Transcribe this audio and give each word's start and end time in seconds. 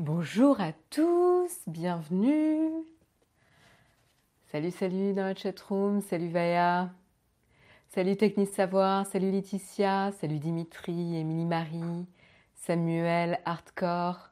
Bonjour 0.00 0.62
à 0.62 0.72
tous, 0.88 1.50
bienvenue. 1.66 2.86
Salut, 4.50 4.70
salut 4.70 5.12
dans 5.12 5.24
la 5.24 5.34
chatroom, 5.34 6.00
salut 6.00 6.30
Vaya, 6.30 6.88
salut 7.90 8.16
Technis 8.16 8.46
Savoir, 8.46 9.06
salut 9.06 9.30
Laetitia, 9.30 10.10
salut 10.12 10.38
Dimitri, 10.38 11.18
Émilie 11.18 11.44
Marie, 11.44 12.06
Samuel, 12.54 13.40
Hardcore, 13.44 14.30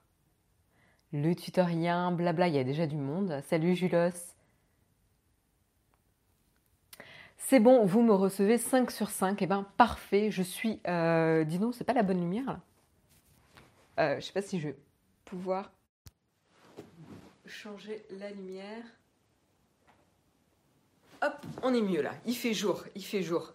le 1.12 1.34
tutorien, 1.34 2.12
blabla, 2.12 2.48
il 2.48 2.54
y 2.54 2.58
a 2.58 2.64
déjà 2.64 2.86
du 2.86 2.96
monde. 2.96 3.42
Salut 3.42 3.76
Julos. 3.76 4.32
C'est 7.36 7.60
bon, 7.60 7.84
vous 7.84 8.00
me 8.00 8.14
recevez 8.14 8.56
5 8.56 8.90
sur 8.90 9.10
5. 9.10 9.42
Eh 9.42 9.46
ben 9.46 9.66
parfait, 9.76 10.30
je 10.30 10.42
suis. 10.42 10.80
Euh, 10.88 11.44
dis 11.44 11.58
donc, 11.58 11.74
c'est 11.74 11.84
pas 11.84 11.92
la 11.92 12.02
bonne 12.02 12.20
lumière 12.20 12.46
là 12.46 12.60
euh, 13.98 14.16
Je 14.18 14.24
sais 14.24 14.32
pas 14.32 14.40
si 14.40 14.58
je 14.58 14.70
pouvoir 15.28 15.70
changer 17.44 18.02
la 18.18 18.30
lumière. 18.30 18.84
Hop, 21.20 21.34
on 21.62 21.74
est 21.74 21.82
mieux 21.82 22.00
là. 22.00 22.12
Il 22.24 22.34
fait 22.34 22.54
jour, 22.54 22.84
il 22.94 23.04
fait 23.04 23.22
jour. 23.22 23.52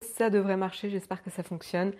Ça 0.00 0.28
devrait 0.28 0.56
marcher, 0.56 0.90
j'espère 0.90 1.22
que 1.22 1.30
ça 1.30 1.44
fonctionne. 1.44 1.92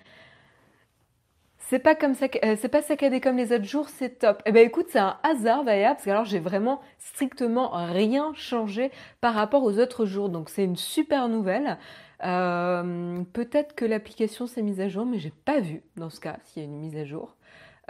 C'est 1.58 1.78
pas 1.78 1.94
comme 1.94 2.14
ça, 2.14 2.26
euh, 2.42 2.56
c'est 2.60 2.68
pas 2.68 2.82
saccadé 2.82 3.20
comme 3.20 3.36
les 3.36 3.52
autres 3.52 3.64
jours, 3.64 3.88
c'est 3.88 4.18
top. 4.18 4.42
Eh 4.46 4.50
ben 4.50 4.66
écoute, 4.66 4.86
c'est 4.90 4.98
un 4.98 5.16
hasard 5.22 5.62
d'ailleurs, 5.62 5.92
parce 5.92 6.04
que 6.04 6.10
alors 6.10 6.24
j'ai 6.24 6.40
vraiment 6.40 6.80
strictement 6.98 7.70
rien 7.86 8.32
changé 8.34 8.90
par 9.20 9.34
rapport 9.34 9.62
aux 9.62 9.78
autres 9.78 10.06
jours, 10.06 10.28
donc 10.28 10.50
c'est 10.50 10.64
une 10.64 10.76
super 10.76 11.28
nouvelle. 11.28 11.78
Euh, 12.24 13.22
peut-être 13.32 13.74
que 13.74 13.84
l'application 13.84 14.46
s'est 14.46 14.62
mise 14.62 14.80
à 14.80 14.88
jour, 14.88 15.06
mais 15.06 15.18
j'ai 15.18 15.32
pas 15.44 15.60
vu 15.60 15.82
dans 15.96 16.10
ce 16.10 16.20
cas 16.20 16.36
s'il 16.44 16.62
y 16.62 16.66
a 16.66 16.68
une 16.68 16.78
mise 16.78 16.96
à 16.96 17.04
jour. 17.04 17.36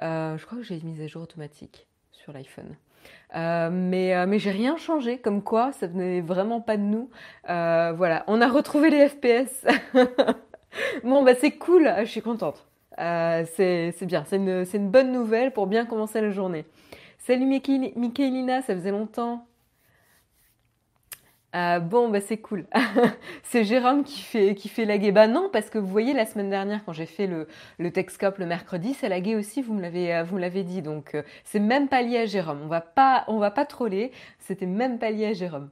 Euh, 0.03 0.39
je 0.39 0.47
crois 0.47 0.59
que 0.59 0.65
j'ai 0.65 0.79
une 0.79 0.89
mise 0.89 1.01
à 1.01 1.07
jour 1.07 1.23
automatique 1.23 1.87
sur 2.13 2.33
l'iPhone. 2.33 2.77
mais 3.35 4.27
mais 4.27 4.39
j'ai 4.39 4.51
rien 4.51 4.77
changé, 4.77 5.19
comme 5.19 5.43
quoi 5.43 5.73
ça 5.73 5.87
venait 5.87 6.21
vraiment 6.21 6.61
pas 6.61 6.77
de 6.77 6.83
nous. 6.83 7.11
voilà, 7.47 8.25
on 8.27 8.41
a 8.41 8.49
retrouvé 8.49 8.91
les 8.91 9.09
FPS. 9.09 9.67
bon 11.05 11.23
bah 11.23 11.35
c'est 11.35 11.53
cool, 11.53 11.93
je 12.01 12.05
suis 12.05 12.23
contente. 12.23 12.67
Euh, 12.99 13.45
c'est 13.55 14.07
bien, 14.07 14.25
c'est 14.27 14.37
une, 14.37 14.65
une, 14.75 14.91
bonne 14.91 15.13
nouvelle 15.13 15.53
pour 15.53 15.67
bien 15.67 15.87
commencer 15.87 16.21
la 16.21 16.31
journée. 16.31 16.67
Salut 17.19 17.47
Michelina, 17.47 18.63
ça 18.63 18.75
faisait 18.75 18.91
longtemps. 18.91 19.47
Euh, 21.57 21.81
bon, 21.81 22.09
bah 22.09 22.21
c'est 22.21 22.39
cool. 22.39 22.67
c'est 23.43 23.65
Jérôme 23.65 24.05
qui 24.05 24.21
fait, 24.21 24.55
qui 24.55 24.69
fait 24.69 24.85
laguer. 24.85 25.11
Bah 25.13 25.27
non, 25.27 25.49
parce 25.53 25.69
que 25.71 25.79
vous 25.79 25.89
voyez, 25.89 26.13
la 26.13 26.27
semaine 26.27 26.51
dernière, 26.51 26.85
quand 26.85 26.93
j'ai 26.93 27.07
fait 27.07 27.27
le, 27.27 27.49
le 27.79 27.91
Texcope 27.93 28.39
le 28.39 28.47
mercredi, 28.47 28.95
ça 28.95 29.09
laguait 29.09 29.35
aussi, 29.35 29.61
vous 29.63 29.75
me 29.75 29.83
l'avez, 29.83 30.15
euh, 30.15 30.63
dit. 30.63 30.83
Donc, 30.83 31.17
c'est 31.45 31.59
même 31.59 31.89
pas 31.89 32.03
lié 32.03 32.19
à 32.19 32.27
Jérôme. 32.27 32.61
On 32.63 32.69
va 32.69 32.81
pas, 32.81 33.25
on 33.29 33.39
va 33.39 33.51
pas 33.51 33.65
troller. 33.67 34.13
C'était 34.39 34.67
même 34.67 34.99
pas 34.99 35.11
lié 35.11 35.27
à 35.27 35.33
Jérôme. 35.33 35.71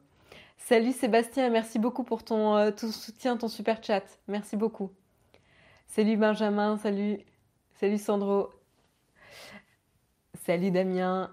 Salut 0.56 0.92
Sébastien, 0.92 1.48
merci 1.50 1.78
beaucoup 1.78 2.02
pour 2.02 2.24
ton, 2.24 2.72
ton 2.72 2.90
soutien, 2.90 3.36
ton 3.36 3.48
super 3.48 3.82
chat. 3.82 4.02
Merci 4.26 4.56
beaucoup. 4.56 4.90
Salut 5.88 6.16
Benjamin, 6.18 6.76
salut, 6.76 7.18
salut 7.80 7.96
Sandro, 7.96 8.50
salut 10.44 10.70
Damien, 10.70 11.30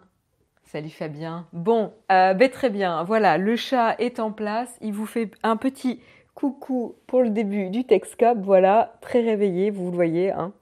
salut 0.65 0.89
Fabien. 0.89 1.47
Bon, 1.53 1.93
euh, 2.11 2.33
ben 2.33 2.49
très 2.49 2.69
bien, 2.69 3.03
voilà, 3.03 3.37
le 3.37 3.55
chat 3.55 3.95
est 3.99 4.19
en 4.19 4.31
place, 4.31 4.77
il 4.81 4.93
vous 4.93 5.05
fait 5.05 5.31
un 5.43 5.57
petit 5.57 6.01
coucou 6.33 6.95
pour 7.07 7.21
le 7.21 7.29
début 7.29 7.69
du 7.69 7.85
Texcop, 7.85 8.39
voilà, 8.39 8.97
très 9.01 9.21
réveillé, 9.21 9.69
vous 9.69 9.89
le 9.89 9.95
voyez, 9.95 10.31
hein, 10.31 10.53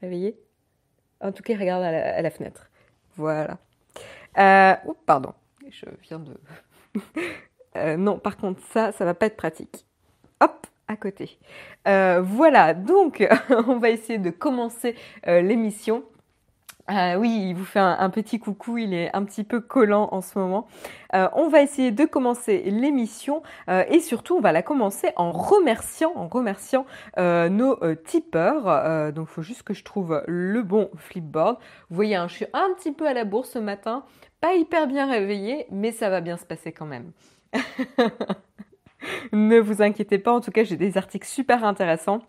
réveillé. 0.00 0.38
En 1.20 1.32
tout 1.32 1.42
cas, 1.42 1.56
regarde 1.56 1.82
à 1.82 2.22
la, 2.22 2.30
fenêtre, 2.30 2.70
voilà. 3.16 3.58
Euh, 4.38 4.74
pardon, 5.06 5.32
je 5.68 5.86
viens 6.02 6.20
de... 6.20 6.36
Euh, 7.74 7.96
non, 7.96 8.18
par 8.18 8.36
contre, 8.36 8.60
ça, 8.74 8.92
ça 8.92 9.06
va 9.06 9.14
pas 9.14 9.24
être 9.24 9.38
pratique. 9.38 9.86
Hop 10.42 10.66
à 10.88 10.96
côté. 10.96 11.38
Euh, 11.88 12.20
voilà, 12.20 12.74
donc 12.74 13.26
on 13.66 13.78
va 13.78 13.88
essayer 13.88 14.18
de 14.18 14.28
commencer 14.28 14.94
l'émission. 15.24 16.04
Euh, 16.90 17.14
oui, 17.14 17.48
il 17.48 17.54
vous 17.54 17.64
fait 17.64 17.78
un, 17.78 18.10
petit 18.10 18.38
coucou, 18.40 18.76
il 18.78 18.92
est 18.92 19.14
un 19.14 19.24
petit 19.24 19.44
peu 19.44 19.60
collant 19.60 20.08
en 20.12 20.20
ce 20.20 20.38
moment. 20.38 20.66
on 21.12 21.48
va 21.48 21.62
essayer 21.62 21.92
de 21.92 22.04
commencer 22.04 22.62
l'émission 22.66 23.42
et 23.68 24.00
surtout 24.00 24.36
on 24.36 24.40
va 24.40 24.50
la 24.52 24.62
commencer 24.62 25.10
en 25.16 25.30
remerciant, 25.30 26.12
en 26.16 26.26
remerciant 26.26 26.84
nos 27.16 27.78
tipeurs. 28.04 29.12
donc 29.12 29.28
il 29.30 29.32
faut 29.32 29.42
juste 29.42 29.62
que 29.62 29.74
je 29.74 29.84
trouve 29.84 30.22
le 30.26 30.62
bon 30.62 30.90
flipboard. 30.96 31.58
Vous 31.88 31.96
voyez, 31.96 32.16
hein, 32.16 32.26
je 32.28 32.34
suis 32.34 32.46
un 32.52 32.74
petit 32.76 32.92
peu 32.92 33.06
à 33.06 33.14
la 33.14 33.24
bourse 33.24 33.50
ce 33.50 33.58
matin, 33.58 34.04
pas 34.40 34.54
hyper 34.54 34.88
bien 34.88 35.08
réveillée, 35.08 35.66
mais 35.70 35.92
ça 35.92 36.10
va 36.10 36.20
bien 36.20 36.36
se 36.36 36.44
passer 36.44 36.72
quand 36.72 36.86
même. 36.86 37.12
ne 39.32 39.58
vous 39.58 39.82
inquiétez 39.82 40.18
pas, 40.18 40.32
en 40.32 40.40
tout 40.40 40.50
cas 40.50 40.64
j'ai 40.64 40.76
des 40.76 40.96
articles 40.98 41.26
super 41.26 41.64
intéressants. 41.64 42.22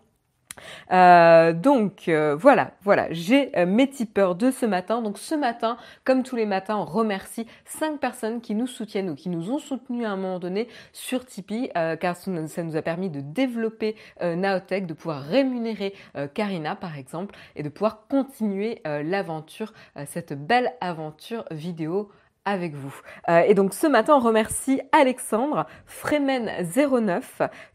Euh, 0.90 1.52
donc 1.52 2.08
euh, 2.08 2.36
voilà, 2.36 2.72
voilà, 2.82 3.08
j'ai 3.10 3.56
euh, 3.58 3.66
mes 3.66 3.88
tipeurs 3.88 4.34
de 4.34 4.50
ce 4.50 4.66
matin. 4.66 5.02
Donc 5.02 5.18
ce 5.18 5.34
matin, 5.34 5.76
comme 6.04 6.22
tous 6.22 6.36
les 6.36 6.46
matins, 6.46 6.76
on 6.76 6.84
remercie 6.84 7.46
cinq 7.64 8.00
personnes 8.00 8.40
qui 8.40 8.54
nous 8.54 8.66
soutiennent 8.66 9.10
ou 9.10 9.14
qui 9.14 9.28
nous 9.28 9.50
ont 9.50 9.58
soutenus 9.58 10.06
à 10.06 10.10
un 10.10 10.16
moment 10.16 10.38
donné 10.38 10.68
sur 10.92 11.24
Tipeee, 11.24 11.70
car 12.00 12.16
ça 12.16 12.30
nous 12.62 12.76
a 12.76 12.82
permis 12.82 13.10
de 13.10 13.20
développer 13.20 13.96
Naotech, 14.20 14.86
de 14.86 14.94
pouvoir 14.94 15.22
rémunérer 15.22 15.94
Karina 16.34 16.76
par 16.76 16.96
exemple, 16.96 17.34
et 17.56 17.62
de 17.62 17.68
pouvoir 17.68 18.06
continuer 18.08 18.80
l'aventure, 18.84 19.72
cette 20.06 20.32
belle 20.32 20.74
aventure 20.80 21.44
vidéo 21.50 22.10
avec 22.44 22.74
vous. 22.74 22.94
Et 23.28 23.54
donc 23.54 23.74
ce 23.74 23.86
matin, 23.86 24.16
on 24.16 24.20
remercie 24.20 24.80
Alexandre, 24.92 25.66
Fremen09, 25.88 27.22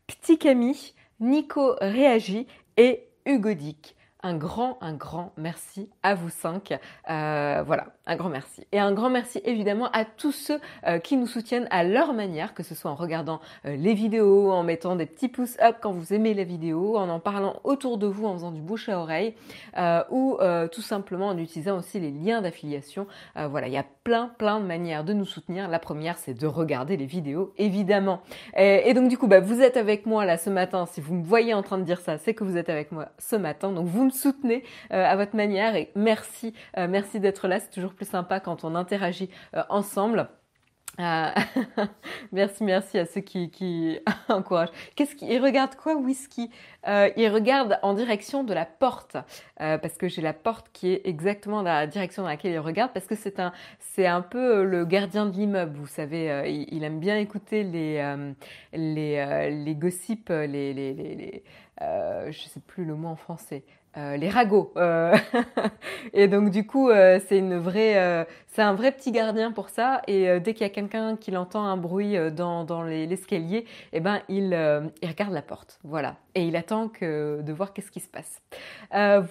Petit 0.07 0.37
Camille, 0.37 0.93
Nico 1.19 1.75
Réagi 1.81 2.47
et 2.79 3.09
Hugo 3.25 3.53
Dick 3.53 3.97
un 4.21 4.35
grand, 4.35 4.77
un 4.81 4.93
grand 4.93 5.31
merci 5.37 5.89
à 6.03 6.13
vous 6.13 6.29
cinq. 6.29 6.77
Euh, 7.09 7.63
voilà, 7.65 7.87
un 8.05 8.15
grand 8.17 8.29
merci. 8.29 8.67
Et 8.71 8.79
un 8.79 8.91
grand 8.91 9.09
merci 9.09 9.41
évidemment 9.45 9.89
à 9.93 10.03
tous 10.03 10.33
ceux 10.33 10.59
euh, 10.85 10.99
qui 10.99 11.15
nous 11.15 11.27
soutiennent 11.27 11.67
à 11.71 11.83
leur 11.83 12.13
manière, 12.13 12.53
que 12.53 12.63
ce 12.63 12.75
soit 12.75 12.91
en 12.91 12.95
regardant 12.95 13.39
euh, 13.65 13.75
les 13.77 13.93
vidéos, 13.93 14.51
en 14.51 14.63
mettant 14.63 14.95
des 14.97 15.05
petits 15.05 15.29
pouces 15.29 15.57
up 15.61 15.77
quand 15.81 15.91
vous 15.91 16.13
aimez 16.13 16.33
la 16.33 16.43
vidéo, 16.43 16.97
en 16.97 17.09
en 17.09 17.19
parlant 17.19 17.59
autour 17.63 17.97
de 17.97 18.07
vous, 18.07 18.25
en 18.25 18.33
faisant 18.33 18.51
du 18.51 18.61
bouche 18.61 18.89
à 18.89 18.99
oreille, 18.99 19.33
ou 20.09 20.37
tout 20.71 20.81
simplement 20.81 21.27
en 21.27 21.37
utilisant 21.37 21.77
aussi 21.77 21.99
les 21.99 22.11
liens 22.11 22.41
d'affiliation. 22.41 23.07
voilà, 23.35 23.67
il 23.67 23.73
y 23.73 23.77
a 23.77 23.85
plein, 24.03 24.27
plein 24.37 24.59
de 24.59 24.65
manières 24.65 25.03
de 25.03 25.13
nous 25.13 25.25
soutenir. 25.25 25.67
La 25.67 25.79
première, 25.79 26.17
c'est 26.17 26.33
de 26.33 26.45
regarder 26.45 26.97
les 26.97 27.05
vidéos, 27.05 27.53
évidemment. 27.57 28.21
Et, 28.55 28.93
donc 28.93 29.09
du 29.09 29.17
coup, 29.17 29.27
bah, 29.27 29.39
vous 29.39 29.61
êtes 29.61 29.77
avec 29.77 30.05
moi 30.05 30.25
là 30.25 30.37
ce 30.37 30.49
matin. 30.49 30.85
Si 30.85 31.01
vous 31.01 31.15
me 31.15 31.23
voyez 31.23 31.53
en 31.53 31.63
train 31.63 31.77
de 31.77 31.83
dire 31.83 31.99
ça, 31.99 32.17
c'est 32.17 32.33
que 32.33 32.43
vous 32.43 32.57
êtes 32.57 32.69
avec 32.69 32.91
moi 32.91 33.09
ce 33.17 33.35
matin. 33.35 33.71
Donc 33.71 33.87
vous 33.87 34.08
soutenez 34.11 34.63
euh, 34.91 35.05
à 35.05 35.15
votre 35.15 35.35
manière 35.35 35.75
et 35.75 35.91
merci, 35.95 36.53
euh, 36.77 36.87
merci 36.89 37.19
d'être 37.19 37.47
là. 37.47 37.59
C'est 37.59 37.71
toujours 37.71 37.93
plus 37.93 38.07
sympa 38.07 38.39
quand 38.39 38.63
on 38.63 38.75
interagit 38.75 39.29
euh, 39.55 39.63
ensemble. 39.69 40.29
merci, 42.33 42.65
merci 42.65 42.97
à 42.97 43.05
ceux 43.05 43.21
qui, 43.21 43.49
qui 43.51 43.97
encouragent. 44.27 44.71
Qu'est-ce 44.97 45.15
qu'ils 45.15 45.41
regardent 45.41 45.75
quoi, 45.75 45.95
whisky? 45.95 46.51
Euh, 46.89 47.09
Ils 47.15 47.29
regardent 47.29 47.79
en 47.83 47.93
direction 47.93 48.43
de 48.43 48.53
la 48.53 48.65
porte 48.65 49.15
parce 49.55 49.95
que 49.95 50.09
j'ai 50.09 50.21
la 50.21 50.33
porte 50.33 50.67
qui 50.73 50.91
est 50.91 51.01
exactement 51.05 51.61
la 51.61 51.87
direction 51.87 52.23
dans 52.23 52.27
laquelle 52.27 52.51
ils 52.51 52.59
regardent 52.59 52.91
parce 52.91 53.05
que 53.05 53.15
c'est 53.15 53.39
un, 53.39 53.53
c'est 53.79 54.07
un 54.07 54.19
peu 54.19 54.65
le 54.65 54.83
gardien 54.83 55.25
de 55.25 55.31
l'immeuble. 55.31 55.77
Vous 55.77 55.87
savez, 55.87 56.67
il, 56.69 56.83
aime 56.83 56.99
bien 56.99 57.15
écouter 57.15 57.63
les, 57.63 58.25
les, 58.73 59.51
les 59.51 59.75
gossips, 59.75 60.27
les, 60.27 60.73
les, 60.73 60.93
les, 60.93 61.43
je 61.79 62.41
sais 62.49 62.59
plus 62.59 62.83
le 62.83 62.95
mot 62.95 63.07
en 63.07 63.15
français. 63.15 63.63
Euh, 63.99 64.17
les 64.17 64.29
ragots. 64.29 64.71
Euh, 64.77 65.15
et 66.13 66.27
donc 66.27 66.51
du 66.51 66.65
coup, 66.65 66.89
euh, 66.89 67.19
c'est 67.27 67.37
une 67.37 67.57
vraie, 67.57 68.25
c'est 68.47 68.61
un 68.61 68.73
vrai 68.73 68.91
petit 68.91 69.11
gardien 69.11 69.51
pour 69.51 69.69
ça. 69.69 70.01
Et 70.07 70.39
dès 70.39 70.53
qu'il 70.53 70.61
y 70.61 70.69
a 70.69 70.73
quelqu'un 70.73 71.17
qui 71.17 71.35
entend 71.35 71.65
un 71.65 71.77
bruit 71.77 72.15
dans, 72.31 72.63
dans 72.63 72.83
l'escalier, 72.83 73.65
eh 73.93 73.99
ben 73.99 74.21
il, 74.29 74.57
il, 75.01 75.07
regarde 75.07 75.33
la 75.33 75.41
porte. 75.41 75.79
Voilà. 75.83 76.15
Et 76.35 76.43
il 76.43 76.55
attend 76.55 76.91
de 77.01 77.51
voir 77.51 77.73
qu'est-ce 77.73 77.91
qui 77.91 77.99
se 77.99 78.09
passe. 78.09 78.41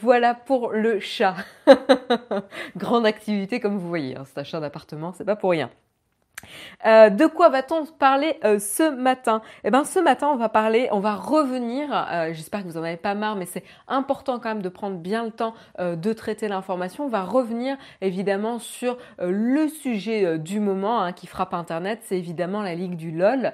voilà 0.00 0.34
pour 0.34 0.72
le 0.72 1.00
chat. 1.00 1.36
Grande 2.76 3.06
activité 3.06 3.60
comme 3.60 3.78
vous 3.78 3.88
voyez. 3.88 4.16
Hein, 4.16 4.24
c'est 4.26 4.38
un 4.38 4.44
chat 4.44 4.60
d'appartement, 4.60 5.12
c'est 5.12 5.24
pas 5.24 5.36
pour 5.36 5.50
rien. 5.50 5.70
Euh, 6.86 7.10
de 7.10 7.26
quoi 7.26 7.48
va-t-on 7.48 7.86
parler 7.86 8.38
euh, 8.44 8.58
ce 8.58 8.90
matin? 8.90 9.42
Eh 9.64 9.70
ben, 9.70 9.84
ce 9.84 9.98
matin, 9.98 10.28
on 10.32 10.36
va 10.36 10.48
parler, 10.48 10.88
on 10.92 11.00
va 11.00 11.14
revenir. 11.14 11.88
Euh, 11.92 12.32
j'espère 12.32 12.62
que 12.62 12.68
vous 12.68 12.78
en 12.78 12.84
avez 12.84 12.96
pas 12.96 13.14
marre, 13.14 13.36
mais 13.36 13.46
c'est 13.46 13.64
important 13.88 14.38
quand 14.38 14.48
même 14.48 14.62
de 14.62 14.68
prendre 14.68 14.98
bien 14.98 15.24
le 15.24 15.30
temps 15.30 15.54
de 15.78 16.12
traiter 16.12 16.48
l'information. 16.48 17.04
On 17.04 17.08
va 17.08 17.22
revenir 17.22 17.76
évidemment 18.00 18.58
sur 18.58 18.98
le 19.20 19.68
sujet 19.68 20.38
du 20.38 20.60
moment 20.60 21.02
hein, 21.02 21.12
qui 21.12 21.26
frappe 21.26 21.54
Internet. 21.54 22.00
C'est 22.02 22.18
évidemment 22.18 22.62
la 22.62 22.74
ligue 22.74 22.96
du 22.96 23.10
LOL 23.10 23.52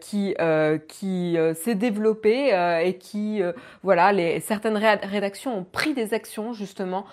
qui 0.00 0.34
s'est 0.36 1.74
développée 1.74 2.80
et 2.84 2.98
qui 2.98 3.42
voilà, 3.82 4.12
certaines 4.40 4.76
rédactions 4.76 5.58
ont 5.58 5.64
pris 5.64 5.94
des 5.94 6.14
actions 6.14 6.52
justement 6.52 7.04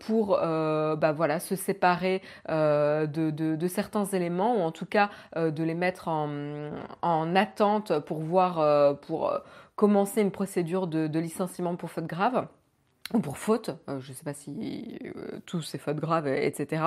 pour 0.00 0.38
bah 0.38 1.12
voilà 1.12 1.40
se 1.40 1.56
séparer 1.56 2.22
de 2.48 3.66
certains 3.68 4.04
éléments 4.04 4.29
ou 4.38 4.60
en 4.62 4.70
tout 4.70 4.86
cas 4.86 5.10
euh, 5.36 5.50
de 5.50 5.62
les 5.64 5.74
mettre 5.74 6.08
en, 6.08 7.34
attente 7.34 7.98
pour 8.00 8.20
voir, 8.20 8.60
euh, 8.60 8.94
pour 8.94 9.30
euh, 9.30 9.38
commencer 9.76 10.20
une 10.20 10.30
procédure 10.30 10.86
de 10.86 11.18
licenciement 11.18 11.76
pour 11.76 11.90
faute 11.90 12.06
grave 12.06 12.46
ou 13.12 13.18
pour 13.18 13.38
faute, 13.38 13.70
euh, 13.88 13.98
je 14.00 14.10
ne 14.10 14.14
sais 14.14 14.22
pas 14.24 14.34
si 14.34 14.98
euh, 15.04 15.38
tous 15.44 15.62
ces 15.62 15.78
fautes 15.78 15.96
graves, 15.96 16.28
etc. 16.28 16.82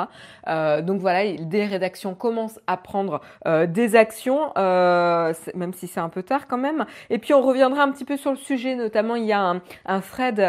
Euh, 0.48 0.82
donc 0.82 1.02
voilà, 1.02 1.34
des 1.34 1.66
rédactions 1.66 2.16
commencent 2.16 2.60
à 2.68 2.78
prendre 2.78 3.22
des 3.68 3.96
actions, 3.96 4.54
même 4.56 5.74
si 5.74 5.88
c'est 5.88 6.00
un 6.00 6.10
peu 6.10 6.24
tard 6.24 6.48
quand 6.48 6.58
même. 6.58 6.86
Et 7.10 7.18
puis 7.18 7.34
on 7.34 7.42
reviendra 7.42 7.84
un 7.84 7.92
petit 7.92 8.06
peu 8.06 8.18
sur 8.18 8.32
le 8.32 8.38
sujet, 8.38 8.76
notamment 8.76 9.16
il 9.16 9.26
y 9.26 9.34
a 9.34 9.42
un, 9.42 9.62
un 9.86 10.00
thread 10.00 10.40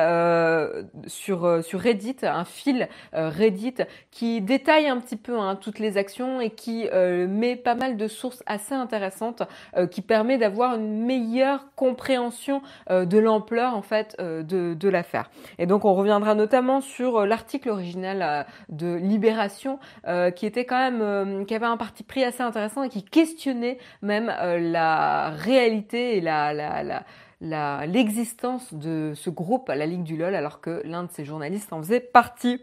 sur 1.06 1.64
sur 1.64 1.80
Reddit, 1.80 2.16
un 2.22 2.44
fil 2.44 2.88
Reddit 3.12 3.76
qui 4.10 4.40
détaille 4.40 4.86
un 4.86 4.98
petit 4.98 5.16
peu 5.16 5.38
hein, 5.38 5.56
toutes 5.56 5.78
les 5.78 5.96
actions 5.96 6.40
et 6.40 6.50
qui 6.50 6.88
met 6.92 7.56
pas 7.56 7.74
mal 7.74 7.96
de 7.96 8.08
sources 8.08 8.42
assez 8.46 8.74
intéressantes, 8.74 9.42
qui 9.90 10.02
permet 10.02 10.38
d'avoir 10.38 10.76
une 10.76 11.04
meilleure 11.04 11.66
compréhension 11.74 12.62
de 12.90 13.18
l'ampleur 13.18 13.74
en 13.74 13.82
fait 13.82 14.16
de, 14.20 14.74
de 14.74 14.88
l'affaire. 14.88 15.30
Donc 15.66 15.84
on 15.84 15.94
reviendra 15.94 16.34
notamment 16.34 16.80
sur 16.80 17.18
euh, 17.18 17.26
l'article 17.26 17.70
original 17.70 18.22
euh, 18.22 18.42
de 18.68 18.94
Libération 18.94 19.78
euh, 20.06 20.30
qui 20.30 20.46
était 20.46 20.64
quand 20.64 20.78
même 20.78 21.46
qui 21.46 21.54
avait 21.54 21.66
un 21.66 21.76
parti 21.76 22.02
pris 22.02 22.24
assez 22.24 22.42
intéressant 22.42 22.82
et 22.82 22.88
qui 22.88 23.04
questionnait 23.04 23.78
même 24.02 24.26
la 24.26 25.30
réalité 25.30 26.16
et 26.16 26.20
la, 26.20 27.04
l'existence 27.86 28.72
de 28.74 29.12
ce 29.14 29.30
groupe, 29.30 29.68
la 29.68 29.86
Ligue 29.86 30.02
du 30.02 30.16
LOL, 30.16 30.34
alors 30.34 30.60
que 30.60 30.82
l'un 30.84 31.04
de 31.04 31.10
ses 31.10 31.24
journalistes 31.24 31.72
en 31.72 31.78
faisait 31.78 32.00
partie. 32.00 32.60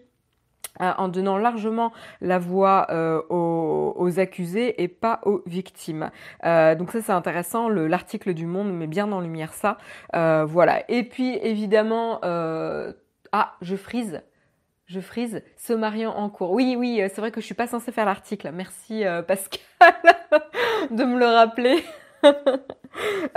Euh, 0.79 0.93
en 0.97 1.09
donnant 1.09 1.37
largement 1.37 1.91
la 2.21 2.39
voix 2.39 2.87
euh, 2.91 3.21
aux, 3.29 4.19
accusés 4.19 4.81
et 4.81 4.87
pas 4.87 5.19
aux 5.25 5.43
victimes. 5.45 6.11
Euh, 6.45 6.75
donc 6.75 6.91
ça 6.91 7.01
c'est 7.01 7.11
intéressant, 7.11 7.67
l'article 7.67 8.33
du 8.33 8.45
Monde 8.45 8.73
met 8.73 8.87
bien 8.87 9.11
en 9.11 9.19
lumière 9.19 9.53
ça. 9.53 9.77
voilà. 10.13 10.83
Et 10.89 11.03
puis 11.03 11.37
évidemment, 11.43 12.19
ah 12.23 13.53
je 13.61 13.75
frise. 13.75 14.21
Je 14.87 14.99
frise, 14.99 15.41
se 15.55 15.71
mariant 15.71 16.13
en 16.13 16.29
cours. 16.29 16.51
Oui, 16.51 16.75
oui, 16.77 17.01
c'est 17.13 17.21
vrai 17.21 17.31
que 17.31 17.39
je 17.39 17.45
suis 17.45 17.55
pas 17.55 17.67
censée 17.67 17.91
faire 17.91 18.05
l'article. 18.05 18.51
Merci 18.53 19.03
Pascal 19.27 19.61
de 20.91 21.03
me 21.03 21.19
le 21.19 21.25
rappeler. 21.25 21.83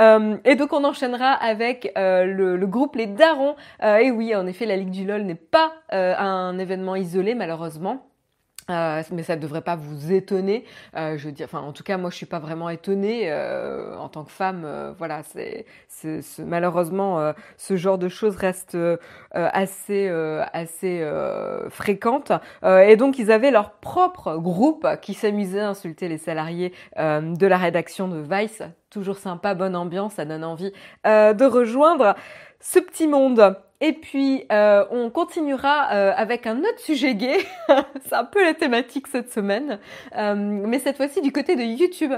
Euh, 0.00 0.36
et 0.44 0.56
donc 0.56 0.72
on 0.72 0.82
enchaînera 0.82 1.30
avec 1.30 1.92
euh, 1.96 2.24
le, 2.24 2.66
groupe 2.66 2.96
Les 2.96 3.06
Darons. 3.06 3.54
Euh, 3.84 3.98
et 3.98 4.10
oui, 4.10 4.34
en 4.34 4.48
effet, 4.48 4.66
la 4.66 4.76
Ligue 4.76 4.90
du 4.90 5.06
LOL 5.06 5.22
n'est 5.22 5.36
pas 5.36 5.72
un 5.90 6.58
événement 6.58 6.96
isolé 6.96 7.36
malheureusement. 7.36 8.04
Euh, 8.70 9.02
mais 9.12 9.22
ça 9.22 9.36
ne 9.36 9.40
devrait 9.40 9.60
pas 9.60 9.76
vous 9.76 10.12
étonner. 10.12 10.64
Euh, 10.96 11.18
je 11.18 11.28
veux 11.28 11.34
enfin, 11.44 11.60
en 11.60 11.72
tout 11.72 11.82
cas, 11.82 11.98
moi, 11.98 12.10
je 12.10 12.16
suis 12.16 12.26
pas 12.26 12.38
vraiment 12.38 12.70
étonnée 12.70 13.30
euh, 13.30 13.96
en 13.98 14.08
tant 14.08 14.24
que 14.24 14.30
femme. 14.30 14.66
Voilà, 14.98 15.22
malheureusement, 16.38 17.32
ce 17.56 17.76
genre 17.76 17.98
de 17.98 18.08
choses 18.08 18.36
reste 18.36 18.76
assez, 19.32 20.08
assez 20.52 21.06
fréquente. 21.68 22.32
et 22.64 22.96
donc, 22.96 23.18
ils 23.18 23.30
avaient 23.30 23.50
leur 23.50 23.72
propre 23.72 24.36
groupe 24.36 24.86
qui 25.02 25.14
s'amusait 25.14 25.60
à 25.60 25.68
insulter 25.70 26.08
les 26.08 26.18
salariés 26.18 26.72
de 26.96 27.46
la 27.46 27.58
rédaction 27.58 28.08
de 28.08 28.18
Vice. 28.18 28.62
Toujours 28.90 29.16
sympa, 29.16 29.54
bonne 29.54 29.76
ambiance, 29.76 30.14
ça 30.14 30.24
donne 30.24 30.44
envie 30.44 30.72
de 31.04 31.44
rejoindre 31.44 32.14
ce 32.60 32.78
petit 32.78 33.08
monde. 33.08 33.56
Et 33.84 33.92
puis, 33.92 34.44
euh, 34.50 34.86
on 34.90 35.10
continuera 35.10 35.92
euh, 35.92 36.14
avec 36.16 36.46
un 36.46 36.60
autre 36.60 36.78
sujet 36.78 37.14
gay. 37.14 37.36
C'est 38.06 38.14
un 38.14 38.24
peu 38.24 38.42
la 38.42 38.54
thématique 38.54 39.06
cette 39.08 39.30
semaine. 39.30 39.78
Euh, 40.16 40.34
mais 40.34 40.78
cette 40.78 40.96
fois-ci 40.96 41.20
du 41.20 41.32
côté 41.32 41.54
de 41.54 41.62
YouTube. 41.62 42.14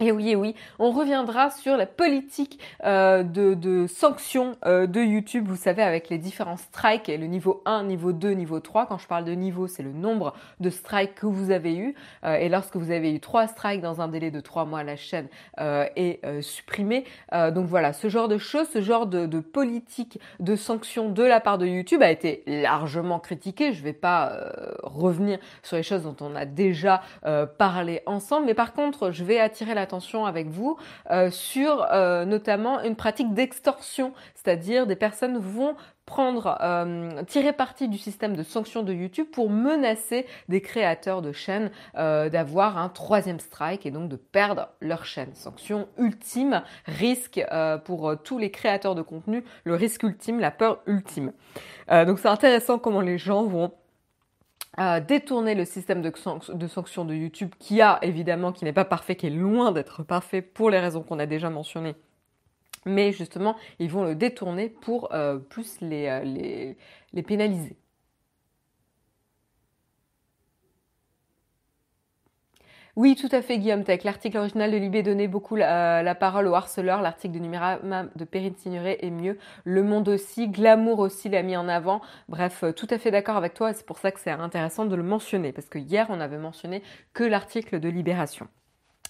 Et 0.00 0.12
oui, 0.12 0.30
et 0.30 0.36
oui, 0.36 0.54
on 0.78 0.92
reviendra 0.92 1.50
sur 1.50 1.76
la 1.76 1.84
politique 1.84 2.60
euh, 2.84 3.24
de, 3.24 3.88
sanctions 3.88 4.56
euh, 4.64 4.86
de 4.86 5.00
YouTube, 5.00 5.48
vous 5.48 5.56
savez, 5.56 5.82
avec 5.82 6.08
les 6.08 6.18
différents 6.18 6.56
strikes, 6.56 7.08
et 7.08 7.16
le 7.16 7.26
niveau 7.26 7.62
1, 7.66 7.82
niveau 7.82 8.12
2, 8.12 8.30
niveau 8.30 8.60
3. 8.60 8.86
Quand 8.86 8.98
je 8.98 9.08
parle 9.08 9.24
de 9.24 9.32
niveau, 9.32 9.66
c'est 9.66 9.82
le 9.82 9.90
nombre 9.90 10.34
de 10.60 10.70
strikes 10.70 11.16
que 11.16 11.26
vous 11.26 11.50
avez 11.50 11.76
eu. 11.76 11.96
Euh, 12.22 12.36
et 12.36 12.48
lorsque 12.48 12.76
vous 12.76 12.92
avez 12.92 13.12
eu 13.12 13.18
3 13.18 13.48
strikes 13.48 13.80
dans 13.80 14.00
un 14.00 14.06
délai 14.06 14.30
de 14.30 14.38
3 14.38 14.66
mois, 14.66 14.84
la 14.84 14.94
chaîne 14.94 15.26
est 15.58 16.20
supprimée. 16.42 17.04
donc 17.32 17.66
voilà, 17.66 17.92
ce 17.92 18.08
genre 18.08 18.28
de 18.28 18.38
choses, 18.38 18.68
ce 18.68 18.80
genre 18.80 19.06
de, 19.06 19.26
de, 19.26 19.40
politique 19.40 20.20
de 20.38 20.54
sanctions 20.54 21.08
de 21.10 21.24
la 21.24 21.40
part 21.40 21.58
de 21.58 21.66
YouTube 21.66 22.02
a 22.02 22.10
été 22.10 22.44
largement 22.46 23.18
critiqué. 23.18 23.72
Je 23.72 23.80
ne 23.80 23.84
vais 23.84 23.92
pas 23.92 24.52
revenir 24.82 25.38
sur 25.62 25.76
les 25.76 25.82
choses 25.82 26.02
dont 26.02 26.16
on 26.20 26.36
a 26.36 26.44
déjà 26.44 27.02
parlé 27.58 28.02
ensemble, 28.06 28.46
mais 28.46 28.54
par 28.54 28.72
contre, 28.72 29.10
je 29.10 29.24
vais 29.24 29.40
attirer 29.40 29.74
la 29.74 29.87
avec 30.26 30.48
vous 30.48 30.76
euh, 31.10 31.30
sur 31.30 31.86
euh, 31.90 32.24
notamment 32.24 32.82
une 32.82 32.96
pratique 32.96 33.34
d'extorsion, 33.34 34.12
c'est-à-dire 34.34 34.86
des 34.86 34.96
personnes 34.96 35.38
vont 35.38 35.76
prendre, 36.06 36.56
euh, 36.62 37.22
tirer 37.24 37.52
parti 37.52 37.88
du 37.88 37.98
système 37.98 38.34
de 38.34 38.42
sanctions 38.42 38.82
de 38.82 38.92
YouTube 38.92 39.26
pour 39.30 39.50
menacer 39.50 40.26
des 40.48 40.62
créateurs 40.62 41.20
de 41.20 41.32
chaînes 41.32 41.70
d'avoir 41.94 42.78
un 42.78 42.88
troisième 42.88 43.40
strike 43.40 43.84
et 43.84 43.90
donc 43.90 44.08
de 44.08 44.16
perdre 44.16 44.68
leur 44.80 45.04
chaîne. 45.04 45.34
Sanction 45.34 45.86
ultime, 45.98 46.62
risque 46.86 47.44
pour 47.84 48.14
tous 48.24 48.38
les 48.38 48.50
créateurs 48.50 48.94
de 48.94 49.02
contenu, 49.02 49.44
le 49.64 49.74
risque 49.74 50.02
ultime, 50.02 50.40
la 50.40 50.50
peur 50.50 50.80
ultime. 50.86 51.32
donc 51.90 52.18
c'est 52.18 52.28
intéressant 52.28 52.78
comment 52.78 53.02
les 53.02 53.18
gens 53.18 53.44
vont 53.44 53.72
détourner 55.00 55.54
le 55.54 55.64
système 55.64 56.02
de, 56.02 56.12
sanctions 56.68 57.04
de 57.04 57.14
YouTube 57.14 57.52
qui 57.58 57.80
a 57.80 57.98
évidemment, 58.02 58.52
qui 58.52 58.64
n'est 58.64 58.72
pas 58.72 58.84
parfait, 58.84 59.16
qui 59.16 59.26
est 59.26 59.30
loin 59.30 59.72
d'être 59.72 60.02
parfait 60.02 60.42
pour 60.42 60.70
les 60.70 60.78
raisons 60.78 61.02
qu'on 61.02 61.18
a 61.18 61.26
déjà 61.26 61.50
mentionnées. 61.50 61.94
Mais 62.86 63.12
justement, 63.12 63.56
ils 63.78 63.90
vont 63.90 64.04
le 64.04 64.14
détourner 64.14 64.68
pour 64.68 65.12
euh, 65.12 65.38
plus 65.38 65.80
les, 65.80 66.06
euh, 66.08 67.22
pénaliser. 67.22 67.76
Oui, 72.98 73.14
tout 73.14 73.28
à 73.30 73.42
fait, 73.42 73.58
Guillaume 73.60 73.84
Tech. 73.84 74.02
L'article 74.02 74.38
original 74.38 74.72
de 74.72 74.76
Libé 74.76 75.04
donnait 75.04 75.28
beaucoup 75.28 75.54
la, 75.54 76.16
parole 76.16 76.48
aux 76.48 76.54
harceleurs. 76.54 77.00
L'article 77.00 77.34
de 77.34 77.38
Numérama 77.38 78.06
de 78.16 78.24
Perrine 78.24 78.56
Signoret 78.56 78.98
est 79.02 79.10
mieux. 79.10 79.38
Le 79.62 79.84
Monde 79.84 80.08
aussi. 80.08 80.48
Glamour 80.48 80.98
aussi 80.98 81.28
l'a 81.28 81.44
mis 81.44 81.56
en 81.56 81.68
avant. 81.68 82.00
Bref, 82.28 82.64
euh, 82.64 82.72
tout 82.72 82.88
à 82.90 82.98
fait 82.98 83.12
d'accord 83.12 83.36
avec 83.36 83.54
toi. 83.54 83.72
C'est 83.72 83.86
pour 83.86 83.98
ça 83.98 84.10
que 84.10 84.18
c'est 84.18 84.32
intéressant 84.32 84.84
de 84.84 84.96
le 84.96 85.04
mentionner. 85.04 85.52
Parce 85.52 85.68
que 85.68 85.78
hier, 85.78 86.08
on 86.08 86.18
avait 86.18 86.38
mentionné 86.38 86.82
que 87.14 87.22
l'article 87.22 87.78
de 87.78 87.88
Libération. 87.88 88.48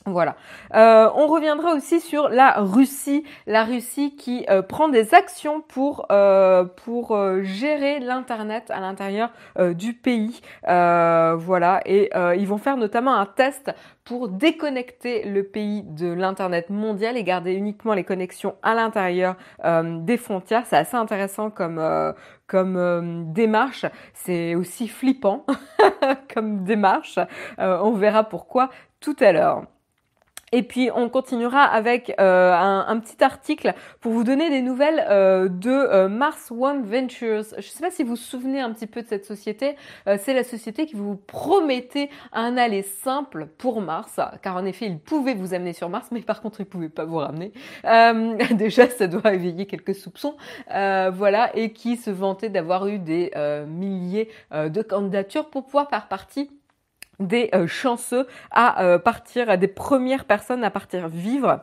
Voilà. 0.06 0.36
Euh, 0.74 1.10
on 1.14 1.26
reviendra 1.26 1.74
aussi 1.74 2.00
sur 2.00 2.28
la 2.28 2.52
Russie, 2.58 3.24
la 3.46 3.64
Russie 3.64 4.16
qui 4.16 4.46
euh, 4.48 4.62
prend 4.62 4.88
des 4.88 5.14
actions 5.14 5.60
pour 5.60 6.06
euh, 6.10 6.64
pour 6.64 7.16
gérer 7.42 8.00
l'internet 8.00 8.70
à 8.70 8.80
l'intérieur 8.80 9.30
du 9.74 9.92
pays. 9.92 10.40
voilà, 10.64 11.80
et 11.84 12.10
ils 12.36 12.46
vont 12.46 12.58
faire 12.58 12.76
notamment 12.76 13.14
un 13.14 13.26
test 13.26 13.70
pour 14.04 14.28
déconnecter 14.28 15.24
le 15.24 15.42
pays 15.42 15.82
de 15.82 16.10
l'internet 16.10 16.70
mondial 16.70 17.16
et 17.16 17.24
garder 17.24 17.52
uniquement 17.52 17.94
les 17.94 18.04
connexions 18.04 18.54
à 18.62 18.74
l'intérieur 18.74 19.36
des 19.64 20.16
frontières. 20.16 20.64
C'est 20.66 20.76
assez 20.76 20.96
intéressant 20.96 21.50
comme 21.50 21.82
comme 22.46 23.32
démarche. 23.32 23.86
C'est 24.14 24.54
aussi 24.54 24.88
flippant 24.88 25.44
comme 26.34 26.64
démarche. 26.64 27.18
on 27.58 27.92
verra 27.92 28.24
pourquoi 28.24 28.70
tout 29.00 29.16
à 29.20 29.32
l'heure. 29.32 29.77
Et 30.52 30.62
puis 30.62 30.90
on 30.94 31.08
continuera 31.08 31.62
avec 31.62 32.14
euh, 32.18 32.52
un, 32.52 32.98
petit 33.00 33.22
article 33.22 33.74
pour 34.00 34.12
vous 34.12 34.24
donner 34.24 34.50
des 34.50 34.62
nouvelles 34.62 35.04
euh, 35.08 35.48
de 35.48 35.70
euh, 35.70 36.08
Mars 36.08 36.50
One 36.50 36.82
Ventures. 36.82 37.44
Je 37.52 37.56
ne 37.56 37.62
sais 37.62 37.80
pas 37.80 37.90
si 37.90 38.02
vous 38.02 38.10
vous 38.10 38.16
souvenez 38.16 38.60
un 38.60 38.72
petit 38.72 38.86
peu 38.86 39.02
de 39.02 39.06
cette 39.06 39.26
société. 39.26 39.76
c'est 40.06 40.32
la 40.32 40.44
société 40.44 40.86
qui 40.86 40.96
vous 40.96 41.16
promettait 41.16 42.08
un 42.32 42.56
aller 42.56 42.82
simple 42.82 43.46
pour 43.58 43.82
Mars, 43.82 44.18
car 44.42 44.56
en 44.56 44.64
effet 44.64 44.86
il 44.86 44.98
pouvait 44.98 45.34
vous 45.34 45.52
amener 45.52 45.74
sur 45.74 45.90
Mars, 45.90 46.08
mais 46.10 46.20
par 46.20 46.40
contre 46.40 46.60
il 46.60 46.66
pouvait 46.66 46.88
pas 46.88 47.04
vous 47.04 47.18
ramener. 47.18 47.52
déjà 48.54 48.88
ça 48.88 49.06
doit 49.06 49.34
éveiller 49.34 49.66
quelques 49.66 49.94
soupçons, 49.94 50.36
voilà, 50.68 51.50
et 51.54 51.72
qui 51.72 51.96
se 51.96 52.10
vantait 52.10 52.48
d'avoir 52.48 52.86
eu 52.88 52.98
des 52.98 53.30
milliers 53.68 54.30
de 54.52 54.82
candidatures 54.82 55.50
pour 55.50 55.64
pouvoir 55.64 55.90
faire 55.90 56.08
partie 56.08 56.50
des 57.18 57.50
chanceux 57.66 58.26
à 58.50 58.98
partir, 58.98 59.58
des 59.58 59.68
premières 59.68 60.24
personnes 60.24 60.64
à 60.64 60.70
partir 60.70 61.08
vivre 61.08 61.60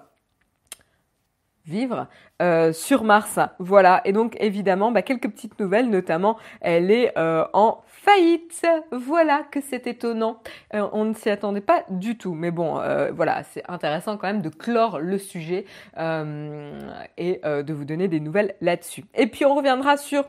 vivre 1.66 2.08
euh, 2.42 2.74
sur 2.74 3.04
Mars. 3.04 3.40
Voilà. 3.60 4.02
Et 4.06 4.12
donc 4.12 4.36
évidemment, 4.40 4.92
bah, 4.92 5.02
quelques 5.02 5.30
petites 5.30 5.60
nouvelles, 5.60 5.90
notamment 5.90 6.38
elle 6.62 6.92
est 6.92 7.18
euh, 7.18 7.46
en 7.54 7.84
faillite. 7.88 8.66
Voilà 8.92 9.44
que 9.52 9.60
c'est 9.62 9.88
étonnant. 9.88 10.40
Euh, 10.74 10.88
on 10.94 11.06
ne 11.06 11.14
s'y 11.14 11.30
attendait 11.30 11.62
pas 11.62 11.84
du 11.90 12.18
tout. 12.18 12.34
Mais 12.34 12.52
bon, 12.52 12.82
voilà, 13.14 13.44
c'est 13.44 13.64
intéressant 13.68 14.18
quand 14.18 14.28
même 14.28 14.42
de 14.42 14.50
clore 14.50 15.00
le 15.00 15.18
sujet 15.18 15.66
et 15.98 17.42
de 17.44 17.74
vous 17.74 17.86
donner 17.86 18.08
des 18.08 18.20
nouvelles 18.20 18.56
là-dessus. 18.62 19.06
Et 19.16 19.28
puis 19.28 19.46
on 19.46 19.56
reviendra 19.56 19.98
sur 19.98 20.26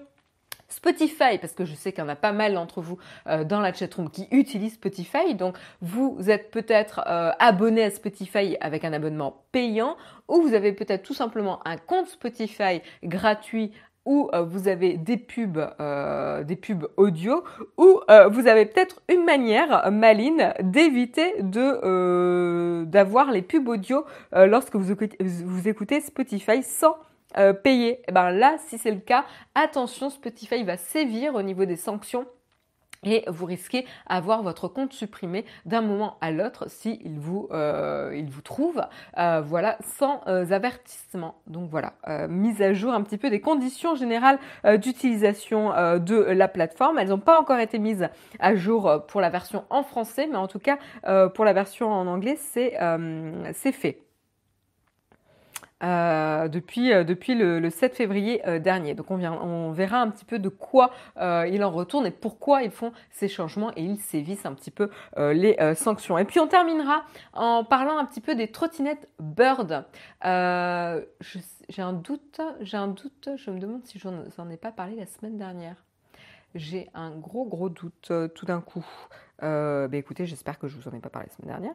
Spotify, 0.69 1.39
parce 1.41 1.53
que 1.53 1.65
je 1.65 1.75
sais 1.75 1.93
qu'il 1.93 2.03
y 2.03 2.07
en 2.07 2.09
a 2.09 2.17
pas 2.17 2.33
mal 2.33 2.55
d'entre 2.55 2.81
vous 2.81 2.99
euh, 3.27 3.45
dans 3.45 3.61
la 3.61 3.73
chatroom 3.73 4.11
qui 4.11 4.27
utilisent 4.31 4.75
Spotify. 4.75 5.35
Donc, 5.35 5.57
vous 5.81 6.19
êtes 6.29 6.51
peut-être 6.51 7.03
euh, 7.07 7.31
abonné 7.39 7.85
à 7.85 7.91
Spotify 7.91 8.57
avec 8.61 8.85
un 8.85 8.93
abonnement 8.93 9.45
payant, 9.53 9.97
ou 10.29 10.43
vous 10.43 10.55
avez 10.55 10.73
peut-être 10.73 11.03
tout 11.03 11.15
simplement 11.15 11.61
un 11.67 11.77
compte 11.77 12.09
Spotify 12.09 12.83
gratuit 13.05 13.73
où 14.05 14.31
euh, 14.35 14.43
vous 14.43 14.69
avez 14.69 14.97
des 14.97 15.17
pubs, 15.17 15.59
des 16.45 16.57
pubs 16.57 16.87
audio, 16.97 17.43
ou 17.77 18.01
vous 18.31 18.47
avez 18.47 18.67
peut-être 18.67 19.03
une 19.09 19.25
manière 19.25 19.91
maline 19.91 20.55
d'éviter 20.61 21.43
de 21.43 22.85
d'avoir 22.85 23.33
les 23.33 23.43
pubs 23.43 23.69
audio 23.69 24.05
lorsque 24.33 24.77
vous 24.77 25.69
écoutez 25.69 26.01
Spotify 26.01 26.63
sans 26.63 26.97
euh, 27.39 27.53
payer. 27.53 27.87
Et 27.87 28.05
eh 28.09 28.13
ben 28.13 28.31
là, 28.31 28.57
si 28.67 28.79
c'est 28.79 28.91
le 28.91 29.01
cas, 29.01 29.25
attention, 29.55 30.11
Spotify 30.11 30.63
va 30.65 30.77
sévir 30.77 31.35
au 31.35 31.43
niveau 31.43 31.65
des 31.65 31.77
sanctions 31.77 32.27
et 33.03 33.25
vous 33.29 33.45
risquez 33.45 33.87
d'avoir 34.09 34.43
votre 34.43 34.69
compte 34.69 34.93
supprimé 34.93 35.45
d'un 35.67 35.83
moment 35.83 36.17
à 36.21 36.31
l'autre 36.31 36.65
si 36.69 36.99
il 37.05 37.19
vous, 37.19 37.47
euh, 37.53 38.21
vous 38.27 38.41
trouve 38.41 38.83
euh, 39.19 39.43
voilà, 39.45 39.77
sans 39.99 40.23
avertissement. 40.27 41.37
Donc 41.47 41.71
voilà, 41.71 41.93
mise 42.29 42.63
à 42.63 42.73
jour 42.73 42.93
un 42.95 43.03
petit 43.03 43.19
peu 43.19 43.31
des 43.31 43.41
conditions 43.41 43.95
générales 43.95 44.39
d'utilisation 44.79 45.71
de 45.99 46.17
la 46.17 46.49
plateforme. 46.49 46.99
Elles 46.99 47.11
n'ont 47.11 47.19
pas 47.19 47.39
encore 47.39 47.59
été 47.61 47.79
mises 47.79 48.09
à 48.41 48.55
jour 48.57 49.05
pour 49.07 49.21
la 49.21 49.31
version 49.31 49.65
en 49.71 49.83
français, 49.83 50.27
mais 50.29 50.39
en 50.39 50.49
tout 50.49 50.59
cas 50.59 50.79
pour 51.29 51.45
la 51.45 51.53
version 51.53 51.93
en 51.93 52.07
anglais, 52.07 52.37
c'est 52.39 52.73
fait. 53.73 54.06
Euh, 55.83 56.49
depuis, 56.49 56.91
euh, 56.91 57.05
depuis 57.05 57.35
le, 57.35 57.69
7 57.69 57.95
février 57.95 58.47
euh, 58.49 58.59
dernier. 58.59 58.95
Donc 58.95 59.11
on, 59.11 59.17
vient, 59.17 59.35
on, 59.35 59.73
verra 59.73 60.01
un 60.01 60.09
petit 60.09 60.25
peu 60.25 60.39
de 60.39 60.49
quoi 60.49 60.91
il 61.17 61.63
en 61.63 61.71
retourne 61.71 62.07
et 62.07 62.11
pourquoi 62.11 62.63
ils 62.63 62.71
font 62.71 62.93
ces 63.11 63.29
changements 63.29 63.73
et 63.77 63.83
ils 63.83 63.99
sévissent 63.99 64.47
un 64.47 64.55
petit 64.55 64.71
peu 64.71 64.91
les 65.17 65.57
sanctions. 65.75 66.19
Et 66.19 66.25
puis 66.25 66.41
on 66.41 66.47
terminera 66.47 67.05
en 67.33 67.65
parlant 67.65 67.99
un 67.99 68.05
petit 68.05 68.21
peu 68.21 68.35
des 68.35 68.49
trottinettes 68.49 69.09
Bird. 69.21 69.85
j'ai 70.23 71.83
un 71.83 71.93
doute, 71.93 72.41
j'ai 72.61 72.77
un 72.77 72.89
doute, 72.89 73.31
je 73.37 73.51
me 73.51 73.59
demande 73.59 73.85
si 73.85 73.99
je 73.99 74.09
n'en 74.09 74.51
ai 74.51 74.57
pas 74.57 74.73
parlé 74.73 74.97
la 74.97 75.07
semaine 75.07 75.37
dernière. 75.37 75.77
J'ai 76.55 76.89
un 76.95 77.11
gros 77.11 77.45
gros 77.45 77.69
doute 77.69 78.13
tout 78.35 78.47
d'un 78.47 78.61
coup. 78.61 78.87
bah 79.41 79.89
écoutez, 79.93 80.27
j'espère 80.27 80.59
que 80.59 80.69
je 80.69 80.77
vous 80.77 80.89
en 80.89 80.93
ai 80.93 81.01
pas 81.01 81.11
parlé 81.11 81.29
la 81.29 81.37
semaine 81.37 81.51
dernière. 81.51 81.75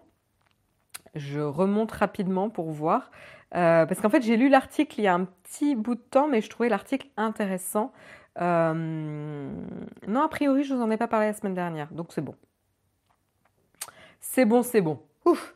Je 1.16 1.40
remonte 1.40 1.92
rapidement 1.92 2.50
pour 2.50 2.72
voir. 2.72 3.12
Euh, 3.56 3.86
parce 3.86 4.00
qu'en 4.00 4.10
fait, 4.10 4.22
j'ai 4.22 4.38
lu 4.38 4.50
l'article 4.50 5.00
il 5.00 5.04
y 5.04 5.08
a 5.08 5.14
un 5.14 5.26
petit 5.26 5.76
bout 5.76 5.96
de 5.96 6.02
temps, 6.02 6.28
mais 6.28 6.42
je 6.42 6.50
trouvais 6.50 6.70
l'article 6.70 7.08
intéressant. 7.18 7.92
Euh, 8.40 9.52
non, 10.08 10.22
a 10.22 10.30
priori, 10.30 10.64
je 10.64 10.74
vous 10.74 10.82
en 10.82 10.90
ai 10.90 10.98
pas 10.98 11.08
parlé 11.08 11.28
la 11.28 11.34
semaine 11.34 11.54
dernière, 11.54 11.92
donc 11.92 12.08
c'est 12.12 12.22
bon. 12.22 12.36
C'est 14.22 14.46
bon, 14.46 14.62
c'est 14.64 14.82
bon. 14.82 15.00
Ouf 15.26 15.56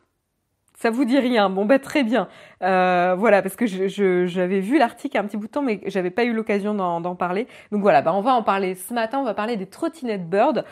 ça 0.78 0.90
vous 0.90 1.06
dit 1.06 1.18
rien 1.18 1.48
Bon, 1.48 1.64
bah 1.64 1.78
très 1.78 2.04
bien. 2.04 2.28
Euh, 2.62 3.14
voilà, 3.16 3.40
parce 3.40 3.56
que 3.56 3.64
j'avais 3.64 4.60
vu 4.60 4.76
l'article 4.76 5.16
un 5.16 5.24
petit 5.24 5.38
bout 5.38 5.46
de 5.46 5.50
temps, 5.50 5.62
mais 5.62 5.80
j'avais 5.86 6.10
pas 6.10 6.24
eu 6.24 6.34
l'occasion 6.34 6.74
d'en 6.74 7.14
parler. 7.14 7.48
Donc 7.72 7.80
voilà, 7.80 8.02
bah 8.02 8.12
on 8.12 8.20
va 8.20 8.34
en 8.34 8.42
parler 8.42 8.74
ce 8.74 8.92
matin. 8.92 9.18
On 9.18 9.24
va 9.24 9.32
parler 9.32 9.56
des 9.56 9.64
trottinettes 9.64 10.28
Bird, 10.28 10.66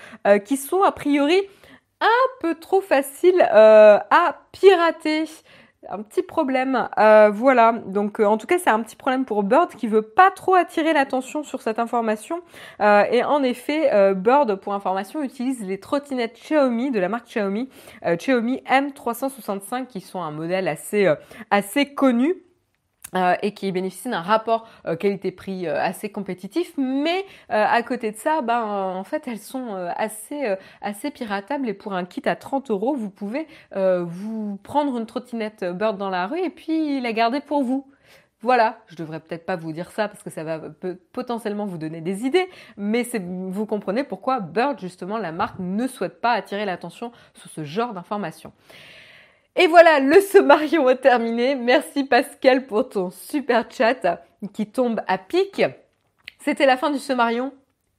qui 0.44 0.58
sont 0.58 0.82
a 0.82 0.92
priori 0.92 1.40
un 2.00 2.38
peu 2.40 2.54
trop 2.54 2.80
faciles 2.80 3.42
à 3.42 4.36
pirater 4.52 5.26
un 5.88 6.02
petit 6.02 6.22
problème. 6.22 6.88
Euh, 6.98 7.30
voilà, 7.30 7.72
donc 7.72 8.20
euh, 8.20 8.24
en 8.24 8.36
tout 8.36 8.46
cas 8.46 8.58
c'est 8.58 8.70
un 8.70 8.80
petit 8.82 8.96
problème 8.96 9.24
pour 9.24 9.42
Bird 9.42 9.70
qui 9.74 9.86
veut 9.86 10.02
pas 10.02 10.30
trop 10.30 10.54
attirer 10.54 10.92
l'attention 10.92 11.42
sur 11.42 11.62
cette 11.62 11.78
information. 11.78 12.40
Euh, 12.80 13.04
et 13.10 13.24
en 13.24 13.42
effet, 13.42 14.14
Bird, 14.14 14.56
pour 14.56 14.74
information, 14.74 15.22
utilise 15.22 15.64
les 15.64 15.78
trottinettes 15.78 16.34
Xiaomi 16.34 16.90
de 16.90 17.00
la 17.00 17.08
marque 17.08 17.26
Xiaomi, 17.26 17.68
Xiaomi 18.04 18.62
M365 18.68 19.86
qui 19.86 20.00
sont 20.00 20.22
un 20.22 20.30
modèle 20.30 20.68
assez 20.68 21.12
assez 21.50 21.94
connu. 21.94 22.43
Euh, 23.16 23.36
et 23.42 23.54
qui 23.54 23.70
bénéficient 23.70 24.10
d'un 24.10 24.22
rapport 24.22 24.66
euh, 24.86 24.96
qualité-prix 24.96 25.68
euh, 25.68 25.80
assez 25.80 26.10
compétitif, 26.10 26.72
mais 26.76 27.24
à 27.48 27.80
côté 27.82 28.10
de 28.10 28.16
ça, 28.16 28.40
ben 28.42 28.62
en 28.64 29.04
fait 29.04 29.28
elles 29.28 29.38
sont 29.38 29.74
assez 29.96 30.56
assez 30.80 31.10
piratables 31.10 31.68
et 31.68 31.74
pour 31.74 31.92
un 31.94 32.04
kit 32.04 32.22
à 32.24 32.34
30 32.34 32.70
euros, 32.70 32.94
vous 32.94 33.10
pouvez 33.10 33.46
vous 33.74 34.58
prendre 34.62 34.98
une 34.98 35.06
trottinette 35.06 35.64
Bird 35.64 35.96
dans 35.96 36.10
la 36.10 36.26
rue 36.26 36.40
et 36.40 36.50
puis 36.50 37.00
la 37.00 37.12
garder 37.12 37.40
pour 37.40 37.62
vous. 37.62 37.86
Voilà, 38.40 38.78
je 38.86 38.96
devrais 38.96 39.20
peut-être 39.20 39.46
pas 39.46 39.56
vous 39.56 39.72
dire 39.72 39.90
ça 39.90 40.08
parce 40.08 40.22
que 40.22 40.30
ça 40.30 40.44
va 40.44 40.60
potentiellement 41.12 41.66
vous 41.66 41.78
donner 41.78 42.00
des 42.00 42.24
idées, 42.26 42.48
mais 42.76 43.06
vous 43.18 43.66
comprenez 43.66 44.04
pourquoi 44.04 44.40
Bird, 44.40 44.80
justement, 44.80 45.18
la 45.18 45.32
marque 45.32 45.58
ne 45.58 45.86
souhaite 45.86 46.20
pas 46.20 46.32
attirer 46.32 46.64
l'attention 46.64 47.12
sur 47.34 47.50
ce 47.50 47.64
genre 47.64 47.94
d'informations. 47.94 48.52
Et 49.56 49.68
voilà, 49.68 50.00
le 50.00 50.20
sommarion 50.20 50.88
est 50.88 50.96
terminé. 50.96 51.54
Merci 51.54 52.02
Pascal 52.02 52.66
pour 52.66 52.88
ton 52.88 53.10
super 53.10 53.70
chat 53.70 54.20
qui 54.52 54.66
tombe 54.66 55.00
à 55.06 55.16
pic. 55.16 55.62
C'était 56.40 56.66
la 56.66 56.76
fin 56.76 56.90
du 56.90 56.98
sommarion. 56.98 57.52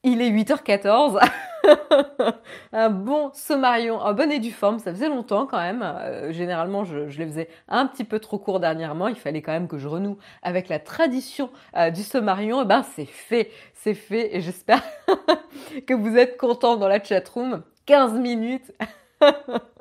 Il 0.04 0.22
est 0.22 0.32
8h14. 0.32 1.18
un 2.74 2.90
bon 2.90 3.32
sommarion, 3.34 4.02
un 4.02 4.12
bon 4.12 4.30
et 4.32 4.50
forme, 4.52 4.80
ça 4.80 4.92
faisait 4.92 5.08
longtemps 5.08 5.48
quand 5.48 5.58
même. 5.58 5.82
Euh, 5.82 6.34
généralement, 6.34 6.84
je, 6.84 7.06
les 7.18 7.26
faisais 7.26 7.50
un 7.70 7.88
petit 7.88 8.04
peu 8.04 8.20
trop 8.20 8.38
court 8.38 8.60
dernièrement. 8.60 9.08
Il 9.08 9.16
fallait 9.16 9.42
quand 9.42 9.54
même 9.54 9.70
que 9.70 9.78
je 9.78 9.88
renoue 9.88 10.18
avec 10.44 10.68
la 10.68 10.80
tradition 10.80 11.50
euh, 11.78 11.90
du 11.90 12.04
sommarion. 12.04 12.60
Et 12.60 12.64
eh 12.66 12.68
ben, 12.68 12.84
c'est 12.84 13.06
fait, 13.06 13.50
c'est 13.74 13.94
fait. 13.94 14.36
Et 14.36 14.42
j'espère 14.42 14.84
que 15.88 15.94
vous 15.94 16.18
êtes 16.18 16.36
contents 16.36 16.76
dans 16.76 16.90
la 16.90 17.02
chatroom. 17.02 17.64
15 17.86 18.20
minutes. 18.20 18.74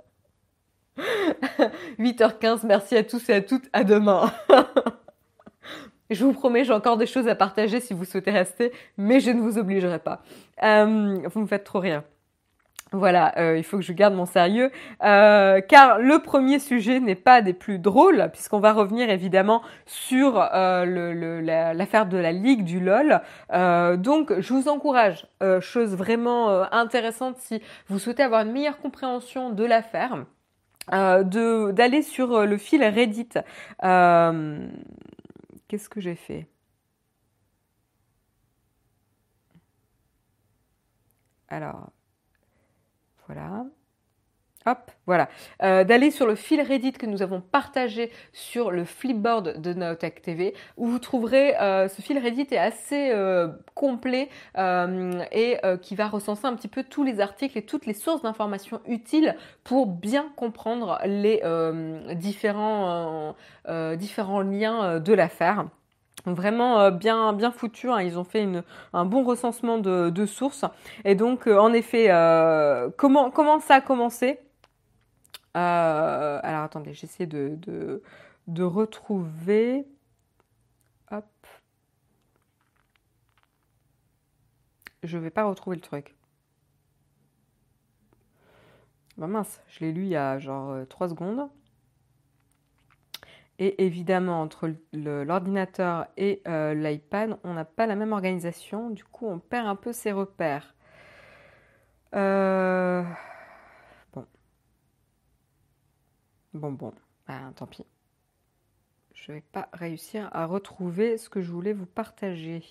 8h15, 1.99 2.61
merci 2.65 2.97
à 2.97 3.03
tous 3.03 3.29
et 3.29 3.35
à 3.35 3.41
toutes, 3.41 3.69
à 3.73 3.85
demain. 3.85 4.33
je 6.11 6.25
vous 6.25 6.33
promets, 6.33 6.65
j'ai 6.65 6.73
encore 6.73 6.97
des 6.97 7.07
choses 7.07 7.29
à 7.29 7.35
partager 7.35 7.81
si 7.81 7.95
vous 7.95 8.05
souhaitez 8.05 8.31
rester, 8.31 8.73
mais 8.97 9.21
je 9.21 9.31
ne 9.31 9.41
vous 9.41 9.59
obligerai 9.59 9.99
pas. 9.99 10.23
Euh, 10.63 11.19
vous 11.33 11.41
me 11.41 11.47
faites 11.47 11.65
trop 11.65 11.81
rire. 11.81 12.03
Voilà, 12.93 13.37
euh, 13.39 13.59
il 13.59 13.65
faut 13.65 13.79
que 13.79 13.83
je 13.83 13.93
garde 13.93 14.15
mon 14.15 14.27
sérieux, 14.27 14.71
euh, 15.03 15.61
car 15.61 15.99
le 15.99 16.21
premier 16.21 16.61
sujet 16.61 17.01
n'est 17.01 17.17
pas 17.17 17.43
des 17.43 17.53
plus 17.53 17.81
drôles, 17.81 18.31
puisqu'on 18.33 18.61
va 18.61 18.73
revenir 18.73 19.11
évidemment 19.11 19.63
sur 19.85 20.35
l'affaire 20.39 22.07
de 22.07 22.19
la 22.19 22.31
Ligue 22.31 22.63
du 22.63 22.79
LOL. 22.79 23.21
donc, 23.99 24.39
je 24.39 24.53
vous 24.53 24.69
encourage, 24.69 25.27
chose 25.59 25.97
vraiment 25.97 26.73
intéressante 26.73 27.39
si 27.39 27.61
vous 27.89 27.99
souhaitez 27.99 28.23
avoir 28.23 28.43
une 28.43 28.53
meilleure 28.53 28.79
compréhension 28.79 29.51
de 29.51 29.65
l'affaire. 29.65 30.25
Euh, 30.93 31.73
d'aller 31.73 32.03
sur 32.03 32.33
euh, 32.35 32.47
le 32.47 32.59
fil 32.59 32.83
Reddit. 32.85 33.31
Euh, 33.85 34.69
qu'est-ce 35.69 35.89
que 35.89 36.01
j'ai 36.01 36.15
fait? 36.15 36.47
Alors, 41.49 41.91
voilà 43.27 43.65
hop, 44.67 44.91
voilà, 45.07 45.29
euh, 45.63 45.85
d'aller 45.85 46.11
sur 46.11 46.27
le 46.27 46.35
fil 46.35 46.61
Reddit 46.61 46.93
que 46.93 47.07
nous 47.07 47.23
avons 47.23 47.41
partagé 47.41 48.11
sur 48.33 48.71
le 48.71 48.85
flipboard 48.85 49.61
de 49.61 49.75
Naotech 49.75 50.23
TV, 50.23 50.55
où 50.77 50.87
vous 50.87 50.99
trouverez, 50.99 51.57
euh, 51.61 51.89
ce 51.89 52.01
fil 52.01 52.19
Reddit 52.19 52.47
est 52.51 52.59
assez 52.59 53.11
euh, 53.13 53.49
complet 53.75 54.29
et 54.57 55.59
qui 55.83 55.95
va 55.95 56.09
recenser 56.09 56.47
un 56.47 56.55
petit 56.55 56.69
peu 56.69 56.83
tous 56.83 57.05
les 57.05 57.21
articles 57.21 57.59
et 57.59 57.63
toutes 57.63 57.87
les 57.87 57.95
sources 57.95 58.23
d'informations 58.23 58.81
utiles 58.87 59.37
pour 59.65 59.87
bien 59.87 60.27
comprendre 60.37 60.99
les 61.05 61.43
différents, 62.15 63.35
différents 63.97 64.41
liens 64.41 65.01
de 65.01 65.13
l'affaire 65.13 65.67
vraiment 66.27 66.91
bien 66.91 67.33
bien 67.33 67.51
foutu. 67.51 67.91
Hein. 67.91 68.01
Ils 68.01 68.19
ont 68.19 68.25
fait 68.25 68.47
un 68.93 69.05
bon 69.05 69.25
recensement 69.25 69.79
de, 69.79 70.11
de 70.11 70.27
sources. 70.27 70.65
Et 71.05 71.15
donc, 71.15 71.47
en 71.47 71.73
effet, 71.73 72.09
comment 72.97 73.31
comment 73.31 73.61
ça 73.61 73.77
a 73.77 73.81
commencé? 73.81 74.39
Euh, 75.57 76.41
alors 76.43 76.65
attendez, 76.65 76.95
j'essaie 76.95 77.27
de, 77.27 77.57
de, 77.59 78.03
de, 78.49 78.63
retrouver. 78.63 79.87
Hop. 81.11 81.25
Je 85.03 85.19
vais 85.19 85.31
pas 85.31 85.45
retrouver 85.45 85.77
le 85.77 85.83
truc. 85.83 86.15
Bah 89.17 89.29
mince, 89.29 89.61
je 89.69 89.81
l'ai 89.81 89.93
lu 89.93 90.03
il 90.03 90.09
y 90.09 90.17
a 90.17 90.39
genre 90.39 90.87
3 90.89 91.09
secondes. 91.11 91.49
Et 93.61 93.85
évidemment, 93.85 94.43
entre 94.43 94.73
l'ordinateur 94.93 96.09
et 96.17 96.43
l'iPad, 96.47 97.39
on 97.45 97.55
n'a 97.55 97.65
pas 97.65 97.87
la 97.87 97.95
même 97.95 98.13
organisation. 98.13 98.91
Du 98.91 99.05
coup, 99.05 99.29
on 99.29 99.39
perd 99.39 99.69
un 99.69 99.77
peu 99.77 99.93
ses 99.93 100.11
repères. 100.11 100.75
bon. 102.13 103.34
Bon, 106.55 106.73
bon. 106.73 106.93
Ben, 107.27 107.53
tant 107.57 107.67
pis 107.67 107.85
je 109.15 109.33
vais 109.33 109.43
pas 109.53 109.69
réussir 109.73 110.29
à 110.33 110.45
retrouver 110.45 111.17
ce 111.17 111.29
que 111.31 111.41
je 111.41 111.51
voulais 111.51 111.73
vous 111.73 111.87
partager. 111.87 112.63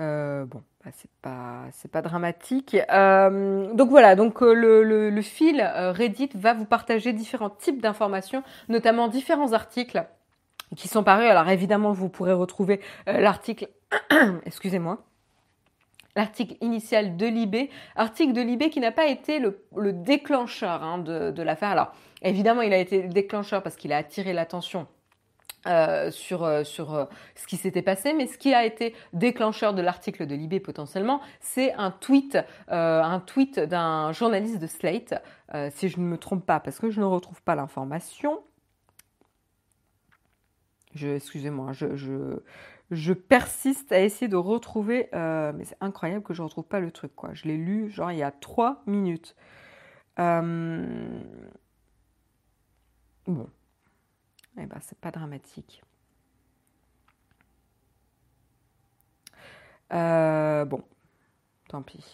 Euh, 0.00 0.46
bon, 0.46 0.62
bah, 0.82 0.90
c'est 0.92 1.10
pas 1.20 1.66
c'est 1.72 1.90
pas 1.90 2.02
dramatique. 2.02 2.76
Euh, 2.90 3.72
donc 3.74 3.90
voilà, 3.90 4.16
donc 4.16 4.42
euh, 4.42 4.54
le, 4.54 4.82
le, 5.10 5.22
fil 5.22 5.62
Reddit 5.62 6.30
va 6.34 6.54
vous 6.54 6.64
partager 6.64 7.12
différents 7.12 7.50
types 7.50 7.80
d'informations, 7.82 8.42
notamment 8.68 9.08
différents 9.08 9.52
articles 9.52 10.04
qui 10.74 10.88
sont 10.88 11.04
parus. 11.04 11.28
Alors 11.28 11.48
évidemment, 11.48 11.92
vous 11.92 12.08
pourrez 12.08 12.32
retrouver 12.32 12.80
l'article, 13.06 13.68
excusez-moi, 14.46 15.04
l'article 16.16 16.56
initial 16.60 17.16
de 17.16 17.26
Libé, 17.26 17.70
article 17.96 18.32
de 18.32 18.40
Libé 18.40 18.70
qui 18.70 18.80
n'a 18.80 18.92
pas 18.92 19.06
été 19.06 19.38
le, 19.38 19.92
déclencheur 19.92 20.82
hein, 20.82 20.98
de, 20.98 21.42
l'affaire. 21.42 21.70
Alors 21.70 21.92
évidemment, 22.22 22.62
il 22.62 22.72
a 22.72 22.78
été 22.78 23.02
le 23.02 23.08
déclencheur 23.08 23.62
parce 23.62 23.76
qu'il 23.76 23.92
a 23.92 23.96
attiré 23.96 24.32
l'attention 24.32 24.86
euh, 25.68 26.10
sur, 26.10 26.42
euh, 26.42 26.64
euh, 26.80 27.06
ce 27.36 27.46
qui 27.46 27.56
s'était 27.56 27.82
passé, 27.82 28.14
mais 28.14 28.26
ce 28.26 28.36
qui 28.36 28.52
a 28.52 28.64
été 28.64 28.96
déclencheur 29.12 29.74
de 29.74 29.82
l'article 29.82 30.26
de 30.26 30.34
Libé 30.34 30.58
potentiellement, 30.58 31.20
c'est 31.40 31.72
un 31.74 31.92
tweet, 31.92 32.36
un 32.68 33.20
tweet 33.20 33.60
d'un 33.60 34.12
journaliste 34.12 34.58
de 34.58 34.66
Slate, 34.66 35.22
si 35.70 35.88
je 35.88 36.00
ne 36.00 36.04
me 36.04 36.18
trompe 36.18 36.44
pas, 36.44 36.58
parce 36.58 36.78
que 36.78 36.90
je 36.90 37.00
ne 37.00 37.04
retrouve 37.04 37.40
pas 37.42 37.54
l'information. 37.54 38.40
excusez-moi, 41.00 41.72
je, 41.72 42.40
je 42.92 43.12
persiste 43.14 43.90
à 43.92 44.00
essayer 44.00 44.28
de 44.28 44.36
retrouver, 44.36 45.08
euh, 45.14 45.52
mais 45.54 45.64
c'est 45.64 45.76
incroyable 45.80 46.22
que 46.22 46.34
je 46.34 46.42
ne 46.42 46.46
retrouve 46.46 46.64
pas 46.66 46.80
le 46.80 46.90
truc, 46.92 47.14
quoi. 47.16 47.32
Je 47.34 47.44
l'ai 47.48 47.56
lu, 47.56 47.90
genre, 47.90 48.12
il 48.12 48.18
y 48.18 48.22
a 48.22 48.30
trois 48.30 48.82
minutes. 48.86 49.34
Euh, 50.18 51.20
bon. 53.26 53.48
Eh 54.58 54.66
ben, 54.66 54.78
c'est 54.82 54.98
pas 54.98 55.10
dramatique. 55.10 55.82
Euh, 59.92 60.64
bon, 60.64 60.82
tant 61.68 61.82
pis. 61.82 62.04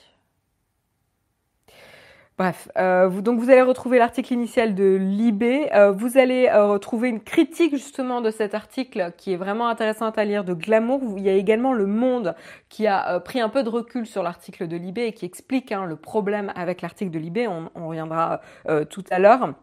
Bref, 2.38 2.68
euh, 2.78 3.08
vous, 3.08 3.20
donc 3.20 3.40
vous 3.40 3.50
allez 3.50 3.62
retrouver 3.62 3.98
l'article 3.98 4.32
initial 4.32 4.76
de 4.76 4.94
Libé. 4.94 5.74
Euh, 5.74 5.90
vous 5.90 6.18
allez 6.18 6.46
euh, 6.46 6.66
retrouver 6.66 7.08
une 7.08 7.20
critique 7.20 7.72
justement 7.74 8.20
de 8.20 8.30
cet 8.30 8.54
article 8.54 9.12
qui 9.16 9.32
est 9.32 9.36
vraiment 9.36 9.66
intéressante 9.66 10.18
à 10.18 10.24
lire 10.24 10.44
de 10.44 10.54
Glamour. 10.54 11.00
Il 11.16 11.24
y 11.24 11.28
a 11.28 11.32
également 11.32 11.72
Le 11.72 11.86
Monde 11.86 12.36
qui 12.68 12.86
a 12.86 13.18
pris 13.18 13.40
un 13.40 13.48
peu 13.48 13.64
de 13.64 13.68
recul 13.68 14.06
sur 14.06 14.22
l'article 14.22 14.68
de 14.68 14.76
Libé 14.76 15.06
et 15.06 15.12
qui 15.12 15.24
explique 15.24 15.72
hein, 15.72 15.84
le 15.84 15.96
problème 15.96 16.52
avec 16.54 16.80
l'article 16.80 17.10
de 17.10 17.18
Libé. 17.18 17.48
On, 17.48 17.70
on 17.74 17.88
reviendra 17.88 18.40
tout 18.88 19.04
à 19.10 19.18
l'heure. 19.18 19.54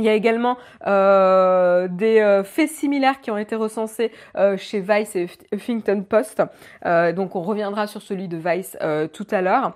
Il 0.00 0.06
y 0.06 0.08
a 0.08 0.14
également 0.14 0.56
euh, 0.86 1.86
des 1.88 2.20
euh, 2.20 2.42
faits 2.42 2.70
similaires 2.70 3.20
qui 3.20 3.30
ont 3.30 3.36
été 3.36 3.54
recensés 3.54 4.10
euh, 4.34 4.56
chez 4.56 4.80
Vice 4.80 5.14
et 5.14 5.28
Huffington 5.52 6.02
Post. 6.08 6.42
donc 7.14 7.36
on 7.36 7.42
reviendra 7.42 7.86
sur 7.86 8.00
celui 8.00 8.26
de 8.26 8.38
Vice 8.38 8.78
tout 9.12 9.26
à 9.30 9.42
l'heure. 9.42 9.74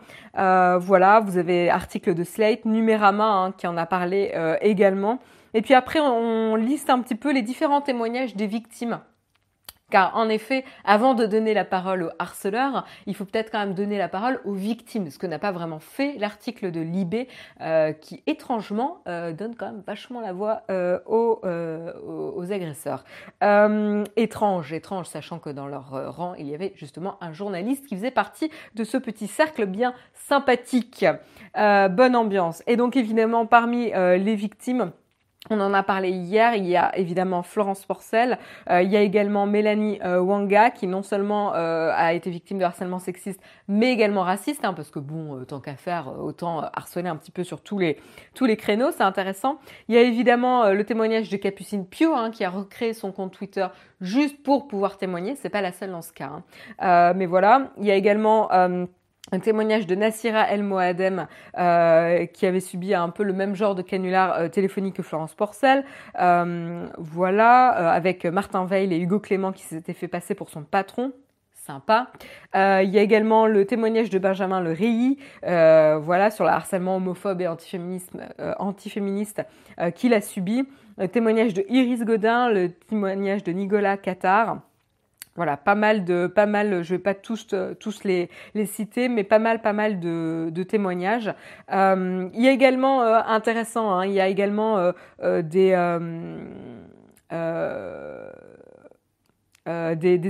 voilà, 0.80 1.20
vous 1.20 1.36
avez 1.36 1.68
article 1.68 2.14
de 2.14 2.24
Slate, 2.24 2.64
Numérama 2.64 3.26
hein, 3.26 3.52
qui 3.52 3.66
en 3.66 3.76
a 3.76 3.84
parlé 3.84 4.32
également. 4.62 5.18
Et 5.52 5.62
puis 5.62 5.74
après, 5.74 6.00
on 6.00 6.56
liste 6.56 6.90
un 6.90 7.00
petit 7.00 7.14
peu 7.14 7.32
les 7.32 7.42
différents 7.42 7.82
témoignages 7.82 8.34
des 8.34 8.46
victimes 8.46 8.98
car 9.94 10.16
en 10.16 10.28
effet, 10.28 10.64
avant 10.82 11.14
de 11.14 11.24
donner 11.24 11.54
la 11.54 11.64
parole 11.64 12.02
aux 12.02 12.10
harceleurs, 12.18 12.84
il 13.06 13.14
faut 13.14 13.24
peut-être 13.24 13.52
quand 13.52 13.60
même 13.60 13.74
donner 13.74 13.96
la 13.96 14.08
parole 14.08 14.40
aux 14.44 14.52
victimes, 14.52 15.08
ce 15.08 15.20
que 15.20 15.26
n'a 15.28 15.38
pas 15.38 15.52
vraiment 15.52 15.78
fait 15.78 16.16
l'article 16.18 16.72
de 16.72 16.80
Libé, 16.80 17.28
euh, 17.60 17.92
qui 17.92 18.20
étrangement 18.26 19.02
euh, 19.06 19.32
donne 19.32 19.54
quand 19.54 19.66
même 19.66 19.84
vachement 19.86 20.20
la 20.20 20.32
voix 20.32 20.62
euh, 20.68 20.98
aux, 21.06 21.40
aux, 21.44 22.52
agresseurs. 22.52 23.04
étrange, 24.16 24.72
étrange, 24.72 25.06
sachant 25.06 25.38
que 25.38 25.50
dans 25.50 25.68
leur 25.68 26.16
rang, 26.16 26.34
il 26.34 26.48
y 26.48 26.56
avait 26.56 26.72
justement 26.74 27.16
un 27.20 27.32
journaliste 27.32 27.86
qui 27.86 27.94
faisait 27.94 28.10
partie 28.10 28.50
de 28.74 28.82
ce 28.82 28.96
petit 28.96 29.28
cercle 29.28 29.64
bien 29.64 29.94
sympathique. 30.12 31.06
bonne 31.54 32.16
ambiance. 32.16 32.64
Et 32.66 32.76
donc 32.76 32.96
évidemment, 32.96 33.46
parmi 33.46 33.92
les 33.92 34.34
victimes, 34.34 34.90
on 35.50 35.60
en 35.60 35.74
a 35.74 35.82
parlé 35.82 36.08
hier, 36.08 36.54
il 36.54 36.66
y 36.66 36.74
a 36.74 36.96
évidemment 36.96 37.42
Florence 37.42 37.84
Porcel, 37.84 38.38
euh, 38.70 38.80
il 38.80 38.90
y 38.90 38.96
a 38.96 39.02
également 39.02 39.44
Mélanie 39.44 40.00
euh, 40.02 40.18
Wanga 40.18 40.70
qui 40.70 40.86
non 40.86 41.02
seulement 41.02 41.54
euh, 41.54 41.92
a 41.94 42.14
été 42.14 42.30
victime 42.30 42.58
de 42.58 42.64
harcèlement 42.64 42.98
sexiste 42.98 43.40
mais 43.68 43.92
également 43.92 44.22
raciste, 44.22 44.64
hein, 44.64 44.72
parce 44.72 44.90
que 44.90 44.98
bon, 44.98 45.44
tant 45.44 45.60
qu'à 45.60 45.76
faire, 45.76 46.18
autant 46.18 46.60
harceler 46.72 47.08
un 47.08 47.16
petit 47.16 47.30
peu 47.30 47.44
sur 47.44 47.60
tous 47.60 47.78
les, 47.78 47.98
créneaux, 48.56 48.90
c'est 48.90 49.02
intéressant. 49.02 49.58
Il 49.88 49.94
y 49.94 49.98
a 49.98 50.02
évidemment 50.02 50.70
le 50.70 50.84
témoignage 50.84 51.28
de 51.28 51.36
Capucine 51.36 51.86
Pio 51.86 52.14
hein, 52.14 52.30
qui 52.30 52.44
a 52.44 52.50
recréé 52.50 52.94
son 52.94 53.12
compte 53.12 53.32
Twitter 53.32 53.66
juste 54.00 54.42
pour 54.42 54.66
pouvoir 54.66 54.96
témoigner, 54.96 55.34
c'est 55.34 55.50
pas 55.50 55.60
la 55.60 55.72
seule 55.72 55.90
dans 55.90 56.02
ce 56.02 56.12
cas. 56.12 56.30
Hein. 56.78 57.14
mais 57.14 57.26
voilà, 57.26 57.70
il 57.78 57.84
y 57.84 57.90
a 57.90 57.96
également 57.96 58.48
un 59.32 59.38
témoignage 59.38 59.86
de 59.86 59.94
Nassira 59.94 60.50
El 60.50 60.62
Moadem 60.62 61.26
euh, 61.58 62.26
qui 62.26 62.46
avait 62.46 62.60
subi 62.60 62.94
un 62.94 63.08
peu 63.08 63.22
le 63.22 63.32
même 63.32 63.54
genre 63.54 63.74
de 63.74 63.82
canular 63.82 64.34
euh, 64.34 64.48
téléphonique 64.48 64.96
que 64.96 65.02
Florence 65.02 65.34
Porcel. 65.34 65.84
Euh, 66.20 66.86
voilà, 66.98 67.68
avec 67.92 68.24
Martin 68.26 68.64
Veil 68.64 68.92
et 68.92 68.98
Hugo 68.98 69.18
Clément 69.20 69.52
qui 69.52 69.62
s'étaient 69.62 69.94
fait 69.94 70.08
passer 70.08 70.34
pour 70.34 70.50
son 70.50 70.62
patron. 70.62 71.12
Sympa. 71.66 72.08
il 72.54 72.90
y 72.90 72.98
a 72.98 73.00
également 73.00 73.46
le 73.46 73.64
témoignage 73.64 74.10
de 74.10 74.18
Benjamin 74.18 74.60
Le 74.60 74.72
Reilly, 74.72 75.16
voilà, 75.42 76.30
sur 76.30 76.44
le 76.44 76.50
harcèlement 76.50 76.96
homophobe 76.96 77.40
et 77.40 77.48
antiféministe, 77.48 78.12
antiféministe 78.58 79.40
qu'il 79.94 80.12
a 80.12 80.20
subi. 80.20 80.68
Le 80.98 81.08
témoignage 81.08 81.54
de 81.54 81.64
Iris 81.70 82.04
Godin, 82.04 82.50
le 82.50 82.70
témoignage 82.70 83.44
de 83.44 83.52
Nicolas 83.52 83.96
Qatar. 83.96 84.58
Voilà, 85.36 85.56
pas 85.56 85.74
mal 85.74 86.04
de, 86.04 86.28
pas 86.28 86.46
mal, 86.46 86.84
je 86.84 86.94
vais 86.94 87.00
pas 87.00 87.14
tous, 87.14 87.48
les, 88.04 88.30
les 88.54 88.66
citer, 88.66 89.08
mais 89.08 89.24
pas 89.24 89.40
mal, 89.40 89.62
pas 89.62 89.72
mal 89.72 89.98
de, 89.98 90.62
témoignages. 90.62 91.34
Euh, 91.72 92.28
il 92.34 92.40
y 92.40 92.46
a 92.46 92.52
également 92.52 93.02
euh, 93.02 93.18
intéressant, 93.26 93.90
hein, 93.90 94.06
il 94.06 94.12
y 94.12 94.20
a 94.20 94.28
également 94.28 94.92
euh, 95.22 95.42
des, 95.42 95.74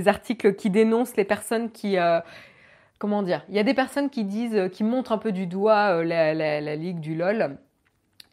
articles 0.07 0.55
qui 0.55 0.71
dénoncent 0.71 1.17
les 1.17 1.25
personnes 1.25 1.69
qui 1.69 1.97
comment 2.97 3.21
dire 3.21 3.43
Il 3.49 3.55
y 3.55 3.59
a 3.59 3.63
des 3.63 3.75
personnes 3.75 4.09
qui 4.09 4.23
disent, 4.23 4.69
qui 4.71 4.83
montrent 4.83 5.11
un 5.11 5.19
peu 5.19 5.31
du 5.31 5.45
doigt 5.45 6.03
la, 6.03 6.75
ligue 6.75 6.99
du 6.99 7.13
LOL 7.13 7.57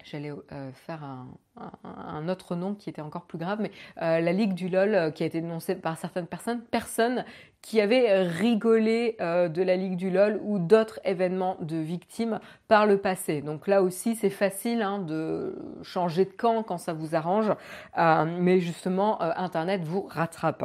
j'allais 0.04 0.30
euh, 0.30 0.70
faire 0.86 1.04
un, 1.04 2.28
autre 2.28 2.56
nom 2.56 2.74
qui 2.74 2.88
était 2.88 3.02
encore 3.02 3.26
plus 3.26 3.38
grave, 3.38 3.58
mais 3.60 3.70
euh, 4.00 4.20
la 4.20 4.32
Ligue 4.32 4.54
du 4.54 4.68
LOL 4.68 4.94
euh, 4.94 5.10
qui 5.10 5.22
a 5.22 5.26
été 5.26 5.40
dénoncée 5.40 5.74
par 5.74 5.98
certaines 5.98 6.26
personnes, 6.26 6.60
personnes 6.62 7.24
qui 7.60 7.80
avaient 7.80 8.22
rigolé 8.22 9.16
de 9.20 9.62
la 9.62 9.76
Ligue 9.76 9.96
du 9.96 10.10
LOL 10.10 10.40
ou 10.42 10.58
d'autres 10.58 10.98
événements 11.04 11.56
de 11.60 11.76
victimes 11.76 12.40
par 12.66 12.86
le 12.86 12.98
passé. 12.98 13.40
Donc 13.40 13.68
là 13.68 13.82
aussi, 13.82 14.16
c'est 14.16 14.30
facile 14.30 14.82
hein, 14.82 14.98
de 14.98 15.54
changer 15.82 16.24
de 16.24 16.32
camp 16.32 16.64
quand 16.64 16.78
ça 16.78 16.92
vous 16.92 17.14
arrange, 17.14 17.52
mais 17.96 18.58
justement, 18.58 19.22
Internet 19.22 19.84
vous 19.84 20.08
rattrape 20.10 20.64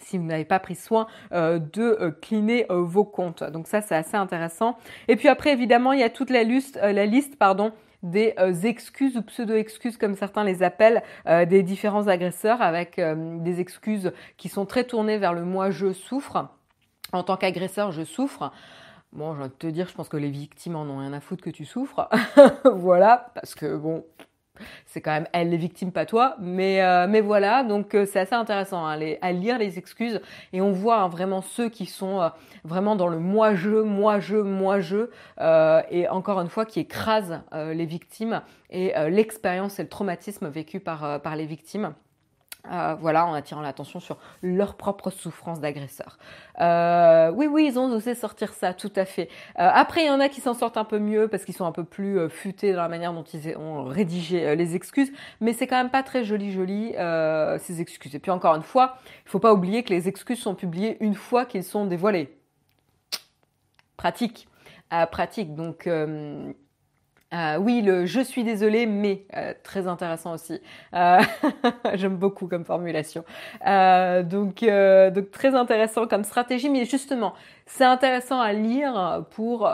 si 0.00 0.16
vous 0.16 0.24
n'avez 0.24 0.46
pas 0.46 0.58
pris 0.58 0.76
soin 0.76 1.06
de 1.30 2.16
cleaner 2.22 2.64
vos 2.70 3.04
comptes. 3.04 3.44
Donc 3.44 3.66
ça, 3.66 3.82
c'est 3.82 3.94
assez 3.94 4.16
intéressant. 4.16 4.78
Et 5.08 5.16
puis 5.16 5.28
après, 5.28 5.52
évidemment, 5.52 5.92
il 5.92 6.00
y 6.00 6.04
a 6.04 6.10
toute 6.10 6.30
la 6.30 6.42
liste, 6.42 6.80
la 6.82 7.04
liste 7.04 7.36
pardon, 7.36 7.70
des 8.04 8.34
euh, 8.38 8.52
excuses 8.62 9.16
ou 9.16 9.22
pseudo-excuses 9.22 9.96
comme 9.96 10.14
certains 10.14 10.44
les 10.44 10.62
appellent 10.62 11.02
euh, 11.26 11.46
des 11.46 11.62
différents 11.62 12.06
agresseurs 12.06 12.62
avec 12.62 12.98
euh, 12.98 13.38
des 13.38 13.60
excuses 13.60 14.12
qui 14.36 14.48
sont 14.48 14.66
très 14.66 14.84
tournées 14.84 15.18
vers 15.18 15.32
le 15.32 15.42
moi 15.44 15.70
je 15.70 15.92
souffre. 15.92 16.48
En 17.12 17.22
tant 17.22 17.36
qu'agresseur, 17.36 17.92
je 17.92 18.02
souffre. 18.02 18.52
Bon, 19.12 19.34
je 19.34 19.42
vais 19.42 19.48
te 19.48 19.66
dire, 19.68 19.88
je 19.88 19.94
pense 19.94 20.08
que 20.08 20.16
les 20.16 20.30
victimes 20.30 20.74
en 20.74 20.82
ont 20.82 20.98
rien 20.98 21.12
à 21.12 21.20
foutre 21.20 21.44
que 21.44 21.50
tu 21.50 21.64
souffres. 21.64 22.08
voilà, 22.74 23.30
parce 23.34 23.54
que 23.54 23.76
bon, 23.76 24.04
c'est 24.86 25.00
quand 25.00 25.12
même 25.12 25.26
elle 25.32 25.50
les 25.50 25.56
victimes, 25.56 25.92
pas 25.92 26.06
toi. 26.06 26.36
Mais, 26.38 26.82
euh, 26.82 27.06
mais 27.08 27.20
voilà, 27.20 27.64
donc 27.64 27.94
euh, 27.94 28.06
c'est 28.06 28.20
assez 28.20 28.34
intéressant 28.34 28.84
hein, 28.86 28.98
à 29.20 29.32
lire 29.32 29.58
les 29.58 29.78
excuses 29.78 30.20
et 30.52 30.60
on 30.60 30.72
voit 30.72 31.00
hein, 31.00 31.08
vraiment 31.08 31.42
ceux 31.42 31.68
qui 31.68 31.86
sont 31.86 32.20
euh, 32.20 32.28
vraiment 32.64 32.96
dans 32.96 33.08
le 33.08 33.18
moi-je, 33.18 33.70
moi-je, 33.70 34.36
moi-je 34.36 35.08
et 35.90 36.08
encore 36.08 36.40
une 36.40 36.48
fois 36.48 36.64
qui 36.64 36.80
écrasent 36.80 37.40
les 37.52 37.86
victimes 37.86 38.42
et 38.70 38.92
l'expérience 39.10 39.78
et 39.78 39.82
le 39.82 39.88
traumatisme 39.88 40.48
vécu 40.48 40.80
par, 40.80 41.20
par 41.20 41.36
les 41.36 41.46
victimes. 41.46 41.94
Euh, 42.72 42.94
voilà, 42.98 43.26
en 43.26 43.34
attirant 43.34 43.60
l'attention 43.60 44.00
sur 44.00 44.16
leur 44.42 44.76
propre 44.76 45.10
souffrance 45.10 45.60
d'agresseur. 45.60 46.18
Euh, 46.60 47.30
oui, 47.30 47.46
oui, 47.46 47.66
ils 47.66 47.78
ont 47.78 47.92
osé 47.92 48.14
sortir 48.14 48.54
ça, 48.54 48.72
tout 48.72 48.92
à 48.96 49.04
fait. 49.04 49.28
Euh, 49.58 49.68
après, 49.70 50.04
il 50.04 50.06
y 50.06 50.10
en 50.10 50.18
a 50.18 50.30
qui 50.30 50.40
s'en 50.40 50.54
sortent 50.54 50.78
un 50.78 50.84
peu 50.84 50.98
mieux 50.98 51.28
parce 51.28 51.44
qu'ils 51.44 51.54
sont 51.54 51.66
un 51.66 51.72
peu 51.72 51.84
plus 51.84 52.30
futés 52.30 52.72
dans 52.72 52.80
la 52.80 52.88
manière 52.88 53.12
dont 53.12 53.22
ils 53.22 53.54
ont 53.58 53.84
rédigé 53.84 54.56
les 54.56 54.74
excuses, 54.74 55.12
mais 55.42 55.52
c'est 55.52 55.66
quand 55.66 55.76
même 55.76 55.90
pas 55.90 56.02
très 56.02 56.24
joli, 56.24 56.52
joli 56.52 56.94
ces 57.60 57.80
excuses. 57.82 58.14
Et 58.14 58.18
puis 58.18 58.30
encore 58.30 58.54
une 58.54 58.62
fois, 58.62 58.96
il 59.26 59.30
faut 59.30 59.40
pas 59.40 59.52
oublier 59.52 59.82
que 59.82 59.90
les 59.90 60.08
excuses 60.08 60.40
sont 60.40 60.54
publiées 60.54 60.96
une 61.00 61.14
fois 61.14 61.44
qu'ils 61.44 61.64
sont 61.64 61.84
dévoilés. 61.84 62.34
Pratique, 63.98 64.48
pratique. 65.10 65.54
Donc 65.54 65.86
euh, 67.34 67.56
oui, 67.58 67.82
le 67.82 68.06
je 68.06 68.20
suis 68.20 68.44
désolé, 68.44 68.86
mais 68.86 69.24
euh, 69.36 69.52
très 69.62 69.86
intéressant 69.86 70.34
aussi. 70.34 70.60
Euh, 70.94 71.20
j'aime 71.94 72.16
beaucoup 72.16 72.46
comme 72.46 72.64
formulation. 72.64 73.24
donc, 73.60 74.64
très 75.32 75.54
intéressant 75.54 76.06
comme 76.06 76.24
stratégie, 76.24 76.70
mais 76.70 76.84
justement, 76.84 77.34
c'est 77.66 77.84
intéressant 77.84 78.40
à 78.40 78.52
lire 78.52 79.24
pour 79.30 79.68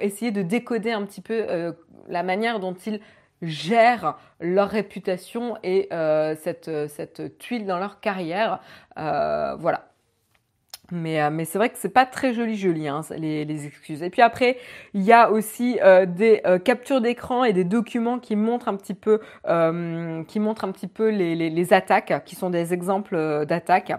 essayer 0.00 0.30
de 0.30 0.42
décoder 0.42 0.92
un 0.92 1.04
petit 1.04 1.20
peu 1.20 1.74
la 2.08 2.22
manière 2.22 2.60
dont 2.60 2.74
ils 2.74 3.00
gèrent 3.42 4.16
leur 4.40 4.68
réputation 4.68 5.56
et 5.62 5.88
cette 6.38 7.38
tuile 7.38 7.66
dans 7.66 7.78
leur 7.78 8.00
carrière. 8.00 8.60
voilà. 8.96 9.88
Mais, 10.92 11.20
euh, 11.20 11.30
mais 11.30 11.44
c'est 11.44 11.58
vrai 11.58 11.70
que 11.70 11.78
c'est 11.78 11.88
pas 11.88 12.06
très 12.06 12.32
joli 12.32 12.56
joli 12.56 12.86
hein, 12.86 13.00
les, 13.16 13.44
les, 13.44 13.66
excuses. 13.66 14.02
Et 14.02 14.10
puis 14.10 14.22
après, 14.22 14.56
il 14.94 15.02
y 15.02 15.12
a 15.12 15.30
aussi 15.30 15.78
euh, 15.82 16.06
des 16.06 16.42
euh, 16.46 16.58
captures 16.58 17.00
d'écran 17.00 17.44
et 17.44 17.52
des 17.52 17.64
documents 17.64 18.18
qui 18.18 18.36
montrent 18.36 18.68
un 18.68 18.76
petit 18.76 18.94
peu, 18.94 19.20
qui 20.28 20.40
montrent 20.40 20.64
un 20.64 20.72
petit 20.72 20.86
peu 20.86 21.08
les, 21.08 21.34
les, 21.34 21.50
les 21.50 21.72
attaques, 21.72 22.24
qui 22.24 22.36
sont 22.36 22.50
des 22.50 22.72
exemples 22.72 23.44
d'attaques. 23.46 23.92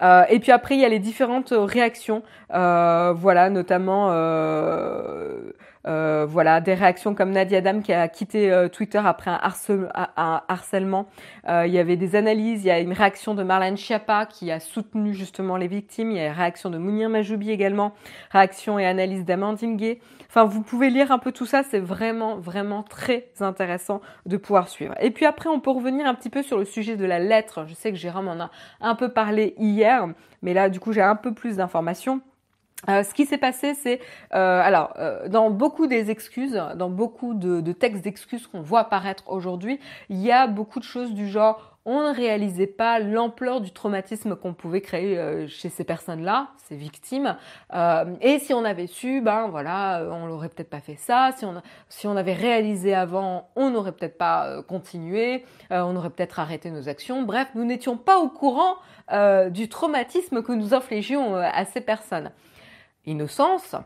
et 0.00 0.38
puis 0.40 0.52
après, 0.52 0.76
il 0.76 0.80
y 0.80 0.84
a 0.84 0.88
les 0.88 0.98
différentes 0.98 1.52
réactions, 1.52 2.22
voilà, 2.50 3.50
notamment 3.50 4.10
euh, 4.10 5.52
voilà, 5.84 6.60
des 6.60 6.74
réactions 6.74 7.14
comme 7.14 7.30
Nadia 7.30 7.60
Dam 7.60 7.82
qui 7.82 7.92
a 7.92 8.08
quitté 8.08 8.50
euh, 8.52 8.68
Twitter 8.68 9.00
après 9.02 9.30
un, 9.30 10.42
harcèlement. 10.48 11.06
Euh, 11.48 11.66
il 11.66 11.72
y 11.72 11.78
avait 11.78 11.96
des 11.96 12.16
analyses, 12.16 12.64
il 12.64 12.68
y 12.68 12.70
a 12.70 12.80
une 12.80 12.92
réaction 12.92 13.34
de 13.34 13.42
Marlène 13.42 13.76
Schiappa 13.76 14.26
qui 14.26 14.50
a 14.50 14.60
soutenu 14.60 15.14
justement 15.14 15.56
les 15.56 15.68
victimes. 15.68 16.10
Il 16.10 16.18
y 16.18 16.20
a 16.20 16.26
une 16.26 16.32
réaction 16.32 16.70
de 16.70 16.78
Mounir 16.78 17.08
Majoubi 17.08 17.50
également, 17.50 17.94
réaction 18.30 18.78
et 18.78 18.86
analyse 18.86 19.24
d'Amandine 19.24 19.76
Gay. 19.76 20.00
Enfin, 20.28 20.44
vous 20.44 20.62
pouvez 20.62 20.90
lire 20.90 21.10
un 21.10 21.18
peu 21.18 21.32
tout 21.32 21.46
ça, 21.46 21.62
c'est 21.64 21.80
vraiment, 21.80 22.36
vraiment 22.36 22.84
très 22.84 23.30
intéressant 23.40 24.00
de 24.26 24.36
pouvoir 24.36 24.68
suivre. 24.68 24.94
Et 25.00 25.10
puis 25.10 25.26
après, 25.26 25.48
on 25.48 25.58
peut 25.58 25.72
revenir 25.72 26.06
un 26.06 26.14
petit 26.14 26.30
peu 26.30 26.42
sur 26.42 26.56
le 26.56 26.64
sujet 26.64 26.96
de 26.96 27.04
la 27.04 27.18
lettre. 27.18 27.64
Je 27.66 27.74
sais 27.74 27.90
que 27.90 27.96
Jérôme 27.96 28.28
en 28.28 28.38
a 28.40 28.50
un 28.80 28.94
peu 28.94 29.08
parlé 29.08 29.54
hier, 29.58 30.06
mais 30.42 30.54
là, 30.54 30.68
du 30.68 30.78
coup, 30.78 30.92
j'ai 30.92 31.02
un 31.02 31.16
peu 31.16 31.34
plus 31.34 31.56
d'informations. 31.56 32.20
Euh, 32.88 33.02
ce 33.02 33.12
qui 33.12 33.26
s'est 33.26 33.38
passé, 33.38 33.74
c'est 33.74 34.00
euh, 34.34 34.60
alors 34.62 34.94
euh, 34.98 35.28
dans 35.28 35.50
beaucoup 35.50 35.86
des 35.86 36.10
excuses, 36.10 36.60
dans 36.76 36.88
beaucoup 36.88 37.34
de, 37.34 37.72
textes 37.72 38.02
d'excuses 38.02 38.46
qu'on 38.46 38.62
voit 38.62 38.80
apparaître 38.80 39.24
aujourd'hui, 39.26 39.78
il 40.08 40.18
y 40.18 40.32
a 40.32 40.46
beaucoup 40.46 40.78
de 40.78 40.84
choses 40.84 41.12
du 41.12 41.28
genre 41.28 41.76
on 41.86 42.08
ne 42.08 42.14
réalisait 42.14 42.66
pas 42.66 42.98
l'ampleur 42.98 43.60
du 43.62 43.72
traumatisme 43.72 44.36
qu'on 44.36 44.52
pouvait 44.52 44.82
créer 44.82 45.48
chez 45.48 45.70
ces 45.70 45.82
personnes-là, 45.82 46.48
ces 46.68 46.76
victimes. 46.76 47.36
et 48.20 48.38
si 48.38 48.52
on 48.52 48.66
avait 48.66 48.86
su, 48.86 49.22
ben 49.22 49.48
voilà, 49.48 50.04
on 50.10 50.26
n'aurait 50.26 50.50
peut-être 50.50 50.68
pas 50.68 50.80
fait 50.80 50.96
ça. 50.96 51.30
Si 51.38 51.46
on, 51.46 51.62
si 51.88 52.06
on 52.06 52.18
avait 52.18 52.34
réalisé 52.34 52.94
avant, 52.94 53.48
on 53.56 53.70
n'aurait 53.70 53.92
peut-être 53.92 54.18
pas 54.18 54.62
continué. 54.68 55.46
on 55.70 55.96
aurait 55.96 56.10
peut-être 56.10 56.38
arrêté 56.38 56.70
nos 56.70 56.86
actions. 56.90 57.22
Bref, 57.22 57.48
nous 57.54 57.64
n'étions 57.64 57.96
pas 57.96 58.18
au 58.18 58.28
courant 58.28 58.76
du 59.48 59.70
traumatisme 59.70 60.42
que 60.42 60.52
nous 60.52 60.74
infligions 60.74 61.34
à 61.34 61.64
ces 61.64 61.80
personnes 61.80 62.30
innocence 63.06 63.76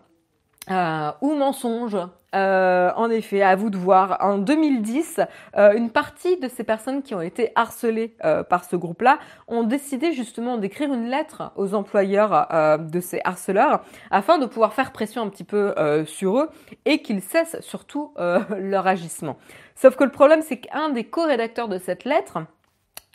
euh, 0.71 1.13
ou 1.21 1.35
mensonge. 1.35 1.97
Euh, 2.35 2.91
en 2.97 3.11
effet, 3.11 3.43
à 3.43 3.55
vous 3.55 3.71
de 3.71 3.77
voir. 3.77 4.17
En 4.21 4.39
2010, 4.39 5.21
euh, 5.57 5.73
une 5.75 5.91
partie 5.91 6.37
de 6.41 6.49
ces 6.49 6.65
personnes 6.65 7.03
qui 7.03 7.15
ont 7.15 7.21
été 7.21 7.53
harcelées 7.55 8.17
par 8.49 8.65
ce 8.65 8.75
groupe-là 8.75 9.19
ont 9.47 9.63
décidé 9.63 10.13
justement 10.13 10.57
d'écrire 10.57 10.93
une 10.93 11.09
lettre 11.09 11.53
aux 11.55 11.75
employeurs 11.75 12.79
de 12.81 13.01
ces 13.01 13.21
harceleurs 13.25 13.85
afin 14.11 14.39
de 14.39 14.47
pouvoir 14.47 14.73
faire 14.73 14.91
pression 14.91 15.23
un 15.23 15.29
petit 15.29 15.45
peu 15.45 15.75
sur 16.07 16.39
eux 16.39 16.51
et 16.87 17.03
qu'ils 17.03 17.23
cessent 17.23 17.61
surtout 17.61 18.13
leur 18.59 18.87
agissement. 18.89 19.37
Sauf 19.77 19.95
que 19.95 20.03
le 20.03 20.11
problème, 20.11 20.43
c'est 20.43 20.59
qu'un 20.59 20.89
des 20.89 21.05
co-rédacteurs 21.05 21.69
de 21.69 21.79
cette 21.79 22.05
lettre 22.05 22.39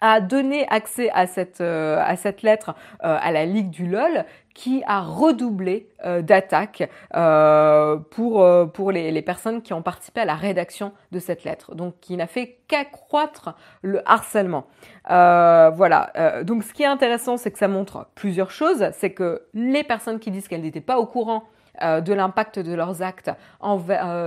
a 0.02 0.22
donné 0.22 0.68
accès 0.70 1.10
à 1.12 1.28
cette, 1.28 1.62
à 1.62 2.16
cette 2.16 2.42
lettre 2.42 2.76
à 3.00 3.32
la 3.32 3.46
Ligue 3.46 3.70
du 3.70 3.88
LOL 3.88 4.26
qui 4.60 4.84
a 4.88 5.00
redoublé 5.00 5.88
euh, 6.06 6.22
d'attaques 6.22 6.90
euh, 7.16 7.96
pour, 7.96 8.44
euh, 8.44 8.66
pour 8.66 8.92
les, 8.92 9.22
personnes 9.22 9.62
qui 9.62 9.72
ont 9.72 9.82
participé 9.82 10.20
à 10.20 10.26
la 10.26 10.36
rédaction 10.36 10.92
de 11.14 11.20
cette 11.20 11.46
lettre. 11.46 11.76
Donc 11.76 11.96
qui 12.02 12.18
n'a 12.18 12.28
fait 12.28 12.58
qu'accroître 12.68 13.56
le 13.82 14.02
harcèlement. 14.06 14.68
voilà. 15.08 16.12
donc 16.44 16.64
ce 16.64 16.74
qui 16.74 16.84
est 16.84 16.88
intéressant, 16.88 17.38
c'est 17.38 17.52
que 17.52 17.58
ça 17.58 17.70
montre 17.70 18.08
plusieurs 18.16 18.52
choses. 18.52 18.90
C'est 18.92 19.12
que 19.12 19.44
les 19.54 19.86
personnes 19.86 20.20
qui 20.20 20.30
disent 20.30 20.50
qu'elles 20.50 20.64
n'étaient 20.64 20.82
pas 20.82 21.00
au 21.00 21.06
courant 21.06 21.46
de 21.82 22.14
l'impact 22.14 22.60
de 22.60 22.74
leurs 22.74 23.02
actes 23.02 23.32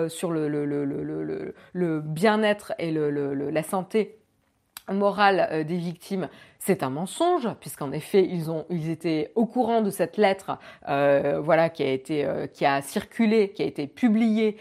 sur 0.09 0.31
le, 0.31 0.49
le, 0.49 0.65
le, 0.65 1.55
le 1.75 2.01
bien-être 2.01 2.73
et 2.79 2.91
la 2.91 3.63
santé 3.63 4.22
morale 4.93 5.49
euh, 5.51 5.65
des 5.65 5.77
victimes, 5.77 6.29
c'est 6.59 6.83
un 6.83 6.91
mensonge, 6.91 7.49
puisqu'en 7.61 7.91
effet, 7.91 8.25
ils 8.25 8.51
ont, 8.51 8.67
ils 8.71 8.89
étaient 8.89 9.33
au 9.35 9.47
courant 9.47 9.83
de 9.83 9.91
cette 9.91 10.17
lettre, 10.17 10.59
euh, 10.89 11.41
voilà, 11.43 11.69
qui 11.71 11.83
a 11.83 11.91
été, 11.91 12.25
euh, 12.25 12.47
qui 12.47 12.65
a 12.65 12.83
circulé, 12.83 13.51
qui 13.51 13.63
a 13.63 13.67
été 13.67 13.87
publiée, 13.87 14.57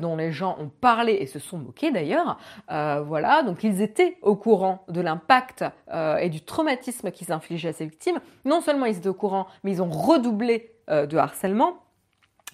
dont 0.00 0.16
les 0.16 0.32
gens 0.32 0.56
ont 0.60 0.68
parlé 0.68 1.14
et 1.14 1.26
se 1.26 1.38
sont 1.38 1.58
moqués 1.58 1.90
d'ailleurs, 1.90 2.38
voilà, 2.68 3.42
donc 3.42 3.62
ils 3.64 3.80
étaient 3.82 4.16
au 4.22 4.36
courant 4.36 4.84
de 4.88 5.00
l'impact 5.00 5.64
et 6.20 6.28
du 6.28 6.40
traumatisme 6.42 7.10
qu'ils 7.10 7.32
infligeaient 7.32 7.68
à 7.68 7.72
ces 7.72 7.86
victimes. 7.86 8.18
Non 8.44 8.60
seulement 8.60 8.86
ils 8.86 8.96
étaient 8.96 9.08
au 9.08 9.14
courant, 9.14 9.46
mais 9.64 9.72
ils 9.72 9.82
ont 9.82 9.90
redoublé 9.90 10.72
de 10.88 11.16
harcèlement. 11.16 11.85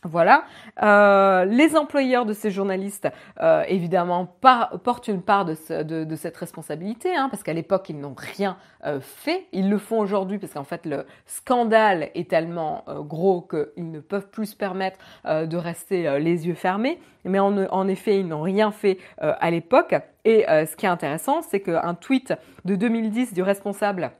Voilà. 0.04 0.44
Euh, 0.82 1.44
les 1.44 1.76
employeurs 1.76 2.26
de 2.26 2.32
ces 2.32 2.50
journalistes, 2.50 3.08
euh, 3.40 3.62
évidemment, 3.68 4.26
portent 4.26 5.06
une 5.06 5.22
part 5.22 5.44
de, 5.44 5.54
cette 5.54 6.36
responsabilité, 6.36 7.14
hein, 7.14 7.28
parce 7.30 7.44
qu'à 7.44 7.52
l'époque, 7.52 7.88
ils 7.88 8.00
n'ont 8.00 8.16
rien 8.16 8.56
euh, 8.84 8.98
fait. 9.00 9.46
Ils 9.52 9.70
le 9.70 9.78
font 9.78 10.00
aujourd'hui, 10.00 10.38
parce 10.38 10.54
qu'en 10.54 10.64
fait, 10.64 10.86
le 10.86 11.06
scandale 11.26 12.10
est 12.16 12.28
tellement 12.28 12.84
gros 12.88 13.42
qu'ils 13.42 13.92
ne 13.92 14.00
peuvent 14.00 14.28
plus 14.28 14.46
se 14.46 14.56
permettre 14.56 14.98
de 15.24 15.56
rester 15.56 16.18
les 16.18 16.48
yeux 16.48 16.54
fermés. 16.54 16.98
Mais 17.24 17.38
en, 17.38 17.56
en 17.56 17.86
effet, 17.86 18.18
ils 18.18 18.26
n'ont 18.26 18.42
rien 18.42 18.72
fait 18.72 18.98
à 19.18 19.50
l'époque. 19.52 19.94
Et 20.24 20.44
ce 20.48 20.74
qui 20.74 20.86
est 20.86 20.90
intéressant, 20.90 21.42
c'est 21.42 21.60
qu'un 21.60 21.94
tweet 21.94 22.34
de 22.64 22.74
2010 22.74 23.34
du 23.34 23.42
responsable 23.42 24.10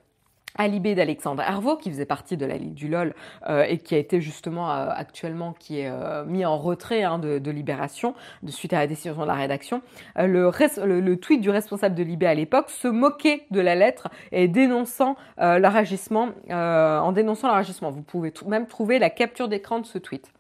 Alibé 0.57 0.95
d'Alexandre 0.95 1.43
Hervaux, 1.43 1.77
qui 1.77 1.91
faisait 1.91 2.07
partie 2.07 2.37
de 2.37 2.47
la 2.47 2.57
Ligue 2.57 2.75
du 2.75 2.89
LOL 2.89 3.15
euh, 3.49 3.65
et 3.69 3.79
qui 3.79 3.95
a 3.95 3.99
été 3.99 4.21
justement 4.21 4.71
euh, 4.71 4.89
actuellement 4.91 5.55
qui 5.59 5.81
est 5.81 5.89
euh, 5.89 6.25
mis 6.25 6.45
en 6.45 6.59
retrait 6.59 7.03
hein, 7.03 7.19
de, 7.19 7.53
Libération 7.53 8.15
de 8.43 8.51
suite 8.51 8.73
à 8.73 8.79
la 8.79 8.87
décision 8.87 9.21
de 9.21 9.27
la 9.27 9.35
rédaction. 9.35 9.83
Le, 10.17 11.15
tweet 11.17 11.43
du 11.43 11.51
responsable 11.51 11.95
de 11.95 12.03
Libé 12.03 12.27
à 12.27 12.35
l'époque 12.35 12.71
se 12.71 12.89
moquait 12.89 13.45
de 13.51 13.61
la 13.61 13.75
lettre 13.75 14.09
et 14.33 14.49
dénonçant 14.49 15.17
leur 15.39 15.77
en 15.77 17.13
dénonçant 17.13 17.49
leur 17.49 17.57
agissement. 17.57 17.91
Vous 17.91 18.03
pouvez 18.03 18.33
même 18.47 18.67
trouver 18.67 18.99
la 18.99 19.11
capture 19.11 19.49
d'écran 19.49 19.81
de 19.81 19.87
ce 19.87 19.99
tweet. 19.99 20.33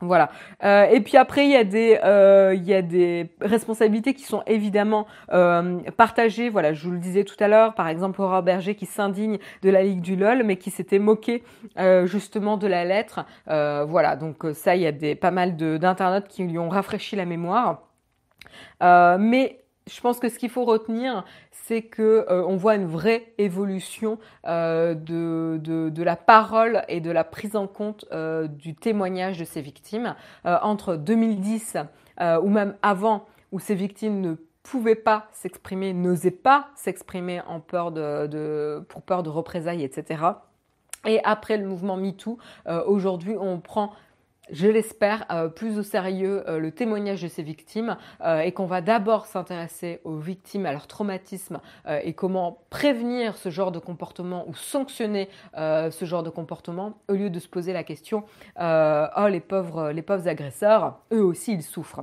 Voilà. 0.00 0.30
Euh, 0.64 0.84
et 0.84 1.00
puis 1.00 1.16
après, 1.16 1.44
il 1.44 1.50
y 1.50 1.56
a 1.56 1.64
des, 1.64 1.98
euh, 2.04 2.54
il 2.54 2.64
y 2.64 2.74
a 2.74 2.82
des 2.82 3.30
responsabilités 3.40 4.14
qui 4.14 4.22
sont 4.22 4.42
évidemment 4.46 5.06
euh, 5.32 5.80
partagées. 5.96 6.48
Voilà, 6.48 6.72
je 6.72 6.84
vous 6.84 6.92
le 6.92 6.98
disais 6.98 7.24
tout 7.24 7.36
à 7.40 7.48
l'heure. 7.48 7.74
Par 7.74 7.88
exemple, 7.88 8.20
Aurore 8.20 8.42
Berger 8.42 8.74
qui 8.74 8.86
s'indigne 8.86 9.38
de 9.62 9.70
la 9.70 9.82
Ligue 9.82 10.00
du 10.00 10.16
LOL, 10.16 10.42
mais 10.44 10.56
qui 10.56 10.70
s'était 10.70 10.98
moqué 10.98 11.42
justement 12.04 12.56
de 12.56 12.66
la 12.66 12.84
lettre. 12.84 13.24
Voilà. 13.46 14.16
Donc 14.16 14.44
ça, 14.54 14.76
il 14.76 14.82
y 14.82 14.86
a 14.86 14.92
des 14.92 15.14
pas 15.14 15.30
mal 15.30 15.56
d'internautes 15.56 16.28
qui 16.28 16.44
lui 16.44 16.58
ont 16.58 16.68
rafraîchi 16.68 17.16
la 17.16 17.24
mémoire. 17.24 17.82
mais 18.80 19.60
je 19.88 20.00
pense 20.00 20.18
que 20.18 20.28
ce 20.28 20.38
qu'il 20.38 20.50
faut 20.50 20.64
retenir, 20.64 21.24
c'est 21.50 21.82
que 21.82 22.26
euh, 22.30 22.44
on 22.46 22.56
voit 22.56 22.74
une 22.74 22.86
vraie 22.86 23.32
évolution 23.38 24.18
euh, 24.46 24.94
de, 24.94 26.02
la 26.02 26.16
parole 26.16 26.82
et 26.88 27.00
de 27.00 27.10
la 27.10 27.24
prise 27.24 27.56
en 27.56 27.66
compte 27.66 28.04
euh, 28.12 28.46
du 28.46 28.74
témoignage 28.74 29.38
de 29.38 29.44
ces 29.44 29.60
victimes 29.60 30.14
entre 30.44 30.96
2010 30.96 31.76
ou 32.42 32.48
même 32.48 32.76
avant, 32.82 33.26
où 33.52 33.60
ces 33.60 33.74
victimes 33.74 34.20
ne 34.20 34.34
pouvaient 34.62 34.94
pas 34.94 35.28
s'exprimer, 35.32 35.92
n'osaient 35.92 36.30
pas 36.30 36.68
s'exprimer 36.74 37.40
de, 37.72 38.80
pour 38.88 39.02
peur 39.02 39.22
de 39.22 39.30
représailles, 39.30 39.84
etc. 39.84 40.22
Et 41.06 41.20
après 41.24 41.56
le 41.56 41.66
mouvement 41.66 41.96
MeToo, 41.96 42.38
aujourd'hui, 42.86 43.36
on 43.38 43.60
prend 43.60 43.92
je 44.50 44.66
l'espère, 44.68 45.24
euh, 45.30 45.48
plus 45.48 45.78
au 45.78 45.82
sérieux 45.82 46.48
euh, 46.48 46.58
le 46.58 46.70
témoignage 46.70 47.22
de 47.22 47.28
ces 47.28 47.42
victimes 47.42 47.96
euh, 48.24 48.40
et 48.40 48.52
qu'on 48.52 48.66
va 48.66 48.80
d'abord 48.80 49.26
s'intéresser 49.26 50.00
aux 50.04 50.16
victimes, 50.16 50.66
à 50.66 50.72
leur 50.72 50.86
traumatisme 50.86 51.60
et 52.02 52.12
comment 52.12 52.58
prévenir 52.70 53.36
ce 53.36 53.50
genre 53.50 53.72
de 53.72 53.78
comportement 53.78 54.46
ou 54.48 54.54
sanctionner 54.54 55.28
ce 55.54 56.04
genre 56.04 56.22
de 56.22 56.30
comportement 56.30 56.98
au 57.08 57.14
lieu 57.14 57.30
de 57.30 57.38
se 57.38 57.48
poser 57.48 57.72
la 57.72 57.84
question 57.84 58.24
oh 58.58 59.28
les 59.28 59.40
pauvres 59.40 59.90
les 59.90 60.02
pauvres 60.02 60.28
agresseurs, 60.28 60.98
eux 61.12 61.22
aussi 61.22 61.52
ils 61.52 61.62
souffrent. 61.62 62.02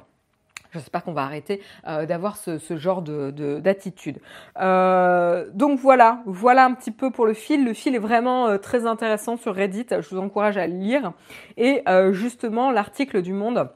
J'espère 0.79 1.03
qu'on 1.03 1.13
va 1.13 1.23
arrêter 1.23 1.61
d'avoir 1.85 2.37
ce, 2.37 2.59
genre 2.77 3.01
d'attitude. 3.01 4.19
donc 4.55 5.79
voilà, 5.79 6.21
voilà 6.25 6.65
un 6.65 6.73
petit 6.73 6.91
peu 6.91 7.11
pour 7.11 7.25
le 7.25 7.33
fil. 7.33 7.65
Le 7.65 7.73
fil 7.73 7.95
est 7.95 7.99
vraiment 7.99 8.57
très 8.57 8.85
intéressant 8.85 9.37
sur 9.37 9.55
Reddit. 9.55 9.87
Je 9.89 10.09
vous 10.09 10.19
encourage 10.19 10.57
à 10.57 10.67
le 10.67 10.73
lire. 10.73 11.13
Et 11.57 11.83
justement, 12.11 12.71
l'article 12.71 13.21
du 13.21 13.33
Monde 13.33 13.69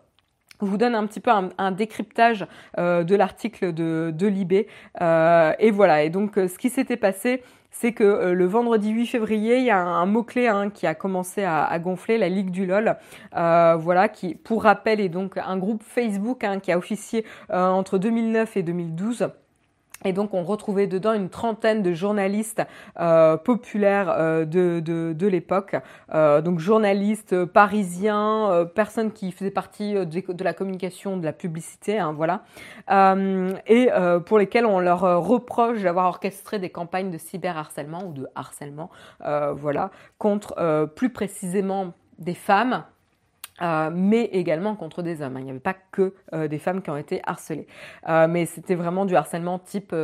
vous 0.59 0.77
donne 0.77 0.93
un 0.93 1.07
petit 1.07 1.21
peu 1.21 1.31
un, 1.31 1.71
décryptage 1.71 2.45
de 2.77 3.15
l'article 3.15 3.73
de, 3.73 4.11
de 4.13 4.27
Libé. 4.27 4.67
et 4.99 5.71
voilà, 5.71 6.03
et 6.03 6.09
donc 6.09 6.35
ce 6.35 6.57
qui 6.57 6.69
s'était 6.69 6.97
passé, 6.97 7.41
c'est 7.71 7.93
que 7.93 8.03
euh, 8.03 8.33
le 8.33 8.45
vendredi 8.45 8.89
8 8.89 9.05
février, 9.07 9.57
il 9.57 9.65
y 9.65 9.69
a 9.69 9.79
un, 9.79 10.05
mot-clé 10.05 10.47
hein, 10.47 10.69
qui 10.69 10.87
a 10.87 10.95
commencé 10.95 11.43
à, 11.43 11.77
gonfler, 11.79 12.17
la 12.17 12.29
Ligue 12.29 12.51
du 12.51 12.65
LOL, 12.65 12.97
euh, 13.35 13.75
voilà, 13.79 14.09
qui, 14.09 14.35
pour 14.35 14.63
rappel, 14.63 14.99
est 14.99 15.09
donc 15.09 15.37
un 15.37 15.57
groupe 15.57 15.83
Facebook 15.83 16.43
hein, 16.43 16.59
qui 16.59 16.71
a 16.71 16.77
officié 16.77 17.25
euh, 17.51 17.67
entre 17.67 17.97
2009 17.97 18.57
et 18.57 18.63
2012 18.63 19.29
et 20.05 20.13
donc 20.13 20.33
on 20.33 20.43
retrouvait 20.43 20.87
dedans 20.87 21.13
une 21.13 21.29
trentaine 21.29 21.83
de 21.83 21.93
journalistes 21.93 22.61
euh, 22.99 23.37
populaires 23.37 24.09
euh, 24.09 24.45
de, 24.45 24.79
de, 24.79 25.27
l'époque, 25.27 25.75
euh, 26.13 26.41
donc 26.41 26.59
journalistes 26.59 27.45
parisiens, 27.45 28.67
personnes 28.73 29.11
qui 29.11 29.31
faisaient 29.31 29.51
partie 29.51 29.93
de, 29.93 30.43
la 30.43 30.53
communication, 30.53 31.17
de 31.17 31.25
la 31.25 31.33
publicité, 31.33 31.99
hein, 31.99 32.13
voilà, 32.13 32.43
et 33.67 33.89
pour 34.25 34.39
lesquels 34.39 34.65
on 34.65 34.79
leur 34.79 35.01
reproche 35.23 35.81
d'avoir 35.81 36.07
orchestré 36.07 36.59
des 36.59 36.69
campagnes 36.69 37.11
de 37.11 37.17
cyberharcèlement 37.17 38.03
ou 38.05 38.13
de 38.13 38.27
harcèlement, 38.35 38.89
voilà, 39.53 39.91
contre 40.17 40.87
plus 40.95 41.09
précisément 41.09 41.93
des 42.17 42.33
femmes 42.33 42.83
euh, 43.61 43.89
mais 43.93 44.25
également 44.25 44.75
contre 44.75 45.01
des 45.01 45.21
hommes. 45.21 45.37
Hein. 45.37 45.41
Il 45.41 45.45
n'y 45.45 45.51
avait 45.51 45.59
pas 45.59 45.75
que 45.91 46.13
euh, 46.33 46.47
des 46.47 46.59
femmes 46.59 46.81
qui 46.81 46.89
ont 46.89 46.97
été 46.97 47.21
harcelées. 47.25 47.67
Euh, 48.07 48.27
mais 48.27 48.45
c'était 48.45 48.75
vraiment 48.75 49.05
du 49.05 49.15
harcèlement 49.15 49.59
type 49.59 49.95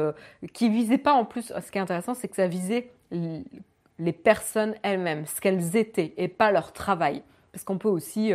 qui 0.54 0.70
visait 0.70 0.98
pas 0.98 1.14
en 1.14 1.26
plus. 1.26 1.54
Ce 1.60 1.72
qui 1.72 1.78
est 1.78 1.82
intéressant, 1.82 2.14
c'est 2.14 2.28
que 2.28 2.36
ça 2.36 2.48
visait 2.48 2.92
les 3.12 4.14
personnes 4.14 4.76
elles-mêmes, 4.84 5.26
ce 5.26 5.40
qu'elles 5.40 5.76
étaient, 5.76 6.14
et 6.18 6.28
pas 6.28 6.52
leur 6.52 6.74
travail. 6.74 7.24
Parce 7.52 7.64
qu'on 7.64 7.78
peut 7.78 7.90
aussi 7.90 8.34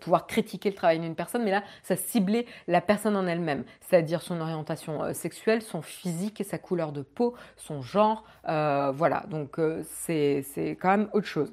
pouvoir 0.00 0.26
critiquer 0.26 0.70
le 0.70 0.74
travail 0.74 0.98
d'une 0.98 1.14
personne, 1.14 1.44
mais 1.44 1.50
là, 1.50 1.62
ça 1.82 1.96
ciblait 1.96 2.46
la 2.68 2.80
personne 2.80 3.16
en 3.16 3.26
elle-même, 3.26 3.64
c'est-à-dire 3.80 4.20
son 4.22 4.40
orientation 4.40 5.12
sexuelle, 5.14 5.62
son 5.62 5.82
physique, 5.82 6.42
sa 6.44 6.58
couleur 6.58 6.92
de 6.92 7.02
peau, 7.02 7.34
son 7.56 7.82
genre. 7.82 8.24
voilà, 8.44 9.24
donc 9.28 9.58
c'est 9.84 10.44
quand 10.80 10.90
même 10.90 11.08
autre 11.12 11.26
chose. 11.26 11.52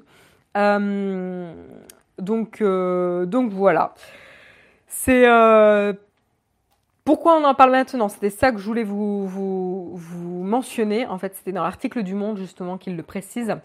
Donc, 2.18 2.60
euh, 2.60 3.26
donc 3.26 3.50
voilà. 3.52 3.94
C'est 4.86 5.26
euh, 5.26 5.92
pourquoi 7.04 7.36
on 7.36 7.44
en 7.44 7.54
parle 7.54 7.72
maintenant? 7.72 8.08
C'était 8.08 8.30
ça 8.30 8.52
que 8.52 8.58
je 8.58 8.64
voulais 8.64 8.84
vous, 8.84 9.26
vous, 9.26 10.44
mentionner. 10.44 11.06
En 11.06 11.18
fait, 11.18 11.34
c'était 11.34 11.52
dans 11.52 11.62
l'article 11.62 12.02
du 12.02 12.14
Monde 12.14 12.38
justement 12.38 12.78
qu'il 12.78 12.96
le 12.96 13.02
précise. 13.02 13.56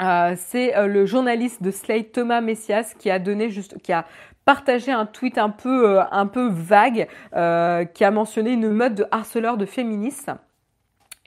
Euh, 0.00 0.34
c'est 0.36 0.86
le 0.86 1.04
journaliste 1.04 1.62
de 1.62 1.70
Slate 1.70 2.12
Thomas 2.12 2.40
Messias 2.40 2.94
qui 2.98 3.10
a 3.10 3.18
donné 3.18 3.50
qui 3.82 3.92
a 3.92 4.06
partagé 4.46 4.90
un 4.90 5.04
tweet 5.06 5.36
un 5.36 5.50
peu, 5.50 6.00
un 6.00 6.26
peu 6.26 6.48
vague, 6.48 7.06
qui 7.32 8.04
a 8.04 8.10
mentionné 8.10 8.52
une 8.52 8.70
mode 8.70 8.94
de 8.94 9.06
harceleur 9.10 9.56
de 9.56 9.66
féministes. 9.66 10.30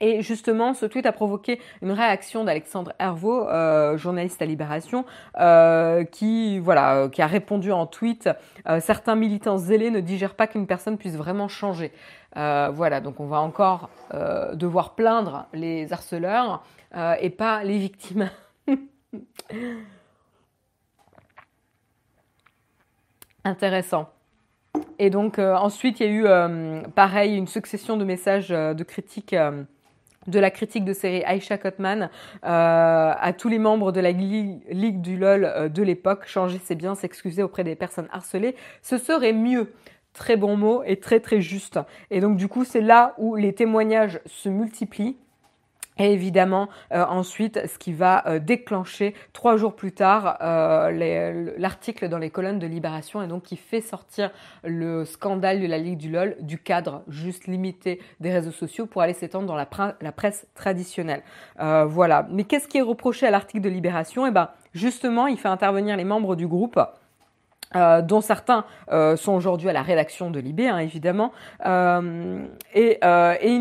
Et 0.00 0.22
justement, 0.22 0.74
ce 0.74 0.86
tweet 0.86 1.06
a 1.06 1.12
provoqué 1.12 1.60
une 1.80 1.92
réaction 1.92 2.42
d'Alexandre 2.42 2.92
Hervaux, 2.98 3.46
euh, 3.48 3.96
journaliste 3.96 4.42
à 4.42 4.44
Libération, 4.44 5.04
euh, 5.38 6.02
qui 6.02 6.60
euh, 6.66 7.08
qui 7.08 7.22
a 7.22 7.26
répondu 7.28 7.70
en 7.70 7.86
tweet 7.86 8.28
certains 8.80 9.14
militants 9.14 9.56
zélés 9.56 9.90
ne 9.90 10.00
digèrent 10.00 10.34
pas 10.34 10.48
qu'une 10.48 10.66
personne 10.66 10.98
puisse 10.98 11.14
vraiment 11.16 11.46
changer. 11.48 11.92
voilà, 12.34 13.00
donc 13.00 13.20
on 13.20 13.26
va 13.26 13.38
encore 13.40 13.88
devoir 14.54 14.94
plaindre 14.94 15.46
les 15.52 15.92
harceleurs 15.92 16.64
et 17.20 17.30
pas 17.30 17.62
les 17.62 17.78
victimes. 17.78 18.30
Intéressant. 23.44 24.08
Et 24.98 25.10
donc 25.10 25.38
ensuite, 25.38 26.00
il 26.00 26.06
y 26.06 26.08
a 26.08 26.12
eu 26.12 26.24
pareil 26.94 27.36
une 27.36 27.46
succession 27.46 27.96
de 27.96 28.04
messages 28.04 28.48
de 28.48 28.82
critiques 28.82 29.36
de 30.26 30.38
la 30.38 30.50
critique 30.50 30.84
de 30.84 30.92
série 30.92 31.22
Aisha 31.26 31.58
Kotman 31.58 32.02
euh, 32.02 32.08
à 32.42 33.32
tous 33.32 33.48
les 33.48 33.58
membres 33.58 33.92
de 33.92 34.00
la 34.00 34.12
Ligue 34.12 35.00
du 35.00 35.16
LOL 35.16 35.44
euh, 35.44 35.68
de 35.68 35.82
l'époque, 35.82 36.26
changer 36.26 36.60
c'est 36.62 36.74
bien, 36.74 36.94
s'excuser 36.94 37.42
auprès 37.42 37.64
des 37.64 37.74
personnes 37.74 38.08
harcelées, 38.12 38.54
ce 38.82 38.98
serait 38.98 39.32
mieux. 39.32 39.72
Très 40.12 40.36
bon 40.36 40.56
mot 40.56 40.84
et 40.84 41.00
très 41.00 41.18
très 41.18 41.40
juste. 41.40 41.80
Et 42.12 42.20
donc 42.20 42.36
du 42.36 42.46
coup, 42.46 42.64
c'est 42.64 42.80
là 42.80 43.14
où 43.18 43.34
les 43.34 43.52
témoignages 43.52 44.20
se 44.26 44.48
multiplient 44.48 45.16
et 45.98 46.12
évidemment, 46.12 46.68
euh, 46.92 47.04
ensuite, 47.04 47.66
ce 47.66 47.78
qui 47.78 47.92
va 47.92 48.26
euh, 48.26 48.38
déclencher 48.40 49.14
trois 49.32 49.56
jours 49.56 49.76
plus 49.76 49.92
tard 49.92 50.38
euh, 50.42 51.52
l'article 51.56 52.08
dans 52.08 52.18
les 52.18 52.30
colonnes 52.30 52.58
de 52.58 52.66
Libération 52.66 53.22
et 53.22 53.28
donc 53.28 53.44
qui 53.44 53.56
fait 53.56 53.80
sortir 53.80 54.30
le 54.64 55.04
scandale 55.04 55.60
de 55.60 55.66
la 55.66 55.78
Ligue 55.78 55.98
du 55.98 56.10
LOL 56.10 56.36
du 56.40 56.58
cadre 56.58 57.02
juste 57.08 57.46
limité 57.46 58.00
des 58.20 58.32
réseaux 58.32 58.50
sociaux 58.50 58.86
pour 58.86 59.02
aller 59.02 59.12
s'étendre 59.12 59.46
dans 59.46 59.56
la, 59.56 59.66
presse 60.12 60.46
traditionnelle. 60.54 61.22
voilà. 61.58 62.26
Mais 62.30 62.44
qu'est-ce 62.44 62.68
qui 62.68 62.78
est 62.78 62.82
reproché 62.82 63.26
à 63.26 63.30
l'article 63.30 63.62
de 63.62 63.68
Libération? 63.68 64.26
Eh 64.26 64.30
ben, 64.30 64.48
justement, 64.72 65.26
il 65.26 65.38
fait 65.38 65.48
intervenir 65.48 65.96
les 65.96 66.04
membres 66.04 66.36
du 66.36 66.46
groupe 66.46 66.80
euh, 67.76 68.02
dont 68.02 68.20
certains 68.20 68.64
euh, 68.92 69.16
sont 69.16 69.32
aujourd'hui 69.32 69.68
à 69.68 69.72
la 69.72 69.82
rédaction 69.82 70.30
de 70.30 70.38
Libé, 70.38 70.68
hein, 70.68 70.78
évidemment, 70.78 71.32
euh, 71.66 72.38
et, 72.72 72.98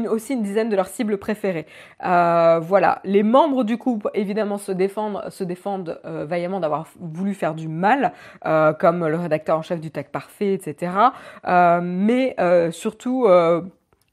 aussi 0.08 0.34
une 0.34 0.44
dizaine 0.44 0.70
de 0.70 0.76
leurs 0.76 0.88
cibles 0.88 1.18
préférées. 1.18 1.66
voilà, 2.00 3.00
les 3.04 3.24
membres 3.24 3.64
du 3.64 3.78
couple, 3.78 4.10
évidemment, 4.14 4.58
se 4.58 4.72
défendent, 4.72 6.00
vaillamment 6.04 6.60
d'avoir 6.60 6.88
voulu 7.00 7.34
faire 7.34 7.56
du 7.56 7.68
mal, 7.68 8.14
comme 8.80 9.08
le 9.08 9.18
rédacteur 9.18 9.58
en 9.58 9.62
chef 9.62 9.80
du 9.80 9.92
Tag 9.92 10.08
Parfait, 10.08 10.54
etc. 10.54 10.92
mais 11.82 12.36
surtout 12.72 13.28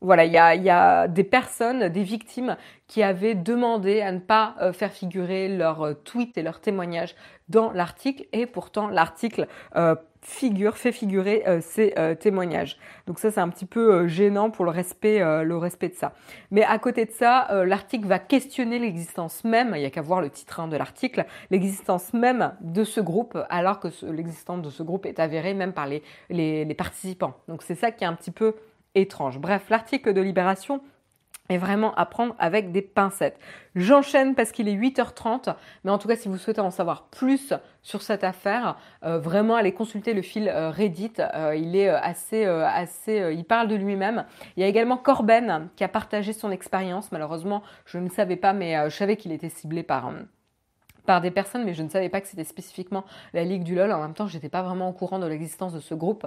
voilà, 0.02 0.24
il 0.24 0.32
y 0.32 0.38
a, 0.70 1.08
des 1.08 1.24
personnes, 1.24 1.88
des 1.88 2.02
victimes 2.02 2.56
qui 2.86 3.02
avaient 3.02 3.34
demandé 3.34 4.00
à 4.00 4.12
ne 4.12 4.18
pas 4.18 4.54
faire 4.72 4.92
figurer 4.92 5.48
leurs 5.48 5.94
tweets 6.04 6.38
et 6.38 6.42
leurs 6.42 6.60
témoignages 6.60 7.14
dans 7.50 7.70
l'article 7.72 8.24
et 8.32 8.46
pourtant 8.46 8.88
l'article 8.88 9.46
euh, 9.76 9.94
figure, 10.22 10.76
fait 10.76 10.92
figurer 10.92 11.44
ces 11.62 11.94
témoignages. 12.20 12.78
Donc 13.06 13.18
ça 13.18 13.30
c'est 13.30 13.40
un 13.40 13.48
petit 13.48 13.64
peu 13.64 14.06
gênant 14.06 14.50
pour 14.50 14.66
le 14.66 14.70
respect, 14.70 15.18
le 15.18 15.56
respect 15.56 15.88
de 15.88 15.94
ça. 15.94 16.12
Mais 16.50 16.62
à 16.62 16.78
côté 16.78 17.06
de 17.06 17.10
ça, 17.10 17.64
l'article 17.64 18.06
va 18.06 18.18
questionner 18.18 18.78
l'existence 18.78 19.44
même, 19.44 19.72
il 19.74 19.80
y 19.80 19.86
a 19.86 19.90
qu'à 19.90 20.02
voir 20.02 20.20
le 20.20 20.28
titre 20.28 20.60
hein, 20.60 20.68
de 20.68 20.76
l'article, 20.76 21.24
l'existence 21.50 22.12
même 22.12 22.52
de 22.60 22.84
ce 22.84 23.00
groupe 23.00 23.38
alors 23.48 23.80
que 23.80 23.88
l'existence 24.12 24.60
de 24.60 24.68
ce 24.68 24.82
groupe 24.82 25.06
est 25.06 25.20
avérée 25.20 25.54
même 25.54 25.72
par 25.72 25.88
les 25.88 26.74
participants. 26.76 27.34
Donc 27.48 27.62
c'est 27.62 27.74
ça 27.74 27.90
qui 27.90 28.04
est 28.04 28.06
un 28.06 28.14
petit 28.14 28.30
peu 28.30 28.56
étrange. 28.94 29.38
Bref, 29.38 29.70
l'article 29.70 30.12
de 30.12 30.20
Libération 30.20 30.80
est 31.50 31.58
vraiment 31.58 31.94
à 31.94 32.06
prendre 32.06 32.34
avec 32.38 32.72
des 32.72 32.82
pincettes. 32.82 33.38
J'enchaîne 33.74 34.34
parce 34.34 34.52
qu'il 34.52 34.68
est 34.68 34.74
8h30, 34.74 35.54
mais 35.84 35.90
en 35.90 35.98
tout 35.98 36.08
cas, 36.08 36.16
si 36.16 36.28
vous 36.28 36.38
souhaitez 36.38 36.60
en 36.60 36.70
savoir 36.70 37.04
plus 37.04 37.52
sur 37.82 38.02
cette 38.02 38.24
affaire, 38.24 38.76
euh, 39.04 39.18
vraiment 39.18 39.54
allez 39.56 39.72
consulter 39.72 40.14
le 40.14 40.22
fil 40.22 40.48
euh, 40.48 40.70
Reddit. 40.70 41.12
Euh, 41.20 41.54
il 41.56 41.76
est 41.76 41.88
assez, 41.88 42.44
assez, 42.44 43.32
il 43.32 43.44
parle 43.44 43.68
de 43.68 43.76
lui-même. 43.76 44.24
Il 44.56 44.60
y 44.60 44.64
a 44.64 44.66
également 44.66 44.96
Corben 44.96 45.68
qui 45.76 45.84
a 45.84 45.88
partagé 45.88 46.32
son 46.32 46.50
expérience. 46.50 47.12
Malheureusement, 47.12 47.62
je 47.84 47.98
ne 47.98 48.08
savais 48.08 48.36
pas, 48.36 48.52
mais 48.52 48.90
je 48.90 48.96
savais 48.96 49.16
qu'il 49.16 49.32
était 49.32 49.48
ciblé 49.48 49.82
par 49.82 50.10
par 51.06 51.20
des 51.20 51.30
personnes, 51.30 51.64
mais 51.64 51.74
je 51.74 51.82
ne 51.82 51.88
savais 51.88 52.08
pas 52.08 52.20
que 52.20 52.28
c'était 52.28 52.44
spécifiquement 52.44 53.04
la 53.32 53.42
Ligue 53.42 53.64
du 53.64 53.74
LOL. 53.74 53.90
En 53.90 54.00
même 54.00 54.14
temps, 54.14 54.26
j'étais 54.26 54.48
pas 54.48 54.62
vraiment 54.62 54.88
au 54.88 54.92
courant 54.92 55.18
de 55.18 55.26
l'existence 55.26 55.72
de 55.72 55.80
ce 55.80 55.94
groupe 55.94 56.26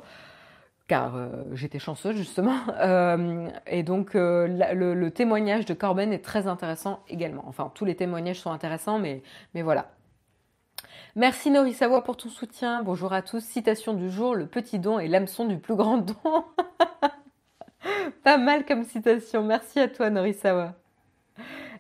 car 0.88 1.16
euh, 1.16 1.30
j'étais 1.54 1.80
chanceuse 1.80 2.16
justement. 2.16 2.54
Euh, 2.84 3.50
et 3.68 3.84
donc 3.84 4.16
euh, 4.16 4.48
le, 4.74 5.12
témoignage 5.12 5.66
de 5.66 5.74
Corben 5.74 6.12
est 6.12 6.24
très 6.24 6.48
intéressant 6.48 7.02
également. 7.08 7.44
Enfin, 7.48 7.72
tous 7.74 7.86
les 7.86 7.96
témoignages 7.96 8.40
sont 8.40 8.52
intéressants, 8.52 9.00
mais, 9.00 9.22
voilà. 9.54 9.90
Merci 11.16 11.50
Nori 11.50 11.74
Savoie 11.74 12.04
pour 12.04 12.18
ton 12.18 12.30
soutien. 12.30 12.84
Bonjour 12.84 13.14
à 13.14 13.22
tous. 13.22 13.42
Citation 13.42 13.94
du 13.94 14.10
jour, 14.10 14.36
le 14.36 14.48
petit 14.48 14.80
don 14.80 15.00
est 15.00 15.08
l'hameçon 15.08 15.46
du 15.46 15.58
plus 15.58 15.76
grand 15.76 15.98
don. 15.98 16.46
Pas 18.24 18.38
mal 18.38 18.66
comme 18.66 18.84
citation. 18.84 19.44
Merci 19.44 19.80
à 19.80 19.88
toi 19.88 20.10
Nori 20.10 20.34
Savoie. 20.34 20.74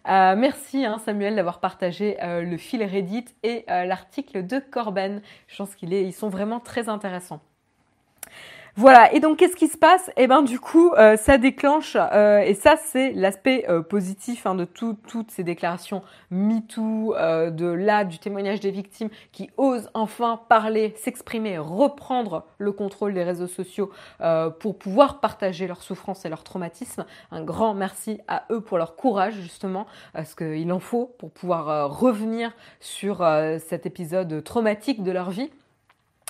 merci 0.05 0.85
hein, 0.85 0.99
Samuel 1.03 1.35
d'avoir 1.35 1.59
partagé 1.59 2.17
le 2.21 2.57
fil 2.57 2.83
Reddit 2.83 3.25
et 3.43 3.65
l'article 3.67 4.45
de 4.45 4.59
Corben. 4.59 5.21
Je 5.47 5.57
pense 5.57 5.75
qu'ils 5.75 6.13
sont 6.13 6.29
vraiment 6.29 6.61
très 6.61 6.87
intéressants. 6.87 7.41
Voilà, 8.75 9.13
et 9.13 9.19
donc 9.19 9.38
qu'est-ce 9.38 9.55
qui 9.55 9.67
se 9.67 9.77
passe? 9.77 10.09
Eh 10.17 10.25
ben 10.25 10.41
du 10.41 10.59
coup, 10.59 10.93
euh, 10.93 11.15
ça 11.15 11.38
déclenche, 11.38 11.95
euh, 11.95 12.39
et 12.39 12.55
ça 12.55 12.75
c'est 12.75 13.12
l'aspect 13.12 13.65
euh, 13.69 13.83
positif 13.83 14.47
hein, 14.47 14.55
de 14.55 14.65
toutes 14.65 15.29
ces 15.29 15.43
déclarations 15.43 16.01
MeToo, 16.31 17.13
de 17.51 17.67
là, 17.67 18.03
du 18.03 18.17
témoignage 18.17 18.62
des 18.62 18.71
victimes 18.71 19.09
qui 19.31 19.51
osent 19.57 19.91
enfin 19.93 20.41
parler, 20.49 20.95
s'exprimer, 20.97 21.59
reprendre 21.59 22.47
le 22.57 22.71
contrôle 22.71 23.13
des 23.13 23.23
réseaux 23.23 23.45
sociaux 23.45 23.91
pour 24.59 24.79
pouvoir 24.79 25.19
partager 25.19 25.67
leurs 25.67 25.83
souffrances 25.83 26.25
et 26.25 26.29
leurs 26.29 26.43
traumatismes. 26.43 27.05
Un 27.29 27.43
grand 27.43 27.75
merci 27.75 28.21
à 28.27 28.45
eux 28.49 28.62
pour 28.62 28.79
leur 28.79 28.95
courage 28.95 29.36
justement, 29.36 29.86
parce 30.13 30.33
qu'il 30.33 30.71
en 30.73 30.79
faut 30.79 31.13
pour 31.19 31.29
pouvoir 31.29 31.95
revenir 31.99 32.51
sur 32.79 33.23
cet 33.59 33.86
épisode 33.86 34.43
traumatique 34.43 35.03
de 35.03 35.12
leur 35.12 35.29
vie. 35.29 35.51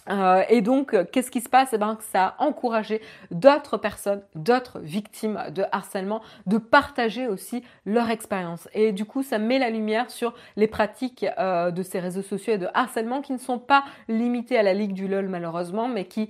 Euh, 0.09 0.43
et 0.49 0.61
donc, 0.61 0.93
euh, 0.93 1.05
qu'est-ce 1.09 1.31
qui 1.31 1.41
se 1.41 1.49
passe? 1.49 1.69
Eh 1.73 1.77
ben, 1.77 1.97
ça 2.11 2.35
a 2.37 2.43
encouragé 2.43 3.01
d'autres 3.31 3.77
personnes, 3.77 4.21
d'autres 4.35 4.79
victimes 4.79 5.39
de 5.53 5.63
harcèlement, 5.71 6.21
de 6.45 6.57
partager 6.57 7.27
aussi 7.27 7.63
leur 7.85 8.09
expérience. 8.09 8.67
Et 8.73 8.91
du 8.91 9.05
coup, 9.05 9.23
ça 9.23 9.37
met 9.37 9.59
la 9.59 9.69
lumière 9.69 10.09
sur 10.09 10.33
les 10.55 10.67
pratiques 10.67 11.25
euh, 11.37 11.71
de 11.71 11.83
ces 11.83 11.99
réseaux 11.99 12.21
sociaux 12.21 12.53
et 12.53 12.57
de 12.57 12.67
harcèlement 12.73 13.21
qui 13.21 13.33
ne 13.33 13.37
sont 13.37 13.59
pas 13.59 13.83
limitées 14.07 14.57
à 14.57 14.63
la 14.63 14.73
Ligue 14.73 14.93
du 14.93 15.07
LOL 15.07 15.27
malheureusement, 15.27 15.87
mais 15.87 16.05
qui 16.05 16.29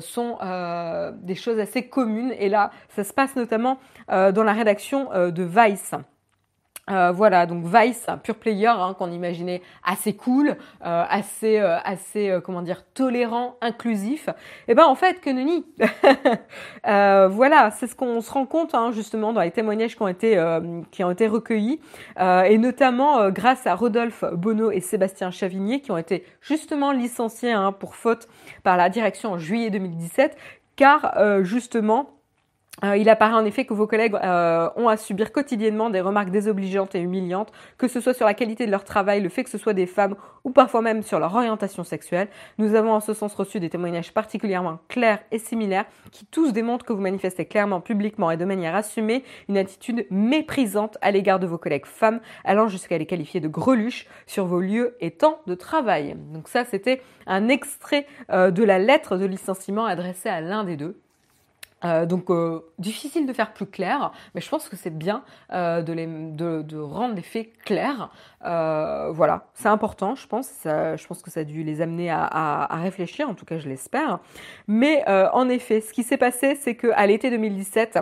sont 0.00 0.38
des 1.22 1.34
choses 1.34 1.58
assez 1.58 1.88
communes. 1.88 2.32
Et 2.38 2.48
là, 2.48 2.70
ça 2.90 3.04
se 3.04 3.12
passe 3.12 3.36
notamment 3.36 3.78
dans 4.08 4.44
la 4.44 4.52
rédaction 4.52 5.08
de 5.30 5.42
Vice. 5.42 5.94
Euh, 6.90 7.12
voilà, 7.12 7.46
donc 7.46 7.64
Vice, 7.64 8.04
un 8.08 8.16
pur 8.18 8.34
player 8.34 8.66
hein, 8.66 8.94
qu'on 8.98 9.10
imaginait 9.10 9.62
assez 9.84 10.14
cool, 10.14 10.56
euh, 10.84 11.04
assez, 11.08 11.58
euh, 11.58 11.78
assez, 11.84 12.38
comment 12.44 12.62
dire, 12.62 12.84
tolérant, 12.94 13.56
inclusif. 13.60 14.28
Et 14.28 14.72
eh 14.72 14.74
ben 14.74 14.84
en 14.84 14.94
fait, 14.94 15.20
que 15.20 15.30
nenni. 15.30 15.64
voilà, 16.84 17.70
c'est 17.70 17.86
ce 17.86 17.94
qu'on 17.94 18.20
se 18.20 18.30
rend 18.30 18.46
compte 18.46 18.74
hein, 18.74 18.90
justement 18.92 19.32
dans 19.32 19.40
les 19.40 19.50
témoignages 19.50 19.96
qui 19.96 20.02
ont 20.02 20.08
été, 20.08 20.42
qui 20.90 21.04
ont 21.04 21.10
été 21.10 21.26
recueillis, 21.26 21.80
et 22.18 22.58
notamment 22.58 23.30
grâce 23.30 23.66
à 23.66 23.74
Rodolphe 23.74 24.24
Bonneau 24.32 24.70
et 24.70 24.80
Sébastien 24.80 25.30
Chavigné 25.30 25.80
qui 25.80 25.90
ont 25.92 25.98
été 25.98 26.24
justement 26.40 26.92
licenciés 26.92 27.52
hein, 27.52 27.72
pour 27.72 27.94
faute 27.94 28.28
par 28.62 28.76
la 28.76 28.88
direction 28.88 29.32
en 29.32 29.38
juillet 29.38 29.70
2017, 29.70 30.36
car 30.76 31.14
justement 31.42 32.19
euh, 32.84 32.96
il 32.96 33.08
apparaît 33.08 33.34
en 33.34 33.44
effet 33.44 33.64
que 33.64 33.74
vos 33.74 33.86
collègues 33.86 34.14
euh, 34.14 34.68
ont 34.76 34.88
à 34.88 34.96
subir 34.96 35.32
quotidiennement 35.32 35.90
des 35.90 36.00
remarques 36.00 36.30
désobligeantes 36.30 36.94
et 36.94 37.00
humiliantes, 37.00 37.52
que 37.78 37.88
ce 37.88 38.00
soit 38.00 38.14
sur 38.14 38.26
la 38.26 38.34
qualité 38.34 38.66
de 38.66 38.70
leur 38.70 38.84
travail, 38.84 39.20
le 39.20 39.28
fait 39.28 39.44
que 39.44 39.50
ce 39.50 39.58
soit 39.58 39.72
des 39.72 39.86
femmes 39.86 40.16
ou 40.44 40.50
parfois 40.50 40.82
même 40.82 41.02
sur 41.02 41.18
leur 41.18 41.34
orientation 41.34 41.84
sexuelle. 41.84 42.28
Nous 42.58 42.74
avons 42.74 42.92
en 42.92 43.00
ce 43.00 43.14
sens 43.14 43.34
reçu 43.34 43.60
des 43.60 43.70
témoignages 43.70 44.12
particulièrement 44.12 44.78
clairs 44.88 45.20
et 45.30 45.38
similaires 45.38 45.84
qui 46.10 46.26
tous 46.26 46.52
démontrent 46.52 46.84
que 46.84 46.92
vous 46.92 47.00
manifestez 47.00 47.44
clairement, 47.44 47.80
publiquement 47.80 48.30
et 48.30 48.36
de 48.36 48.44
manière 48.44 48.74
assumée 48.74 49.24
une 49.48 49.58
attitude 49.58 50.06
méprisante 50.10 50.96
à 51.00 51.10
l'égard 51.10 51.38
de 51.38 51.46
vos 51.46 51.58
collègues 51.58 51.86
femmes, 51.86 52.20
allant 52.44 52.68
jusqu'à 52.68 52.98
les 52.98 53.06
qualifier 53.06 53.40
de 53.40 53.48
greluches 53.48 54.06
sur 54.26 54.46
vos 54.46 54.60
lieux 54.60 54.96
et 55.00 55.10
temps 55.10 55.40
de 55.46 55.54
travail. 55.54 56.16
Donc 56.32 56.48
ça, 56.48 56.64
c'était 56.64 57.02
un 57.26 57.48
extrait 57.48 58.06
euh, 58.30 58.50
de 58.50 58.64
la 58.64 58.78
lettre 58.78 59.16
de 59.16 59.26
licenciement 59.26 59.84
adressée 59.84 60.28
à 60.28 60.40
l'un 60.40 60.64
des 60.64 60.76
deux. 60.76 60.96
Euh, 61.84 62.04
donc 62.04 62.30
euh, 62.30 62.60
difficile 62.78 63.26
de 63.26 63.32
faire 63.32 63.52
plus 63.52 63.66
clair, 63.66 64.12
mais 64.34 64.40
je 64.40 64.48
pense 64.50 64.68
que 64.68 64.76
c'est 64.76 64.96
bien 64.96 65.24
euh, 65.52 65.80
de, 65.80 65.92
les, 65.94 66.06
de, 66.06 66.60
de, 66.60 66.78
rendre 66.78 67.14
les 67.14 67.22
faits 67.22 67.56
clairs. 67.64 68.10
voilà, 68.42 69.46
c'est 69.54 69.68
important, 69.68 70.14
je 70.14 70.26
pense. 70.26 70.46
Ça, 70.46 70.96
je 70.96 71.06
pense 71.06 71.22
que 71.22 71.30
ça 71.30 71.40
a 71.40 71.44
dû 71.44 71.62
les 71.62 71.80
amener 71.80 72.10
à, 72.10 72.24
à, 72.24 72.74
à 72.74 72.82
réfléchir, 72.82 73.28
en 73.28 73.34
tout 73.34 73.44
cas 73.44 73.58
je 73.58 73.68
l'espère. 73.68 74.20
Mais 74.66 75.04
en 75.08 75.48
effet, 75.48 75.80
ce 75.80 75.92
qui 75.92 76.02
s'est 76.02 76.18
passé, 76.18 76.54
c'est 76.54 76.76
qu'à 76.76 77.06
l'été 77.06 77.30
2017, 77.30 77.98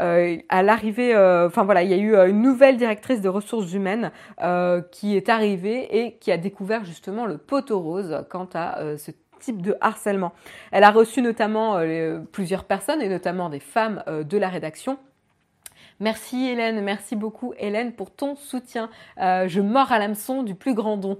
euh, 0.00 0.36
à 0.48 0.62
l'arrivée, 0.62 1.16
enfin 1.16 1.64
voilà, 1.64 1.82
il 1.82 1.90
y 1.90 1.94
a 1.94 1.96
eu 1.96 2.14
une 2.30 2.40
nouvelle 2.40 2.76
directrice 2.76 3.20
de 3.20 3.28
ressources 3.28 3.72
humaines 3.72 4.12
euh, 4.42 4.80
qui 4.92 5.16
est 5.16 5.28
arrivée 5.28 5.98
et 5.98 6.16
qui 6.18 6.30
a 6.30 6.36
découvert 6.36 6.84
justement 6.84 7.26
le 7.26 7.36
poteau 7.36 7.80
rose 7.80 8.24
quant 8.30 8.48
à 8.54 8.96
ce 8.96 9.10
type 9.38 9.62
de 9.62 9.76
harcèlement. 9.80 10.32
Elle 10.70 10.84
a 10.84 10.90
reçu 10.90 11.22
notamment 11.22 11.76
euh, 11.76 12.20
plusieurs 12.32 12.64
personnes 12.64 13.02
et 13.02 13.08
notamment 13.08 13.48
des 13.48 13.60
femmes 13.60 14.02
euh, 14.08 14.24
de 14.24 14.36
la 14.38 14.48
rédaction. 14.48 14.98
Merci 16.00 16.48
Hélène, 16.48 16.80
merci 16.80 17.16
beaucoup 17.16 17.54
Hélène 17.58 17.92
pour 17.92 18.12
ton 18.12 18.36
soutien. 18.36 18.88
Euh, 19.20 19.48
je 19.48 19.60
mords 19.60 19.90
à 19.90 19.98
l'hameçon 19.98 20.44
du 20.44 20.54
plus 20.54 20.74
grand 20.74 20.96
don. 20.96 21.18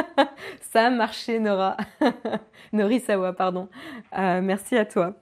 Ça 0.60 0.86
a 0.86 0.90
marché 0.90 1.40
Nora. 1.40 1.76
Norisawa, 2.72 3.32
pardon. 3.32 3.68
merci 4.12 4.76
à 4.76 4.84
toi. 4.84 5.14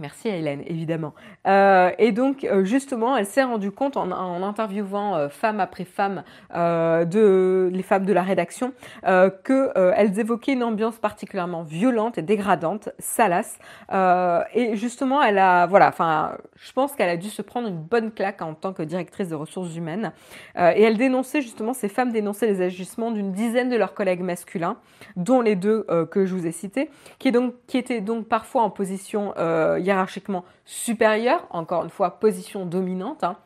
Merci 0.00 0.28
Hélène, 0.28 0.62
évidemment. 0.66 1.12
Euh, 1.46 1.90
et 1.98 2.12
donc, 2.12 2.44
euh, 2.44 2.64
justement, 2.64 3.14
elle 3.14 3.26
s'est 3.26 3.42
rendue 3.42 3.70
compte 3.70 3.98
en, 3.98 4.42
interviewant 4.42 5.16
euh, 5.16 5.28
femme 5.28 5.60
après 5.60 5.84
femme 5.84 6.24
euh, 6.54 7.04
de 7.04 7.68
les 7.70 7.82
femmes 7.82 8.06
de 8.06 8.12
la 8.14 8.22
rédaction 8.22 8.72
qu'elles 9.02 10.18
évoquaient 10.18 10.54
une 10.54 10.62
ambiance 10.62 10.96
particulièrement 10.96 11.62
violente 11.62 12.16
et 12.16 12.22
dégradante, 12.22 12.88
salace. 12.98 13.58
et 13.92 14.76
justement, 14.76 15.22
elle 15.22 15.38
a, 15.38 15.66
voilà, 15.66 15.88
enfin, 15.88 16.36
je 16.56 16.72
pense 16.72 16.94
qu'elle 16.94 17.10
a 17.10 17.16
dû 17.16 17.28
se 17.28 17.42
prendre 17.42 17.68
une 17.68 17.82
bonne 17.82 18.12
claque 18.12 18.40
en 18.40 18.54
tant 18.54 18.72
que 18.72 18.82
directrice 18.82 19.28
de 19.28 19.34
ressources 19.34 19.74
humaines. 19.76 20.12
et 20.56 20.82
elle 20.82 20.96
dénonçait 20.96 21.42
justement, 21.42 21.74
ces 21.74 21.88
femmes 21.88 22.12
dénonçaient 22.12 22.46
les 22.46 22.62
agissements 22.62 23.10
d'une 23.10 23.32
dizaine 23.32 23.68
de 23.68 23.76
leurs 23.76 23.94
collègues 23.94 24.22
masculins, 24.22 24.76
dont 25.16 25.40
les 25.40 25.56
deux 25.56 25.84
que 26.10 26.24
je 26.24 26.34
vous 26.34 26.46
ai 26.46 26.52
cités, 26.52 26.90
qui, 27.18 27.32
donc, 27.32 27.54
qui 27.66 27.78
étaient 27.78 28.00
donc 28.00 28.28
parfois 28.28 28.62
en 28.62 28.70
position 28.70 29.34
hiérarchiquement 29.82 30.44
supérieur, 30.64 31.46
encore 31.50 31.84
une 31.84 31.90
fois, 31.90 32.18
position 32.18 32.66
dominante. 32.66 33.24
Hein. 33.24 33.36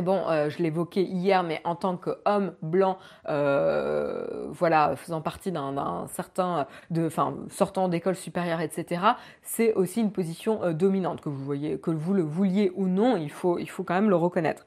Bon, 0.00 0.22
euh, 0.28 0.48
je 0.48 0.62
l'évoquais 0.62 1.02
hier, 1.02 1.42
mais 1.42 1.60
en 1.64 1.74
tant 1.74 1.98
qu'homme 1.98 2.54
blanc, 2.62 2.96
euh, 3.28 4.46
voilà, 4.48 4.96
faisant 4.96 5.20
partie 5.20 5.52
d'un 5.52 6.06
certain, 6.08 6.66
de, 6.90 7.06
enfin, 7.06 7.34
sortant 7.50 7.88
d'école 7.88 8.16
supérieure, 8.16 8.62
etc., 8.62 9.02
c'est 9.42 9.74
aussi 9.74 10.00
une 10.00 10.10
position 10.10 10.62
euh, 10.62 10.72
dominante 10.72 11.20
que 11.20 11.28
vous 11.28 11.44
voyez, 11.44 11.78
que 11.78 11.90
vous 11.90 12.14
le 12.14 12.22
vouliez 12.22 12.72
ou 12.74 12.86
non, 12.86 13.18
il 13.18 13.30
faut 13.30 13.58
quand 13.84 13.94
même 13.94 14.08
le 14.08 14.16
reconnaître. 14.16 14.64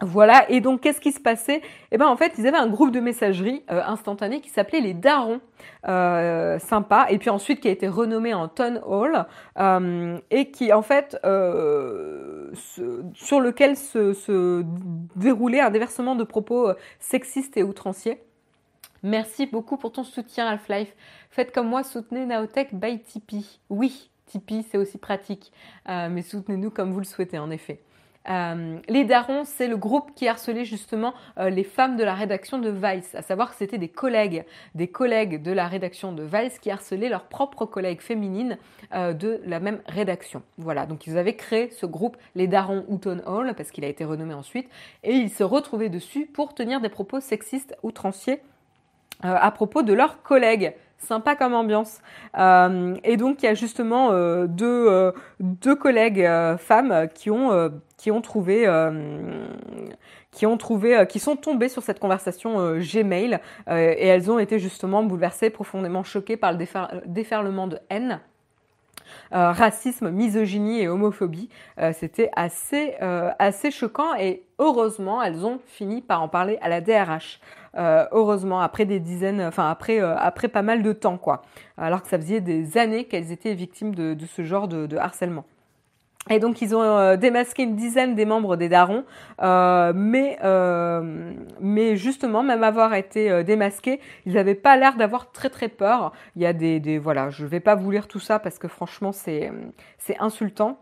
Voilà, 0.00 0.50
et 0.50 0.60
donc 0.62 0.80
qu'est-ce 0.80 1.00
qui 1.00 1.12
se 1.12 1.20
passait? 1.20 1.60
Eh 1.90 1.98
ben 1.98 2.06
en 2.06 2.16
fait, 2.16 2.32
ils 2.38 2.46
avaient 2.46 2.56
un 2.56 2.68
groupe 2.68 2.92
de 2.92 3.00
messagerie 3.00 3.62
euh, 3.70 3.82
instantané 3.84 4.40
qui 4.40 4.48
s'appelait 4.48 4.80
les 4.80 4.94
Darons, 4.94 5.40
euh, 5.86 6.58
sympa, 6.58 7.06
et 7.10 7.18
puis 7.18 7.28
ensuite 7.28 7.60
qui 7.60 7.68
a 7.68 7.70
été 7.70 7.88
renommé 7.88 8.32
en 8.32 8.48
Town 8.48 8.80
Hall, 8.86 9.26
euh, 9.58 10.18
et 10.30 10.50
qui 10.50 10.72
en 10.72 10.80
fait 10.80 11.18
euh, 11.24 12.50
sur 13.14 13.40
lequel 13.40 13.76
se, 13.76 14.14
se, 14.14 14.64
déroulait 15.14 15.60
un 15.60 15.70
déversement 15.70 16.16
de 16.16 16.24
propos 16.24 16.72
sexistes 16.98 17.58
et 17.58 17.62
outranciers. 17.62 18.22
Merci 19.02 19.46
beaucoup 19.46 19.76
pour 19.76 19.92
ton 19.92 20.04
soutien 20.04 20.46
Half-Life. 20.46 20.94
Faites 21.30 21.52
comme 21.52 21.68
moi, 21.68 21.82
soutenez 21.82 22.24
Naotech 22.24 22.74
by 22.74 22.98
Tipeee. 23.00 23.60
Oui, 23.68 24.10
Tipeee 24.24 24.64
c'est 24.70 24.78
aussi 24.78 24.96
pratique, 24.96 25.52
mais 25.86 26.22
soutenez-nous 26.22 26.70
comme 26.70 26.92
vous 26.92 27.00
le 27.00 27.04
souhaitez 27.04 27.38
en 27.38 27.50
effet. 27.50 27.82
Euh, 28.28 28.78
les 28.88 29.04
darons, 29.04 29.44
c'est 29.44 29.66
le 29.66 29.76
groupe 29.76 30.14
qui 30.14 30.28
harcelait 30.28 30.64
justement 30.64 31.14
euh, 31.38 31.50
les 31.50 31.64
femmes 31.64 31.96
de 31.96 32.04
la 32.04 32.14
rédaction 32.14 32.58
de 32.58 32.70
Vice, 32.70 33.14
à 33.14 33.22
savoir 33.22 33.50
que 33.50 33.56
c'était 33.56 33.78
des 33.78 33.88
collègues, 33.88 34.44
des 34.74 34.88
collègues 34.88 35.42
de 35.42 35.50
la 35.50 35.66
rédaction 35.66 36.12
de 36.12 36.22
Vice 36.22 36.58
qui 36.58 36.70
harcelaient 36.70 37.08
leurs 37.08 37.24
propres 37.24 37.66
collègues 37.66 38.00
féminines 38.00 38.58
euh, 38.94 39.12
de 39.12 39.40
la 39.44 39.60
même 39.60 39.80
rédaction. 39.86 40.42
Voilà, 40.58 40.86
donc 40.86 41.06
ils 41.06 41.18
avaient 41.18 41.36
créé 41.36 41.70
ce 41.70 41.86
groupe, 41.86 42.16
les 42.34 42.46
darons 42.46 42.84
Houghton 42.88 43.22
Hall, 43.26 43.54
parce 43.54 43.70
qu'il 43.70 43.84
a 43.84 43.88
été 43.88 44.04
renommé 44.04 44.34
ensuite, 44.34 44.68
et 45.02 45.14
ils 45.14 45.30
se 45.30 45.42
retrouvaient 45.42 45.88
dessus 45.88 46.26
pour 46.26 46.54
tenir 46.54 46.80
des 46.80 46.88
propos 46.88 47.20
sexistes 47.20 47.76
outranciers 47.82 48.40
à 49.24 49.52
propos 49.52 49.82
de 49.82 49.92
leurs 49.92 50.22
collègues 50.22 50.74
sympa 51.02 51.36
comme 51.36 51.54
ambiance. 51.54 52.00
Euh, 52.38 52.94
et 53.04 53.16
donc 53.16 53.42
il 53.42 53.46
y 53.46 53.48
a 53.48 53.54
justement 53.54 54.12
euh, 54.12 54.46
deux, 54.46 54.86
euh, 54.88 55.12
deux 55.40 55.76
collègues 55.76 56.28
femmes 56.58 57.08
qui 57.14 57.30
ont 57.30 57.70
qui 57.96 58.10
ont 58.10 58.20
trouvé 58.20 58.66
qui 60.30 60.46
ont 60.46 60.56
trouvé 60.56 61.06
qui 61.08 61.18
sont 61.18 61.36
tombées 61.36 61.68
sur 61.68 61.82
cette 61.82 61.98
conversation 61.98 62.76
Gmail 62.78 63.38
et 63.68 64.06
elles 64.06 64.30
ont 64.30 64.38
été 64.38 64.58
justement 64.58 65.02
bouleversées, 65.02 65.50
profondément 65.50 66.02
choquées 66.02 66.36
par 66.36 66.52
le 66.52 66.58
déferlement 67.06 67.66
de 67.66 67.78
haine. 67.90 68.20
Racisme, 69.30 70.10
misogynie 70.10 70.80
et 70.80 70.88
homophobie. 70.88 71.48
C'était 71.92 72.30
assez, 72.34 72.94
assez 73.38 73.70
choquant 73.70 74.14
et 74.18 74.44
heureusement, 74.58 75.22
elles 75.22 75.44
ont 75.44 75.60
fini 75.66 76.00
par 76.00 76.22
en 76.22 76.28
parler 76.28 76.58
à 76.62 76.68
la 76.68 76.80
DRH. 76.80 77.40
Euh, 77.76 78.06
heureusement, 78.12 78.60
après 78.60 78.84
des 78.84 79.00
dizaines, 79.00 79.40
enfin 79.40 79.70
après, 79.70 80.00
euh, 80.00 80.14
après 80.16 80.48
pas 80.48 80.62
mal 80.62 80.82
de 80.82 80.92
temps, 80.92 81.16
quoi. 81.16 81.42
Alors 81.78 82.02
que 82.02 82.08
ça 82.08 82.18
faisait 82.18 82.40
des 82.40 82.76
années 82.76 83.04
qu'elles 83.04 83.32
étaient 83.32 83.54
victimes 83.54 83.94
de, 83.94 84.16
ce 84.26 84.42
genre 84.42 84.68
de, 84.68 84.96
harcèlement. 84.96 85.44
Et 86.30 86.38
donc 86.38 86.62
ils 86.62 86.74
ont 86.74 86.82
euh, 86.82 87.16
démasqué 87.16 87.64
une 87.64 87.74
dizaine 87.74 88.14
des 88.14 88.24
membres 88.24 88.56
des 88.56 88.68
Darons, 88.68 89.04
euh, 89.42 89.92
mais 89.94 90.38
mais 91.60 91.96
justement 91.96 92.42
même 92.42 92.62
avoir 92.62 92.94
été 92.94 93.42
démasqués, 93.44 94.00
ils 94.24 94.34
n'avaient 94.34 94.54
pas 94.54 94.76
l'air 94.76 94.96
d'avoir 94.96 95.32
très 95.32 95.50
très 95.50 95.68
peur. 95.68 96.12
Il 96.36 96.42
y 96.42 96.46
a 96.46 96.52
des, 96.52 96.78
des 96.78 96.98
voilà, 96.98 97.30
je 97.30 97.44
vais 97.44 97.60
pas 97.60 97.74
vous 97.74 97.90
lire 97.90 98.06
tout 98.06 98.20
ça 98.20 98.38
parce 98.38 98.58
que 98.58 98.68
franchement 98.68 99.12
c'est 99.12 99.50
insultant. 100.20 100.78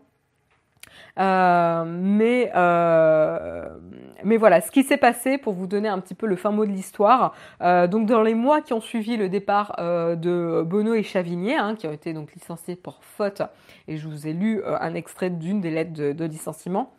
Euh, 1.19 1.83
mais, 1.85 2.51
euh, 2.55 3.67
mais 4.23 4.37
voilà, 4.37 4.61
ce 4.61 4.71
qui 4.71 4.83
s'est 4.83 4.97
passé, 4.97 5.37
pour 5.37 5.53
vous 5.53 5.67
donner 5.67 5.89
un 5.89 5.99
petit 5.99 6.15
peu 6.15 6.25
le 6.25 6.35
fin 6.35 6.51
mot 6.51 6.65
de 6.65 6.71
l'histoire, 6.71 7.33
euh, 7.61 7.87
donc 7.87 8.07
dans 8.07 8.21
les 8.21 8.33
mois 8.33 8.61
qui 8.61 8.73
ont 8.73 8.81
suivi 8.81 9.17
le 9.17 9.29
départ 9.29 9.75
de 9.77 10.63
Bono 10.65 10.93
et 10.93 11.03
Chavigné, 11.03 11.55
hein, 11.55 11.75
qui 11.75 11.87
ont 11.87 11.91
été 11.91 12.13
donc 12.13 12.33
licenciés 12.33 12.75
pour 12.75 12.99
faute, 13.03 13.41
et 13.87 13.97
je 13.97 14.07
vous 14.07 14.27
ai 14.27 14.33
lu 14.33 14.61
un 14.65 14.93
extrait 14.93 15.29
d'une 15.29 15.61
des 15.61 15.71
lettres 15.71 15.93
de, 15.93 16.25
licenciement, 16.25 16.93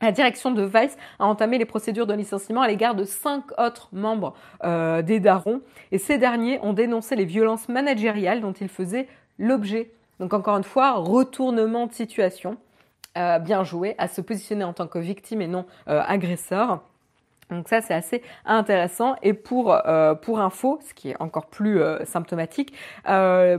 la 0.00 0.10
direction 0.10 0.50
de 0.50 0.62
Vice 0.62 0.96
a 1.20 1.26
entamé 1.26 1.58
les 1.58 1.64
procédures 1.64 2.08
de 2.08 2.14
licenciement 2.14 2.62
à 2.62 2.66
l'égard 2.66 2.96
de 2.96 3.04
cinq 3.04 3.44
autres 3.58 3.88
membres 3.92 4.34
des 4.64 5.20
Darons, 5.20 5.60
et 5.92 5.98
ces 5.98 6.18
derniers 6.18 6.58
ont 6.62 6.72
dénoncé 6.72 7.16
les 7.16 7.24
violences 7.24 7.68
managériales 7.68 8.40
dont 8.40 8.52
ils 8.52 8.68
faisaient 8.68 9.06
l'objet. 9.38 9.92
Donc 10.18 10.34
encore 10.34 10.56
une 10.56 10.64
fois, 10.64 10.92
retournement 10.92 11.86
de 11.86 11.92
situation. 11.92 12.56
Euh, 13.18 13.38
bien 13.38 13.62
joué 13.62 13.94
à 13.98 14.08
se 14.08 14.22
positionner 14.22 14.64
en 14.64 14.72
tant 14.72 14.86
que 14.86 14.98
victime 14.98 15.42
et 15.42 15.46
non 15.46 15.66
euh, 15.88 16.00
agresseur. 16.06 16.80
Donc 17.50 17.68
ça, 17.68 17.82
c'est 17.82 17.92
assez 17.92 18.22
intéressant. 18.46 19.16
Et 19.22 19.34
pour, 19.34 19.74
euh, 19.74 20.14
pour 20.14 20.40
info, 20.40 20.80
ce 20.88 20.94
qui 20.94 21.10
est 21.10 21.20
encore 21.20 21.46
plus 21.46 21.82
symptomatique, 22.04 22.72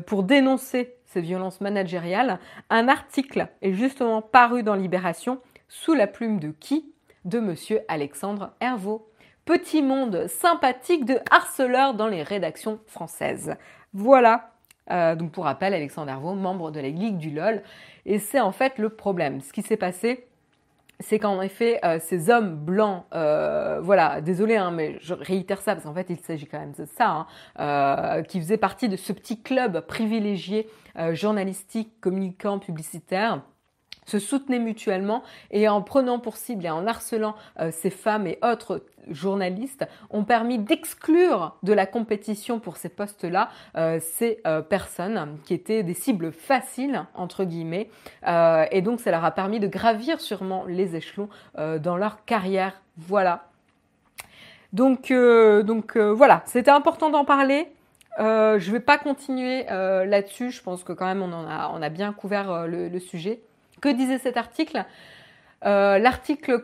pour 0.07 0.23
dénoncer 0.23 0.95
ces 1.05 1.21
violences 1.21 1.61
managériales, 1.61 2.39
un 2.71 2.87
article 2.87 3.47
est 3.61 3.73
justement 3.73 4.23
paru 4.23 4.63
dans 4.63 4.73
Libération 4.73 5.39
sous 5.69 5.93
la 5.93 6.07
plume 6.07 6.39
de 6.39 6.49
qui? 6.49 6.91
De 7.25 7.39
monsieur 7.39 7.81
Alexandre 7.87 8.51
Hervaux. 8.59 9.07
Petit 9.45 9.83
monde 9.83 10.25
sympathique 10.27 11.05
de 11.05 11.19
harceleurs 11.29 11.93
dans 11.93 12.07
les 12.07 12.23
rédactions 12.23 12.79
françaises. 12.87 13.55
Voilà. 13.93 14.52
Donc 14.89 15.31
pour 15.31 15.45
rappel, 15.45 15.73
Alexandre 15.73 16.09
Hervaux, 16.09 16.34
membre 16.34 16.71
de 16.71 16.79
la 16.79 16.89
Ligue 16.89 17.17
du 17.17 17.31
LOL, 17.31 17.61
et 18.05 18.19
c'est 18.19 18.39
en 18.39 18.51
fait 18.51 18.77
le 18.77 18.89
problème. 18.89 19.41
Ce 19.41 19.53
qui 19.53 19.61
s'est 19.61 19.77
passé, 19.77 20.27
c'est 20.99 21.19
qu'en 21.19 21.41
effet, 21.41 21.79
euh, 21.84 21.99
ces 21.99 22.29
hommes 22.29 22.55
blancs, 22.55 23.03
euh, 23.13 23.79
voilà, 23.81 24.21
désolé, 24.21 24.55
hein, 24.55 24.71
mais 24.71 24.97
je 25.01 25.13
réitère 25.13 25.61
ça 25.61 25.73
parce 25.73 25.86
qu'en 25.86 25.93
fait, 25.93 26.07
il 26.09 26.19
s'agit 26.19 26.45
quand 26.45 26.59
même 26.59 26.73
de 26.77 26.86
ça, 26.86 27.09
hein, 27.09 27.27
euh, 27.59 28.21
qui 28.23 28.39
faisaient 28.39 28.57
partie 28.57 28.89
de 28.89 28.95
ce 28.95 29.13
petit 29.13 29.41
club 29.41 29.81
privilégié 29.81 30.69
journalistique, 31.13 31.99
communicant, 32.01 32.59
publicitaire 32.59 33.41
se 34.05 34.19
soutenaient 34.19 34.59
mutuellement 34.59 35.23
et 35.51 35.67
en 35.67 35.81
prenant 35.81 36.19
pour 36.19 36.37
cible 36.37 36.65
et 36.65 36.69
en 36.69 36.87
harcelant 36.87 37.35
ces 37.71 37.89
femmes 37.89 38.27
et 38.27 38.39
autres 38.43 38.83
journalistes 39.09 39.85
ont 40.09 40.23
permis 40.23 40.59
d'exclure 40.59 41.55
de 41.63 41.73
la 41.73 41.85
compétition 41.85 42.59
pour 42.59 42.77
ces 42.77 42.89
postes-là 42.89 43.49
euh, 43.77 43.99
ces 44.01 44.39
euh, 44.47 44.61
personnes 44.61 45.37
qui 45.45 45.53
étaient 45.53 45.83
des 45.83 45.93
cibles 45.93 46.31
faciles 46.31 47.05
entre 47.13 47.43
guillemets 47.43 47.89
euh, 48.27 48.65
et 48.71 48.81
donc 48.81 48.99
ça 48.99 49.11
leur 49.11 49.25
a 49.25 49.31
permis 49.31 49.59
de 49.59 49.67
gravir 49.67 50.21
sûrement 50.21 50.65
les 50.67 50.95
échelons 50.95 51.29
dans 51.55 51.97
leur 51.97 52.25
carrière. 52.25 52.81
Voilà. 52.97 53.45
Donc 54.71 55.11
donc 55.11 55.97
voilà, 55.97 56.41
c'était 56.45 56.71
important 56.71 57.09
d'en 57.09 57.25
parler. 57.25 57.67
je 58.17 58.23
ne 58.55 58.71
vais 58.71 58.79
pas 58.79 58.97
continuer 58.97 59.63
là-dessus. 59.65 60.51
Je 60.51 60.61
pense 60.61 60.83
que 60.83 60.93
quand 60.93 61.05
même 61.05 61.21
on 61.21 61.31
en 61.31 61.47
a 61.47 61.71
on 61.73 61.81
a 61.81 61.89
bien 61.89 62.13
couvert 62.13 62.67
le 62.67 62.99
sujet. 62.99 63.41
Que 63.84 63.89
disait 63.89 64.17
cet 64.17 64.38
article 64.38 64.86
euh, 65.65 65.97
l'article 65.97 66.61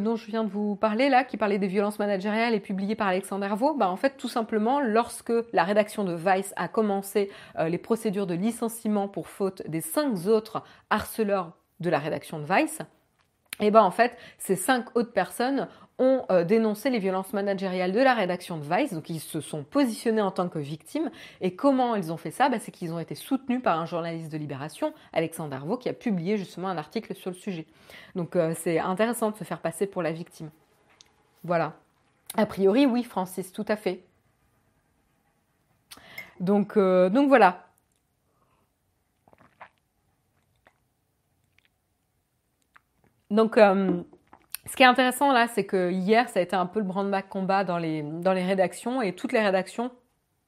dont 0.00 0.16
je 0.16 0.26
viens 0.26 0.44
de 0.44 0.48
vous 0.48 0.76
parler 0.76 1.10
là, 1.10 1.24
qui 1.24 1.36
parlait 1.36 1.58
des 1.58 1.66
violences 1.66 1.98
managériales, 1.98 2.54
est 2.54 2.60
publié 2.60 2.94
par 2.94 3.06
Alexandre 3.06 3.44
Hervaux. 3.44 3.74
Bah, 3.74 3.90
en 3.90 3.96
fait, 3.96 4.16
tout 4.16 4.28
simplement, 4.28 4.80
lorsque 4.80 5.32
la 5.52 5.64
rédaction 5.64 6.04
de 6.04 6.14
Vice 6.14 6.54
a 6.56 6.68
commencé 6.68 7.30
euh, 7.58 7.68
les 7.68 7.76
procédures 7.76 8.26
de 8.26 8.34
licenciement 8.34 9.08
pour 9.08 9.28
faute 9.28 9.62
des 9.68 9.82
cinq 9.82 10.26
autres 10.26 10.62
harceleurs 10.88 11.52
de 11.80 11.90
la 11.90 11.98
rédaction 11.98 12.38
de 12.38 12.44
Vice, 12.44 12.80
et 13.60 13.70
ben 13.70 13.82
en 13.82 13.90
fait, 13.90 14.16
ces 14.38 14.56
cinq 14.56 14.96
autres 14.96 15.12
personnes 15.12 15.68
ont 15.98 16.24
euh, 16.30 16.44
dénoncé 16.44 16.90
les 16.90 16.98
violences 16.98 17.32
managériales 17.32 17.92
de 17.92 18.00
la 18.00 18.14
rédaction 18.14 18.58
de 18.58 18.64
Vice, 18.64 18.92
donc 18.92 19.08
ils 19.10 19.20
se 19.20 19.40
sont 19.40 19.62
positionnés 19.62 20.22
en 20.22 20.30
tant 20.30 20.48
que 20.48 20.58
victimes. 20.58 21.10
Et 21.40 21.54
comment 21.54 21.94
ils 21.94 22.12
ont 22.12 22.16
fait 22.16 22.30
ça? 22.30 22.48
Bah, 22.48 22.58
C'est 22.58 22.72
qu'ils 22.72 22.92
ont 22.92 22.98
été 22.98 23.14
soutenus 23.14 23.62
par 23.62 23.78
un 23.78 23.86
journaliste 23.86 24.32
de 24.32 24.38
Libération, 24.38 24.92
Alexandre 25.12 25.54
Arvaux, 25.54 25.76
qui 25.76 25.88
a 25.88 25.92
publié 25.92 26.36
justement 26.36 26.68
un 26.68 26.78
article 26.78 27.14
sur 27.14 27.30
le 27.30 27.36
sujet. 27.36 27.66
Donc 28.14 28.36
euh, 28.36 28.54
c'est 28.56 28.78
intéressant 28.78 29.30
de 29.30 29.36
se 29.36 29.44
faire 29.44 29.60
passer 29.60 29.86
pour 29.86 30.02
la 30.02 30.12
victime. 30.12 30.50
Voilà. 31.44 31.74
A 32.36 32.46
priori, 32.46 32.86
oui, 32.86 33.04
Francis, 33.04 33.52
tout 33.52 33.64
à 33.68 33.76
fait. 33.76 34.02
Donc, 36.40 36.76
euh, 36.76 37.08
donc 37.10 37.28
voilà. 37.28 37.60
Donc, 43.30 43.58
ce 44.66 44.76
qui 44.76 44.82
est 44.82 44.86
intéressant 44.86 45.32
là, 45.32 45.46
c'est 45.48 45.64
que 45.64 45.90
hier, 45.90 46.28
ça 46.28 46.40
a 46.40 46.42
été 46.42 46.56
un 46.56 46.66
peu 46.66 46.80
le 46.80 46.86
branle-bas 46.86 47.22
combat 47.22 47.64
dans 47.64 47.78
les, 47.78 48.02
dans 48.02 48.32
les 48.32 48.44
rédactions 48.44 49.02
et 49.02 49.14
toutes 49.14 49.32
les 49.32 49.42
rédactions, 49.42 49.90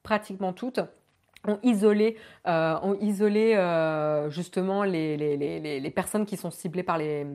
pratiquement 0.03 0.53
toutes, 0.53 0.79
ont 1.45 1.59
isolé, 1.63 2.17
euh, 2.47 2.79
ont 2.81 2.95
isolé 2.99 3.53
euh, 3.55 4.29
justement 4.29 4.83
les, 4.83 5.17
les, 5.17 5.37
les, 5.37 5.79
les, 5.79 5.91
personnes 5.91 6.25
qui 6.25 6.37
sont 6.37 6.51
ciblées 6.51 6.83
par 6.83 6.97
les... 6.97 7.25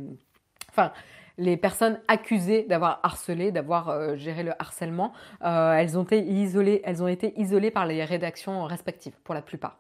Enfin, 0.71 0.93
les 1.39 1.57
personnes 1.57 1.99
accusées 2.09 2.65
d'avoir 2.65 3.01
harcelé, 3.03 3.53
d'avoir 3.53 3.89
euh, 3.89 4.17
géré 4.17 4.43
le 4.43 4.53
harcèlement, 4.61 5.15
elles, 5.41 5.99
ont 5.99 6.03
été 6.03 6.23
isolées, 6.23 6.83
elles 6.85 7.03
ont 7.03 7.09
été 7.09 7.33
isolées 7.41 7.71
par 7.71 7.87
les 7.87 8.05
rédactions 8.05 8.65
respectives, 8.65 9.15
pour 9.25 9.35
la 9.35 9.41
plupart. 9.41 9.79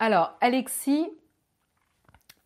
Alors, 0.00 0.36
Alexis, 0.40 1.08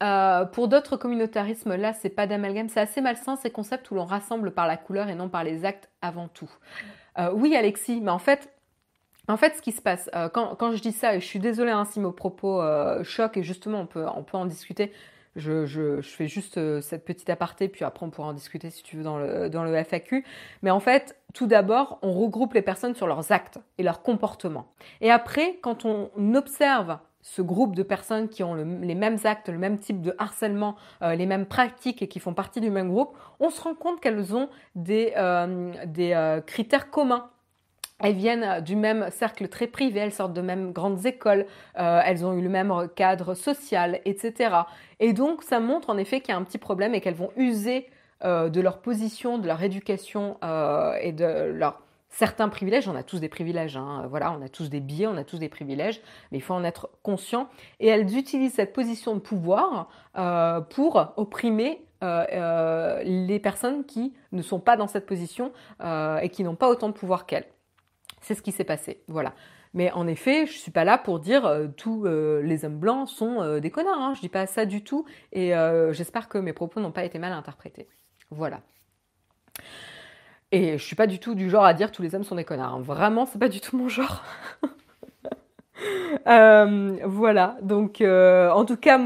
euh, 0.03 0.45
pour 0.45 0.69
d'autres 0.69 0.97
communautarismes, 0.97 1.77
là, 1.77 1.93
c'est 1.93 2.11
pas 2.11 2.27
d'amalgame. 2.27 2.69
C'est 2.69 2.81
assez 2.81 3.01
malsain 3.01 3.37
ces 3.37 3.51
concepts 3.51 3.91
où 3.91 3.95
l'on 3.95 4.05
rassemble 4.05 4.51
par 4.51 4.67
la 4.67 4.77
couleur 4.77 5.09
et 5.09 5.15
non 5.15 5.29
par 5.29 5.45
les 5.45 5.65
actes 5.65 5.89
avant 6.01 6.29
tout. 6.29 6.51
Euh, 7.19 7.31
oui, 7.33 7.55
Alexis, 7.55 8.01
mais 8.01 8.11
en 8.11 8.19
fait, 8.19 8.51
en 9.29 9.37
fait, 9.37 9.55
ce 9.57 9.63
qui 9.63 9.71
se 9.71 9.81
passe, 9.81 10.11
euh, 10.17 10.29
quand, 10.29 10.73
je 10.73 10.83
dis 10.83 10.93
ça, 10.93 11.15
et 11.15 11.21
je 11.21 11.27
suis 11.27 11.39
désolée 11.39 11.71
hein, 11.71 11.85
si 11.85 12.01
mes 12.01 12.11
propos 12.11 12.63
choquent, 13.05 13.37
et 13.37 13.43
justement, 13.43 13.81
on 13.81 13.87
peut, 13.87 14.07
on 14.15 14.25
peut 14.25 14.37
en 14.37 14.47
discuter. 14.47 14.93
Je, 15.35 16.01
fais 16.03 16.29
juste 16.29 16.81
cette 16.81 17.07
petite 17.07 17.31
aparté, 17.31 17.69
puis 17.69 17.87
après 17.87 18.05
on 18.05 18.11
pourra 18.11 18.29
en 18.29 18.33
discuter 18.35 18.69
si 18.69 18.83
tu 18.83 18.99
veux 18.99 19.03
dans 19.03 19.19
le, 19.19 19.49
dans 19.49 19.65
le 19.65 19.75
FAQ. 19.83 20.27
Mais 20.63 20.71
en 20.71 20.81
fait, 20.81 21.17
tout 21.33 21.47
d'abord, 21.47 21.99
on 22.03 22.13
regroupe 22.13 22.53
les 22.53 22.61
personnes 22.61 22.95
sur 22.95 23.07
leurs 23.07 23.33
actes 23.33 23.59
et 23.79 23.83
leurs 23.83 24.03
comportements. 24.03 24.67
Et 25.01 25.11
après, 25.11 25.59
quand 25.63 25.87
on 25.87 26.11
observe 26.35 26.99
ce 27.23 27.41
groupe 27.41 27.77
de 27.77 27.85
personnes 27.85 28.29
qui 28.29 28.43
ont 28.43 28.55
les 28.55 28.95
mêmes 28.95 29.19
actes, 29.25 29.49
le 29.49 29.59
même 29.59 29.79
type 29.79 30.03
de 30.03 30.15
harcèlement, 30.19 30.77
euh, 31.03 31.15
les 31.15 31.27
mêmes 31.27 31.47
pratiques 31.47 32.03
et 32.03 32.09
qui 32.09 32.19
font 32.19 32.35
partie 32.35 32.61
du 32.61 32.71
même 32.71 32.91
groupe, 32.91 33.17
on 33.39 33.49
se 33.51 33.61
rend 33.63 33.75
compte 33.75 34.01
qu'elles 34.01 34.35
ont 34.35 34.49
des, 34.75 35.13
euh, 35.17 35.73
euh, 35.99 36.41
critères 36.41 36.91
communs. 36.91 37.31
Elles 38.01 38.17
viennent 38.17 38.61
du 38.63 38.75
même 38.75 39.09
cercle 39.13 39.47
très 39.47 39.69
privé, 39.69 40.01
elles 40.01 40.13
sortent 40.13 40.33
de 40.33 40.41
même 40.41 40.73
grandes 40.73 41.07
écoles, 41.07 41.47
elles 41.77 42.27
ont 42.27 42.33
eu 42.33 42.43
le 42.43 42.49
même 42.49 42.89
cadre 42.97 43.35
social, 43.35 44.01
etc. 44.05 44.57
Et 44.99 45.13
donc 45.13 45.45
ça 45.45 45.61
montre 45.61 45.89
en 45.89 45.97
effet 45.97 46.21
qu'il 46.21 46.31
y 46.31 46.37
a 46.37 46.37
un 46.37 46.43
petit 46.43 46.59
problème 46.59 46.97
et 46.97 47.01
qu'elles 47.01 47.15
vont 47.15 47.31
user 47.37 47.89
de 48.25 48.61
leur 48.61 48.79
position, 48.79 49.39
de 49.39 49.47
leur 49.47 49.63
éducation 49.63 50.37
et 51.01 51.13
de 51.13 51.53
leur 51.53 51.81
certains 52.13 52.49
privilèges, 52.49 52.87
on 52.87 52.95
a 52.95 53.03
tous 53.03 53.19
des 53.19 53.29
privilèges, 53.29 53.77
hein. 53.77 54.07
voilà, 54.09 54.33
on 54.33 54.43
a 54.43 54.49
tous 54.49 54.71
des 54.71 54.81
biais, 54.81 55.07
on 55.07 55.17
a 55.17 55.25
tous 55.25 55.39
des 55.39 55.49
privilèges, 55.49 56.01
mais 56.31 56.39
il 56.39 56.41
faut 56.41 56.55
en 56.55 56.63
être 56.63 56.91
conscient. 57.03 57.49
Et 57.81 57.89
elles 57.89 58.17
utilisent 58.17 58.55
cette 58.55 58.73
position 58.73 59.15
de 59.15 59.21
pouvoir 59.21 59.89
euh, 60.17 60.61
pour 60.61 61.13
opprimer 61.17 61.85
euh, 62.05 62.25
euh, 62.33 63.03
les 63.03 63.41
personnes 63.41 63.85
qui 63.85 64.15
ne 64.31 64.43
sont 64.43 64.61
pas 64.61 64.77
dans 64.77 64.87
cette 64.87 65.07
position 65.07 65.53
et 66.23 66.29
qui 66.29 66.45
n'ont 66.45 66.55
pas 66.55 66.69
autant 66.69 66.89
de 66.89 66.95
pouvoir 66.95 67.27
qu'elles. 67.27 67.47
C'est 68.21 68.35
ce 68.35 68.43
qui 68.43 68.53
s'est 68.53 68.65
passé, 68.65 69.03
voilà. 69.09 69.33
Mais 69.75 69.91
en 69.93 70.07
effet, 70.07 70.47
je 70.47 70.53
suis 70.53 70.71
pas 70.71 70.85
là 70.85 70.99
pour 70.99 71.19
dire 71.19 71.51
tous 71.79 72.05
les 72.05 72.65
hommes 72.67 72.79
blancs 72.79 73.09
sont 73.09 73.59
des 73.59 73.71
connards. 73.71 73.99
Hein. 73.99 74.13
Je 74.15 74.21
dis 74.21 74.29
pas 74.29 74.47
ça 74.47 74.67
du 74.67 74.85
tout, 74.85 75.07
et 75.33 75.53
j'espère 75.93 76.29
que 76.29 76.37
mes 76.37 76.53
propos 76.53 76.81
n'ont 76.81 76.93
pas 76.93 77.05
été 77.05 77.19
mal 77.19 77.33
interprétés. 77.33 77.89
Voilà. 78.31 78.61
Et 80.53 80.77
je 80.77 80.85
suis 80.85 80.97
pas 80.97 81.07
du 81.07 81.19
tout 81.19 81.35
du 81.35 81.49
genre 81.49 81.65
à 81.65 81.73
dire 81.73 81.91
tous 81.91 82.03
les 82.03 82.15
hommes 82.15 82.25
sont 82.25 82.37
des 82.37 82.45
connards. 82.45 82.75
Hein. 82.75 82.83
Vraiment, 82.83 83.25
c'est 83.27 83.39
pas 83.39 83.49
du 83.49 83.61
tout 83.61 83.77
mon 83.77 83.89
genre. 83.89 84.23
Euh, 86.29 86.99
voilà. 87.05 87.57
Donc, 87.61 88.01
euh, 88.01 88.49
en 88.51 88.65
tout 88.65 88.77
cas, 88.77 89.01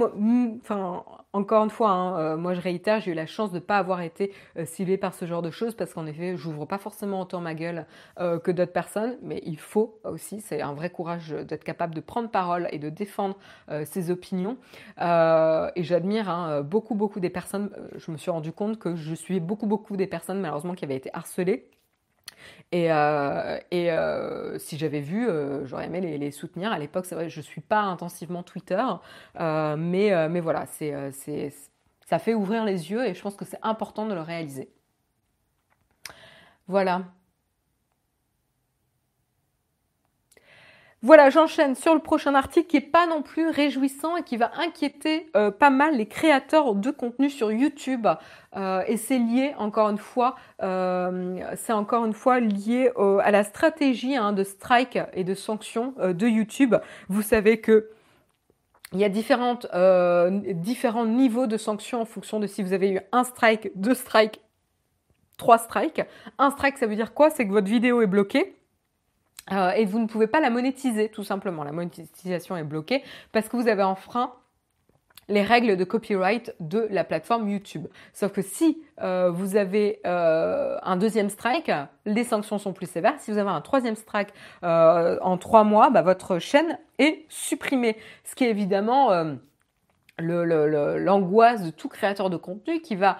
enfin, 0.62 1.04
encore 1.36 1.64
une 1.64 1.70
fois, 1.70 1.90
hein, 1.90 2.18
euh, 2.18 2.36
moi 2.38 2.54
je 2.54 2.62
réitère, 2.62 3.00
j'ai 3.00 3.10
eu 3.10 3.14
la 3.14 3.26
chance 3.26 3.50
de 3.50 3.56
ne 3.56 3.60
pas 3.60 3.76
avoir 3.76 4.00
été 4.00 4.32
euh, 4.56 4.64
ciblée 4.64 4.96
par 4.96 5.12
ce 5.12 5.26
genre 5.26 5.42
de 5.42 5.50
choses 5.50 5.74
parce 5.74 5.92
qu'en 5.92 6.06
effet, 6.06 6.34
j'ouvre 6.34 6.64
pas 6.64 6.78
forcément 6.78 7.20
autant 7.20 7.42
ma 7.42 7.52
gueule 7.52 7.84
euh, 8.18 8.38
que 8.38 8.50
d'autres 8.50 8.72
personnes, 8.72 9.18
mais 9.22 9.42
il 9.44 9.58
faut 9.58 9.98
aussi, 10.04 10.40
c'est 10.40 10.62
un 10.62 10.72
vrai 10.72 10.88
courage 10.88 11.30
d'être 11.30 11.62
capable 11.62 11.94
de 11.94 12.00
prendre 12.00 12.30
parole 12.30 12.68
et 12.72 12.78
de 12.78 12.88
défendre 12.88 13.36
ses 13.84 14.10
opinions. 14.10 14.56
et 14.98 15.82
j'admire 15.82 16.30
hein, 16.30 16.62
beaucoup, 16.62 16.94
beaucoup 16.94 17.20
des 17.20 17.30
personnes, 17.30 17.70
je 17.96 18.10
me 18.10 18.16
suis 18.16 18.30
rendu 18.30 18.52
compte 18.52 18.78
que 18.78 18.96
je 18.96 19.14
suis 19.14 19.40
beaucoup, 19.40 19.66
beaucoup 19.66 19.96
des 19.96 20.06
personnes 20.06 20.40
malheureusement 20.40 20.74
qui 20.74 20.84
avaient 20.84 20.96
été 20.96 21.10
harcelées. 21.12 21.68
Et, 22.72 22.86
et 23.70 23.90
si 24.58 24.76
j'avais 24.76 25.00
vu, 25.00 25.28
j'aurais 25.64 25.86
aimé 25.86 26.00
les, 26.00 26.30
soutenir. 26.30 26.72
À 26.72 26.78
l'époque, 26.78 27.06
c'est 27.06 27.14
vrai, 27.14 27.28
je 27.28 27.38
ne 27.38 27.44
suis 27.44 27.60
pas 27.60 27.80
intensivement 27.80 28.42
Twitter, 28.42 28.82
mais, 29.38 30.28
mais 30.28 30.40
voilà, 30.40 30.66
c'est 30.66 31.12
ça 32.06 32.18
fait 32.20 32.34
ouvrir 32.34 32.64
les 32.64 32.90
yeux 32.90 33.04
et 33.04 33.14
je 33.14 33.20
pense 33.20 33.34
que 33.36 33.44
c'est 33.44 33.58
important 33.62 34.06
de 34.06 34.14
le 34.14 34.20
réaliser. 34.20 34.70
Voilà. 36.68 37.04
Voilà, 41.06 41.30
j'enchaîne 41.30 41.76
sur 41.76 41.94
le 41.94 42.00
prochain 42.00 42.34
article 42.34 42.66
qui 42.66 42.78
est 42.78 42.80
pas 42.80 43.06
non 43.06 43.22
plus 43.22 43.48
réjouissant 43.48 44.16
et 44.16 44.24
qui 44.24 44.36
va 44.36 44.50
inquiéter 44.58 45.30
euh, 45.36 45.52
pas 45.52 45.70
mal 45.70 45.96
les 45.96 46.06
créateurs 46.06 46.74
de 46.74 46.90
contenu 46.90 47.30
sur 47.30 47.52
YouTube. 47.52 48.08
Euh, 48.56 48.82
et 48.88 48.96
c'est 48.96 49.20
lié 49.20 49.54
encore 49.56 49.88
une 49.88 49.98
fois, 49.98 50.34
euh, 50.64 51.38
c'est 51.54 51.72
encore 51.72 52.06
une 52.06 52.12
fois 52.12 52.40
lié 52.40 52.90
à 53.22 53.30
la 53.30 53.44
stratégie 53.44 54.16
hein, 54.16 54.32
de 54.32 54.42
strike 54.42 54.98
et 55.12 55.22
de 55.22 55.34
sanctions 55.34 55.94
de 55.96 56.26
YouTube. 56.26 56.74
Vous 57.08 57.22
savez 57.22 57.60
que 57.60 57.88
il 58.92 58.98
y 58.98 59.04
a 59.04 59.08
différentes, 59.08 59.68
différents 60.54 61.06
niveaux 61.06 61.46
de 61.46 61.56
sanctions 61.56 62.00
en 62.00 62.04
fonction 62.04 62.40
de 62.40 62.48
si 62.48 62.64
vous 62.64 62.72
avez 62.72 62.90
eu 62.90 63.00
un 63.12 63.22
strike, 63.22 63.70
deux 63.76 63.94
strikes, 63.94 64.40
trois 65.38 65.58
strikes. 65.58 66.02
Un 66.40 66.50
strike, 66.50 66.78
ça 66.78 66.88
veut 66.88 66.96
dire 66.96 67.14
quoi? 67.14 67.30
C'est 67.30 67.46
que 67.46 67.52
votre 67.52 67.68
vidéo 67.68 68.02
est 68.02 68.08
bloquée. 68.08 68.55
Euh, 69.52 69.70
et 69.70 69.84
vous 69.84 69.98
ne 69.98 70.06
pouvez 70.06 70.26
pas 70.26 70.40
la 70.40 70.50
monétiser, 70.50 71.08
tout 71.08 71.24
simplement. 71.24 71.64
La 71.64 71.72
monétisation 71.72 72.56
est 72.56 72.64
bloquée 72.64 73.02
parce 73.32 73.48
que 73.48 73.56
vous 73.56 73.68
avez 73.68 73.82
enfreint 73.82 74.32
les 75.28 75.42
règles 75.42 75.76
de 75.76 75.82
copyright 75.82 76.54
de 76.60 76.86
la 76.90 77.02
plateforme 77.02 77.48
YouTube. 77.48 77.88
Sauf 78.12 78.32
que 78.32 78.42
si 78.42 78.80
euh, 79.02 79.30
vous 79.30 79.56
avez 79.56 80.00
euh, 80.06 80.78
un 80.82 80.96
deuxième 80.96 81.30
strike, 81.30 81.70
les 82.04 82.22
sanctions 82.22 82.58
sont 82.58 82.72
plus 82.72 82.88
sévères. 82.88 83.14
Si 83.18 83.32
vous 83.32 83.38
avez 83.38 83.50
un 83.50 83.60
troisième 83.60 83.96
strike 83.96 84.28
en 84.62 85.36
trois 85.38 85.64
mois, 85.64 85.90
bah, 85.90 86.02
votre 86.02 86.38
chaîne 86.38 86.78
est 86.98 87.24
supprimée. 87.28 87.96
Ce 88.24 88.36
qui 88.36 88.44
est 88.44 88.50
évidemment 88.50 89.10
l'angoisse 90.18 91.62
de 91.62 91.70
tout 91.70 91.88
créateur 91.88 92.30
de 92.30 92.36
contenu 92.36 92.80
qui 92.80 92.96
va 92.96 93.18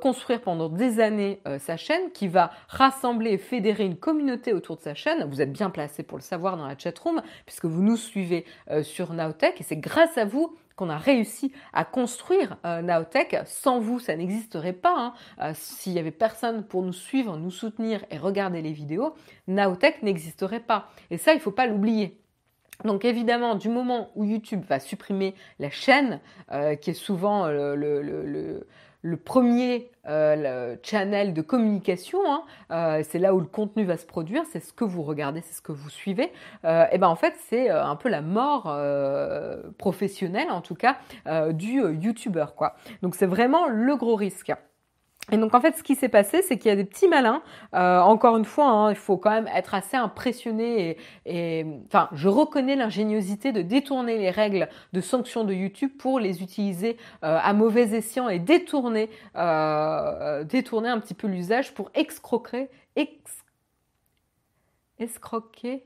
construire 0.00 0.40
pendant 0.40 0.68
des 0.68 1.00
années 1.00 1.40
sa 1.58 1.76
chaîne, 1.76 2.10
qui 2.12 2.28
va 2.28 2.50
rassembler 2.68 3.32
et 3.32 3.38
fédérer 3.38 3.84
une 3.84 3.96
communauté 3.96 4.52
autour 4.52 4.76
de 4.76 4.82
sa 4.82 4.94
chaîne. 4.94 5.24
Vous 5.28 5.40
êtes 5.40 5.52
bien 5.52 5.70
placé 5.70 6.02
pour 6.02 6.18
le 6.18 6.22
savoir 6.22 6.56
dans 6.56 6.66
la 6.66 6.78
chatroom, 6.78 7.22
puisque 7.46 7.64
vous 7.64 7.82
nous 7.82 7.96
suivez 7.96 8.44
sur 8.82 9.12
Nowtech, 9.12 9.60
et 9.60 9.64
c'est 9.64 9.76
grâce 9.76 10.16
à 10.18 10.24
vous 10.24 10.56
qu'on 10.76 10.90
a 10.90 10.98
réussi 10.98 11.52
à 11.72 11.84
construire 11.84 12.58
euh, 12.64 12.82
Naotech. 12.82 13.36
Sans 13.46 13.80
vous, 13.80 13.98
ça 13.98 14.14
n'existerait 14.14 14.74
pas. 14.74 14.94
Hein. 14.96 15.14
Euh, 15.40 15.52
s'il 15.54 15.94
y 15.94 15.98
avait 15.98 16.10
personne 16.10 16.64
pour 16.64 16.82
nous 16.82 16.92
suivre, 16.92 17.36
nous 17.36 17.50
soutenir 17.50 18.04
et 18.10 18.18
regarder 18.18 18.62
les 18.62 18.72
vidéos, 18.72 19.14
Naotech 19.48 20.02
n'existerait 20.02 20.60
pas. 20.60 20.90
Et 21.10 21.16
ça, 21.16 21.32
il 21.32 21.36
ne 21.36 21.40
faut 21.40 21.50
pas 21.50 21.66
l'oublier. 21.66 22.20
Donc 22.84 23.04
évidemment, 23.04 23.54
du 23.54 23.68
moment 23.68 24.10
où 24.14 24.24
YouTube 24.24 24.62
va 24.68 24.80
supprimer 24.80 25.34
la 25.58 25.70
chaîne, 25.70 26.20
euh, 26.52 26.74
qui 26.76 26.90
est 26.90 26.94
souvent 26.94 27.46
le, 27.48 27.74
le 29.06 29.16
premier 29.16 29.90
euh, 30.08 30.76
channel 30.82 31.32
de 31.32 31.40
communication, 31.40 32.18
hein, 32.26 32.42
euh, 32.72 33.02
c'est 33.08 33.20
là 33.20 33.34
où 33.34 33.40
le 33.40 33.46
contenu 33.46 33.84
va 33.84 33.96
se 33.96 34.04
produire, 34.04 34.42
c'est 34.50 34.58
ce 34.58 34.72
que 34.72 34.84
vous 34.84 35.02
regardez, 35.04 35.42
c'est 35.42 35.54
ce 35.54 35.62
que 35.62 35.72
vous 35.72 35.90
suivez, 35.90 36.32
euh, 36.64 36.86
et 36.90 36.98
ben 36.98 37.06
en 37.06 37.14
fait 37.14 37.34
c'est 37.48 37.70
un 37.70 37.94
peu 37.94 38.08
la 38.08 38.20
mort 38.20 38.76
professionnelle 39.78 40.50
en 40.50 40.60
tout 40.60 40.74
cas 40.74 40.98
du 41.52 41.80
YouTuber 41.80 42.46
quoi. 42.56 42.76
Donc 43.02 43.14
c'est 43.14 43.26
vraiment 43.26 43.68
le 43.68 43.96
gros 43.96 44.16
risque. 44.16 44.52
Et 45.32 45.38
donc 45.38 45.54
en 45.54 45.60
fait, 45.60 45.76
ce 45.76 45.82
qui 45.82 45.96
s'est 45.96 46.08
passé, 46.08 46.42
c'est 46.42 46.56
qu'il 46.56 46.68
y 46.68 46.72
a 46.72 46.76
des 46.76 46.84
petits 46.84 47.08
malins. 47.08 47.42
Euh, 47.74 47.98
encore 47.98 48.36
une 48.36 48.44
fois, 48.44 48.68
hein, 48.68 48.90
il 48.90 48.96
faut 48.96 49.16
quand 49.16 49.30
même 49.30 49.48
être 49.48 49.74
assez 49.74 49.96
impressionné. 49.96 50.98
Et, 51.24 51.66
enfin, 51.86 52.08
je 52.12 52.28
reconnais 52.28 52.76
l'ingéniosité 52.76 53.50
de 53.50 53.62
détourner 53.62 54.18
les 54.18 54.30
règles 54.30 54.68
de 54.92 55.00
sanctions 55.00 55.42
de 55.42 55.52
YouTube 55.52 55.90
pour 55.98 56.20
les 56.20 56.42
utiliser 56.42 56.96
euh, 57.24 57.38
à 57.42 57.52
mauvais 57.54 57.96
escient 57.96 58.28
et 58.28 58.38
détourner, 58.38 59.10
euh, 59.34 60.44
détourner 60.44 60.90
un 60.90 61.00
petit 61.00 61.14
peu 61.14 61.26
l'usage 61.26 61.74
pour 61.74 61.90
excroquer, 61.94 62.68
escroquer. 64.98 65.84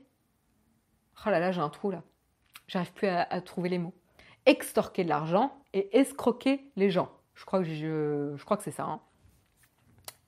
Oh 1.25 1.29
là 1.31 1.39
là, 1.39 1.51
j'ai 1.51 1.61
un 1.61 1.69
trou 1.69 1.89
là. 1.89 2.03
J'arrive 2.67 2.93
plus 2.93 3.07
à, 3.07 3.41
trouver 3.41 3.69
les 3.69 3.79
mots. 3.79 3.93
Extorquer 4.45 5.03
de 5.03 5.09
l'argent 5.09 5.51
et 5.73 5.97
escroquer 5.97 6.71
les 6.75 6.91
gens. 6.91 7.09
Je 7.33 7.43
crois 7.43 7.59
que 7.59 7.65
je 7.65 8.43
crois 8.43 8.55
que 8.55 8.63
c'est 8.63 8.71
ça. 8.71 8.83
Hein. 8.83 9.01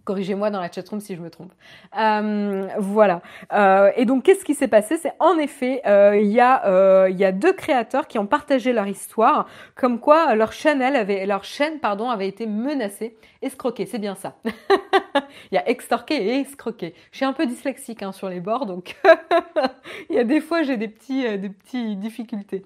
Corrigez-moi 0.06 0.49
dans 0.49 0.60
la 0.60 0.70
chatroom 0.70 0.99
si 0.99 1.16
je 1.16 1.22
me 1.22 1.30
trompe. 1.30 1.54
Euh, 1.97 2.68
voilà. 2.78 3.22
Euh, 3.54 3.89
et 3.95 4.04
donc, 4.04 4.24
qu'est-ce 4.24 4.43
qui 4.43 4.54
s'est 4.54 4.68
passé? 4.68 4.97
C'est 4.97 5.14
en 5.20 5.38
effet, 5.38 5.82
euh, 5.86 6.18
il 6.18 6.28
y, 6.28 6.41
a, 6.41 7.08
y 7.10 7.24
a 7.24 7.32
deux 7.32 7.54
créateurs 7.54 8.08
qui 8.08 8.20
ont 8.20 8.26
partagé 8.26 8.74
leur 8.74 8.88
histoire, 8.88 9.47
comme 9.76 9.99
quoi 9.99 10.36
leur 10.36 10.51
chaîne, 10.51 10.82
avait, 10.82 11.26
leur 11.26 11.45
chaîne, 11.45 11.80
pardon, 11.80 12.10
avait 12.10 12.28
été 12.28 12.47
menacée, 12.47 13.16
escroquée. 13.41 13.86
C'est 13.86 13.99
bien 13.99 14.16
ça. 14.16 14.36
il 14.45 15.56
y 15.56 15.58
a 15.58 15.70
extorqué 15.70 16.16
et 16.16 16.39
escroqué. 16.41 16.95
Je 17.12 17.18
suis 17.18 17.26
un 17.26 17.34
peu 17.34 17.45
dyslexique 17.45 18.04
hein, 18.04 18.12
sur 18.12 18.28
les 18.28 18.41
bords, 18.41 18.66
donc 18.66 18.97
il 20.10 20.18
y 20.18 20.20
a 20.20 20.26
des 20.26 20.41
fois 20.41 20.64
j'ai 20.64 20.76
des 20.76 20.89
petits, 20.89 21.24
des 21.38 21.49
petits 21.49 21.95
difficultés. 21.95 22.66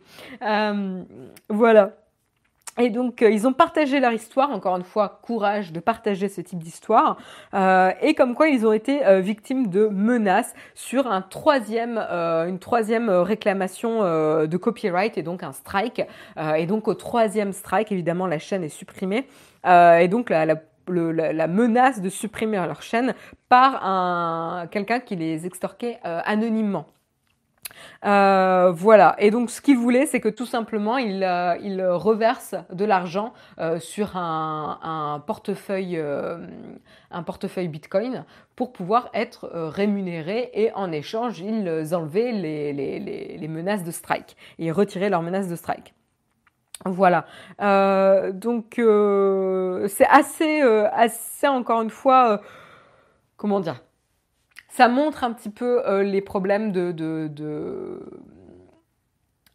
voilà. 1.49 1.93
Et 2.77 2.89
donc, 2.89 3.21
euh, 3.21 3.31
ils 3.31 3.47
ont 3.47 3.53
partagé 3.53 3.99
leur 3.99 4.11
histoire, 4.11 4.51
encore 4.51 4.77
une 4.77 4.83
fois, 4.83 5.19
courage 5.23 5.71
de 5.71 5.79
partager 5.79 6.29
ce 6.29 6.41
type 6.41 6.59
d'histoire, 6.59 7.17
euh, 7.53 7.91
et 8.01 8.13
comme 8.13 8.35
quoi 8.35 8.49
ils 8.49 8.67
ont 8.67 8.71
été 8.71 9.05
euh, 9.05 9.19
victimes 9.19 9.67
de 9.67 9.87
menaces 9.87 10.53
sur 10.75 11.07
un 11.07 11.21
troisième, 11.21 11.97
une 11.97 12.59
troisième 12.59 13.09
réclamation 13.09 14.01
de 14.01 14.57
copyright, 14.57 15.17
et 15.17 15.23
donc 15.23 15.43
un 15.43 15.51
strike. 15.51 16.01
et 16.57 16.65
donc, 16.65 16.87
au 16.87 16.93
troisième 16.93 17.51
strike, 17.51 17.91
évidemment, 17.91 18.27
la 18.27 18.39
chaîne 18.39 18.63
est 18.63 18.69
supprimée, 18.69 19.27
et 19.65 20.07
donc 20.07 20.29
la, 20.29 20.45
la 20.45 21.47
menace 21.47 22.01
de 22.01 22.09
supprimer 22.09 22.57
leur 22.57 22.81
chaîne 22.81 23.13
par 23.49 23.85
un 23.85 24.67
quelqu'un 24.67 24.99
qui 24.99 25.15
les 25.15 25.45
extorquait 25.45 25.99
anonymement. 26.03 26.85
Euh, 28.05 28.71
voilà. 28.75 29.15
Et 29.19 29.31
donc, 29.31 29.49
ce 29.49 29.61
qu'il 29.61 29.77
voulait, 29.77 30.05
c'est 30.05 30.19
que 30.19 30.29
tout 30.29 30.45
simplement, 30.45 30.97
il, 30.97 31.23
euh, 31.23 31.55
il 31.61 31.83
reverse 31.83 32.55
de 32.71 32.85
l'argent 32.85 33.33
euh, 33.59 33.79
sur 33.79 34.15
un, 34.15 35.21
portefeuille, 35.25 36.01
un 37.11 37.23
portefeuille 37.23 37.67
Bitcoin 37.67 38.25
pour 38.55 38.71
pouvoir 38.71 39.09
être 39.13 39.49
rémunéré. 39.53 40.49
Et 40.53 40.71
en 40.73 40.91
échange, 40.91 41.39
ils 41.39 41.95
enlevaient 41.95 42.31
les, 42.31 42.73
les, 42.73 43.47
menaces 43.47 43.83
de 43.83 43.91
strike 43.91 44.35
et 44.59 44.71
retiraient 44.71 45.09
leurs 45.09 45.21
menaces 45.21 45.47
de 45.47 45.55
strike. 45.55 45.93
Voilà. 46.85 47.25
donc, 47.59 48.75
c'est 49.87 50.07
assez, 50.07 50.61
assez 50.61 51.47
encore 51.47 51.81
une 51.81 51.89
fois, 51.89 52.41
comment 53.37 53.59
dire 53.59 53.81
ça 54.67 54.87
montre 54.87 55.23
un 55.23 55.33
petit 55.33 55.49
peu 55.49 55.87
euh, 55.87 56.03
les 56.03 56.21
problèmes 56.21 56.71
de... 56.71 56.93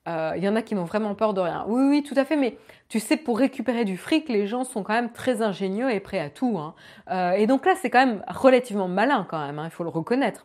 Euh, 0.09 0.33
il 0.37 0.43
y 0.43 0.49
en 0.49 0.57
a 0.57 0.63
qui 0.63 0.75
n'ont 0.75 0.85
vraiment 0.85 1.15
peur 1.15 1.33
de 1.33 1.41
rien. 1.41 1.65
Oui, 1.69 1.83
oui, 1.89 2.03
tout 2.03 2.15
à 2.17 2.25
fait, 2.25 2.37
mais 2.37 2.59
tu 2.89 2.99
sais, 2.99 3.17
pour 3.17 3.39
récupérer 3.39 3.85
du 3.85 3.97
fric, 3.97 4.29
les 4.29 4.49
gens 4.49 4.65
sont 4.65 4.83
quand 4.83 4.95
même 4.95 5.13
très 5.13 5.43
ingénieux 5.43 5.93
et 5.93 6.01
prêts 6.01 6.19
à 6.19 6.29
tout. 6.29 6.59
Hein. 6.59 6.75
Euh, 7.11 7.33
et 7.33 7.47
donc 7.47 7.65
là, 7.67 7.75
c'est 7.81 7.89
quand 7.89 8.05
même 8.05 8.25
relativement 8.27 8.89
malin 8.89 9.27
quand 9.29 9.45
même, 9.45 9.59
hein, 9.59 9.67
il 9.67 9.71
faut 9.71 9.85
le 9.85 9.91
reconnaître. 9.91 10.45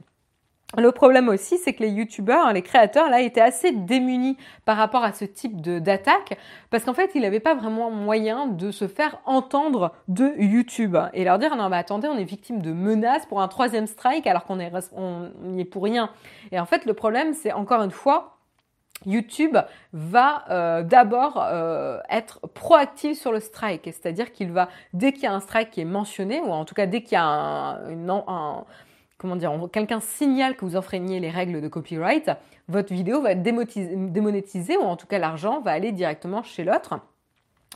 Le 0.76 0.91
problème 0.91 1.30
aussi, 1.30 1.57
c'est 1.57 1.72
que 1.72 1.82
les 1.82 1.89
youtubeurs, 1.89 2.45
hein, 2.45 2.51
les 2.51 2.61
créateurs, 2.61 3.09
là, 3.09 3.22
étaient 3.22 3.39
assez 3.39 3.72
démunis 3.72 4.36
par 4.65 4.76
rapport 4.76 5.01
à 5.01 5.13
ce 5.13 5.24
type 5.24 5.61
d'attaque, 5.61 6.38
parce 6.70 6.84
qu'en 6.84 6.93
fait, 6.93 7.11
ils 7.15 7.22
n'avaient 7.22 7.39
pas 7.39 7.55
vraiment 7.55 7.89
moyen 7.89 8.47
de 8.47 8.72
se 8.72 8.89
faire 8.89 9.22
entendre 9.26 9.93
de 10.09 10.34
YouTube 10.38 10.97
et 11.13 11.24
leur 11.24 11.39
dire 11.39 11.55
non, 11.55 11.70
mais 11.70 11.78
attendez, 11.78 12.09
on 12.09 12.18
est 12.18 12.26
victime 12.26 12.61
de 12.61 12.74
menaces 12.74 13.26
pour 13.28 13.41
un 13.41 13.47
troisième 13.47 13.88
strike 13.88 14.28
alors 14.28 14.43
qu'on 14.43 14.59
est 14.59 14.72
est 15.57 15.65
pour 15.65 15.84
rien. 15.84 16.09
Et 16.51 16.59
en 16.59 16.65
fait, 16.65 16.86
le 16.86 16.93
problème, 16.93 17.34
c'est 17.34 17.53
encore 17.53 17.82
une 17.82 17.91
fois, 17.91 18.38
YouTube 19.05 19.57
va 19.93 20.43
euh, 20.49 20.84
d'abord 20.84 21.41
euh, 21.41 21.99
être 22.09 22.41
proactif 22.47 23.18
sur 23.18 23.32
le 23.32 23.39
strike, 23.39 23.84
c'est-à-dire 23.86 24.32
qu'il 24.32 24.51
va, 24.51 24.70
dès 24.93 25.13
qu'il 25.13 25.24
y 25.24 25.28
a 25.28 25.34
un 25.34 25.39
strike 25.39 25.72
qui 25.72 25.82
est 25.82 25.86
mentionné, 25.86 26.41
ou 26.41 26.51
en 26.51 26.65
tout 26.65 26.76
cas 26.76 26.88
dès 26.88 27.03
qu'il 27.03 27.13
y 27.13 27.22
a 27.22 27.24
un, 27.24 28.65
comment 29.18 29.36
dire, 29.36 29.51
quelqu'un 29.72 29.99
signale 29.99 30.55
que 30.55 30.65
vous 30.65 30.76
enfreignez 30.76 31.20
les 31.20 31.30
règles 31.30 31.61
de 31.61 31.68
copyright, 31.68 32.32
votre 32.68 32.93
vidéo 32.93 33.22
va 33.22 33.32
être 33.32 33.43
démonétisée 33.43 34.78
ou 34.78 34.82
en 34.82 34.95
tout 34.95 35.07
cas 35.07 35.20
l'argent 35.20 35.61
va 35.61 35.72
aller 35.72 35.91
directement 35.91 36.43
chez 36.43 36.63
l'autre. 36.63 36.99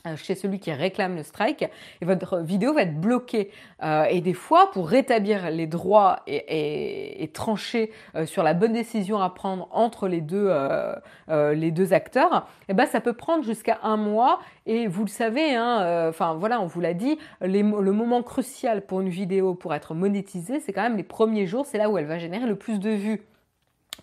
Euh, 0.04 0.16
chez 0.16 0.34
celui 0.34 0.58
qui 0.58 0.72
réclame 0.72 1.14
le 1.14 1.22
strike 1.22 1.62
et 2.00 2.04
votre 2.04 2.38
vidéo 2.38 2.74
va 2.74 2.82
être 2.82 3.00
bloquée. 3.00 3.52
Euh, 3.84 4.02
et 4.04 4.20
des 4.20 4.34
fois, 4.34 4.68
pour 4.72 4.88
rétablir 4.88 5.48
les 5.50 5.68
droits 5.68 6.22
et, 6.26 7.30
trancher 7.32 7.92
euh, 8.16 8.26
sur 8.26 8.42
la 8.42 8.52
bonne 8.52 8.72
décision 8.72 9.20
à 9.20 9.30
prendre 9.30 9.68
entre 9.70 10.08
les 10.08 10.20
deux, 10.20 10.52
les 11.28 11.70
deux 11.70 11.92
acteurs, 11.92 12.48
eh 12.68 12.74
ben, 12.74 12.86
ça 12.86 13.00
peut 13.00 13.12
prendre 13.12 13.44
jusqu'à 13.44 13.78
un 13.84 13.96
mois. 13.96 14.40
Et 14.66 14.88
vous 14.88 15.02
le 15.02 15.08
savez, 15.08 15.54
hein, 15.54 16.08
enfin 16.08 16.34
voilà, 16.34 16.60
on 16.60 16.66
vous 16.66 16.80
l'a 16.80 16.94
dit, 16.94 17.18
le 17.40 17.62
moment 17.62 18.22
crucial 18.22 18.82
pour 18.82 19.00
une 19.00 19.08
vidéo 19.08 19.54
pour 19.54 19.72
être 19.72 19.94
monétisée, 19.94 20.60
c'est 20.60 20.72
quand 20.72 20.82
même 20.82 20.96
les 20.96 21.02
premiers 21.04 21.46
jours, 21.46 21.64
c'est 21.64 21.78
là 21.78 21.88
où 21.88 21.96
elle 21.96 22.06
va 22.06 22.18
générer 22.18 22.46
le 22.46 22.56
plus 22.56 22.80
de 22.80 22.90
vues. 22.90 23.22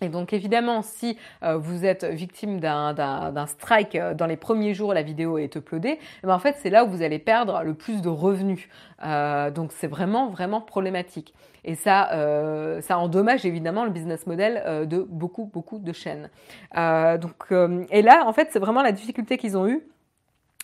Et 0.02 0.08
donc 0.08 0.32
évidemment, 0.32 0.82
si 0.82 1.18
euh, 1.42 1.58
vous 1.58 1.84
êtes 1.84 2.04
victime 2.04 2.58
d'un 2.58 3.46
strike 3.46 3.94
euh, 3.96 4.14
dans 4.14 4.26
les 4.26 4.36
premiers 4.36 4.72
jours, 4.72 4.94
la 4.94 5.02
vidéo 5.02 5.36
est 5.36 5.54
uploadée, 5.56 5.98
eh 6.22 6.26
ben, 6.26 6.34
en 6.34 6.38
fait 6.38 6.56
c'est 6.60 6.70
là 6.70 6.84
où 6.84 6.88
vous 6.88 7.02
allez 7.02 7.18
perdre 7.18 7.62
le 7.62 7.74
plus 7.74 8.00
de 8.00 8.08
revenus. 8.08 8.68
Euh, 9.04 9.50
donc 9.50 9.72
c'est 9.72 9.86
vraiment 9.86 10.28
vraiment 10.30 10.62
problématique. 10.62 11.34
Et 11.64 11.74
ça, 11.74 12.08
ça 12.80 12.98
endommage 12.98 13.44
évidemment 13.44 13.84
le 13.84 13.90
business 13.90 14.26
model 14.26 14.88
de 14.88 15.06
beaucoup 15.06 15.44
beaucoup 15.44 15.78
de 15.78 15.92
chaînes. 15.92 16.30
et 16.74 18.02
là 18.02 18.24
en 18.24 18.32
fait 18.32 18.48
c'est 18.50 18.58
vraiment 18.58 18.82
la 18.82 18.92
difficulté 18.92 19.36
qu'ils 19.36 19.58
ont 19.58 19.68
eue 19.68 19.86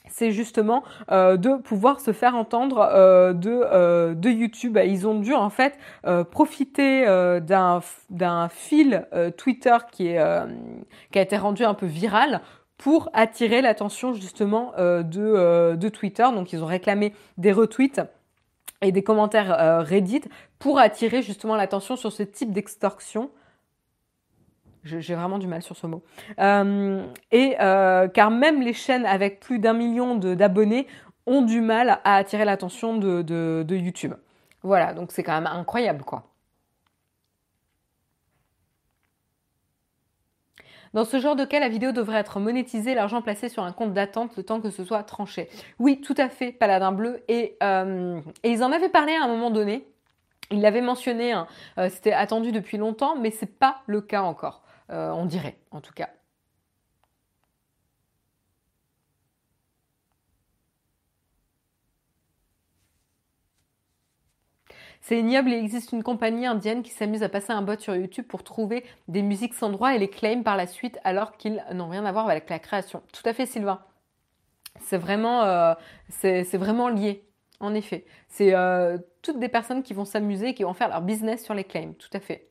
c'est 0.08 0.32
justement 0.32 0.82
euh, 1.10 1.36
de 1.36 1.56
pouvoir 1.56 2.00
se 2.00 2.12
faire 2.12 2.34
entendre 2.34 2.78
euh, 2.78 3.32
de, 3.32 3.50
euh, 3.50 4.14
de 4.14 4.30
YouTube. 4.30 4.78
Ils 4.84 5.06
ont 5.06 5.18
dû 5.18 5.34
en 5.34 5.50
fait 5.50 5.78
profiter 6.30 7.06
d'un, 7.40 7.80
fil 8.48 9.06
Twitter 9.36 9.76
qui 9.92 10.16
a 10.16 10.46
été 11.14 11.36
rendu 11.36 11.64
un 11.64 11.74
peu 11.74 11.86
viral 11.86 12.40
pour 12.78 13.08
attirer 13.12 13.62
l'attention 13.62 14.12
justement 14.14 14.72
de, 14.78 15.74
de 15.74 15.88
Twitter. 15.88 16.26
Donc 16.34 16.52
ils 16.52 16.62
ont 16.62 16.66
réclamé 16.66 17.12
des 17.38 17.52
retweets 17.52 18.00
et 18.82 18.92
des 18.92 19.02
commentaires 19.02 19.84
Reddit 19.84 20.22
pour 20.58 20.78
attirer 20.78 21.22
justement 21.22 21.56
l'attention 21.56 21.96
sur 21.96 22.12
ce 22.12 22.22
type 22.22 22.52
d'extorsion 22.52 23.30
j'ai 24.86 25.14
vraiment 25.14 25.38
du 25.38 25.46
mal 25.46 25.62
sur 25.62 25.76
ce 25.76 25.86
mot. 25.86 26.02
Euh, 26.38 27.04
et 27.32 27.56
euh, 27.60 28.08
car 28.08 28.30
même 28.30 28.62
les 28.62 28.72
chaînes 28.72 29.04
avec 29.04 29.40
plus 29.40 29.58
d'un 29.58 29.72
million 29.72 30.14
d'abonnés 30.14 30.86
ont 31.26 31.42
du 31.42 31.60
mal 31.60 32.00
à 32.04 32.16
attirer 32.16 32.44
l'attention 32.44 32.96
de, 32.96 33.66
YouTube. 33.68 34.14
Voilà, 34.62 34.94
donc 34.94 35.12
c'est 35.12 35.22
quand 35.22 35.34
même 35.34 35.46
incroyable 35.46 36.04
quoi. 36.04 36.24
Dans 40.94 41.04
ce 41.04 41.18
genre 41.18 41.36
de 41.36 41.44
cas, 41.44 41.60
la 41.60 41.68
vidéo 41.68 41.92
devrait 41.92 42.20
être 42.20 42.40
monétisée, 42.40 42.94
l'argent 42.94 43.20
placé 43.20 43.50
sur 43.50 43.62
un 43.62 43.72
compte 43.72 43.92
d'attente 43.92 44.34
le 44.36 44.44
temps 44.44 44.62
que 44.62 44.70
ce 44.70 44.82
soit 44.82 45.02
tranché. 45.02 45.50
Oui, 45.78 46.00
tout 46.00 46.14
à 46.16 46.30
fait, 46.30 46.52
Paladin 46.52 46.90
Bleu. 46.92 47.22
Et, 47.28 47.58
euh, 47.62 48.18
ils 48.44 48.64
en 48.64 48.72
avaient 48.72 48.88
parlé 48.88 49.12
à 49.14 49.24
un 49.24 49.28
moment 49.28 49.50
donné. 49.50 49.86
Ils 50.50 50.62
l'avaient 50.62 50.80
mentionné, 50.80 51.32
hein. 51.32 51.48
c'était 51.90 52.12
attendu 52.12 52.52
depuis 52.52 52.78
longtemps, 52.78 53.16
mais 53.16 53.30
c'est 53.30 53.58
pas 53.58 53.82
le 53.86 54.00
cas 54.00 54.22
encore. 54.22 54.62
Euh, 54.90 55.10
on 55.10 55.26
dirait 55.26 55.58
en 55.70 55.80
tout 55.80 55.92
cas. 55.92 56.10
C'est 65.00 65.18
ignoble, 65.20 65.50
il 65.50 65.54
existe 65.54 65.92
une 65.92 66.02
compagnie 66.02 66.46
indienne 66.46 66.82
qui 66.82 66.90
s'amuse 66.90 67.22
à 67.22 67.28
passer 67.28 67.52
un 67.52 67.62
bot 67.62 67.78
sur 67.78 67.94
YouTube 67.94 68.26
pour 68.26 68.42
trouver 68.42 68.84
des 69.08 69.22
musiques 69.22 69.54
sans 69.54 69.70
droit 69.70 69.94
et 69.94 69.98
les 69.98 70.08
claim 70.10 70.42
par 70.42 70.56
la 70.56 70.66
suite 70.66 70.98
alors 71.04 71.36
qu'ils 71.36 71.62
n'ont 71.72 71.88
rien 71.88 72.04
à 72.04 72.12
voir 72.12 72.28
avec 72.28 72.50
la 72.50 72.58
création. 72.58 73.02
Tout 73.12 73.22
à 73.28 73.32
fait 73.32 73.46
Sylvain. 73.46 73.80
C'est 74.80 74.98
vraiment, 74.98 75.42
euh, 75.44 75.74
vraiment 76.54 76.88
lié, 76.88 77.24
en 77.60 77.74
effet. 77.74 78.04
C'est 78.28 78.54
euh, 78.54 78.98
toutes 79.22 79.38
des 79.38 79.48
personnes 79.48 79.82
qui 79.82 79.94
vont 79.94 80.04
s'amuser 80.04 80.48
et 80.50 80.54
qui 80.54 80.64
vont 80.64 80.74
faire 80.74 80.88
leur 80.88 81.02
business 81.02 81.44
sur 81.44 81.54
les 81.54 81.64
claims, 81.64 81.94
tout 81.94 82.10
à 82.12 82.20
fait. 82.20 82.50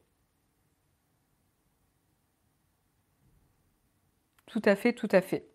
Tout 4.55 4.69
à 4.69 4.75
fait, 4.77 4.93
tout 4.93 5.09
à 5.11 5.19
fait. 5.19 5.49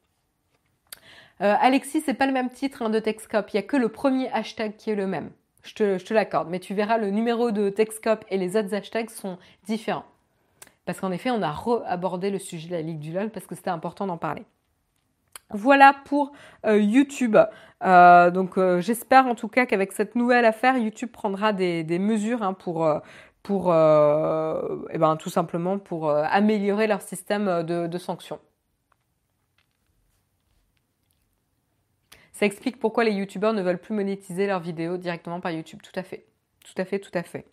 Euh, 1.41 1.55
Alexis, 1.59 2.03
c'est 2.03 2.13
pas 2.13 2.27
le 2.27 2.35
même 2.35 2.51
titre 2.51 2.83
hein, 2.83 2.91
de 2.91 2.99
Texcop. 2.99 3.49
Il 3.51 3.57
n'y 3.57 3.61
a 3.61 3.63
que 3.63 3.79
le 3.79 3.89
premier 3.89 4.31
hashtag 4.31 4.77
qui 4.77 4.91
est 4.91 4.95
le 4.95 5.07
même. 5.07 5.31
Je 5.63 5.73
te, 5.73 6.13
l'accorde. 6.13 6.51
Mais 6.51 6.59
tu 6.59 6.75
verras, 6.75 6.99
le 6.99 7.09
numéro 7.09 7.51
de 7.51 7.71
Texcop 7.71 8.27
et 8.29 8.37
les 8.37 8.59
autres 8.59 8.75
hashtags 8.75 9.09
sont 9.09 9.39
différents. 9.65 10.05
Parce 10.85 11.01
qu'en 11.01 11.13
effet, 11.13 11.31
on 11.31 11.41
a 11.41 11.51
re-abordé 11.51 12.29
le 12.29 12.39
sujet 12.39 12.69
de 12.69 12.75
la 12.75 12.83
Ligue 12.83 12.99
du 12.99 13.11
LOL 13.11 13.31
parce 13.31 13.47
que 13.47 13.55
c'était 13.55 13.71
important 13.71 14.07
d'en 14.07 14.19
parler. 14.19 14.45
Voilà 15.49 15.97
pour 16.05 16.33
euh, 16.67 16.79
YouTube. 16.79 17.39
Euh, 17.83 18.31
donc 18.31 18.61
j'espère 18.81 19.27
en 19.27 19.35
tout 19.35 19.49
cas 19.49 19.65
qu'avec 19.65 19.93
cette 19.93 20.15
nouvelle 20.15 20.45
affaire, 20.45 20.77
YouTube 20.77 21.11
prendra 21.11 21.55
des, 21.55 21.99
mesures 21.99 22.43
hein, 22.43 22.53
pour, 22.53 22.85
eh 22.85 24.99
ben, 24.99 25.17
tout 25.17 25.31
simplement 25.31 25.79
pour 25.79 26.11
améliorer 26.11 26.87
leur 26.87 27.01
système 27.01 27.63
de 27.63 27.99
sanctions. 27.99 28.41
Ça 32.41 32.47
explique 32.47 32.79
pourquoi 32.79 33.05
les 33.05 33.13
youtubeurs 33.13 33.53
ne 33.53 33.61
veulent 33.61 33.77
plus 33.77 33.93
monétiser 33.93 34.47
leurs 34.47 34.61
vidéos 34.61 34.97
directement 34.97 35.41
par 35.41 35.53
YouTube. 35.53 35.81
Tout 35.83 35.93
à 35.95 36.03
fait. 36.03 36.25
Tout 36.65 36.73
à 36.81 36.87
fait, 36.87 36.99
tout 36.99 37.11
à 37.13 37.23
fait. 37.23 37.45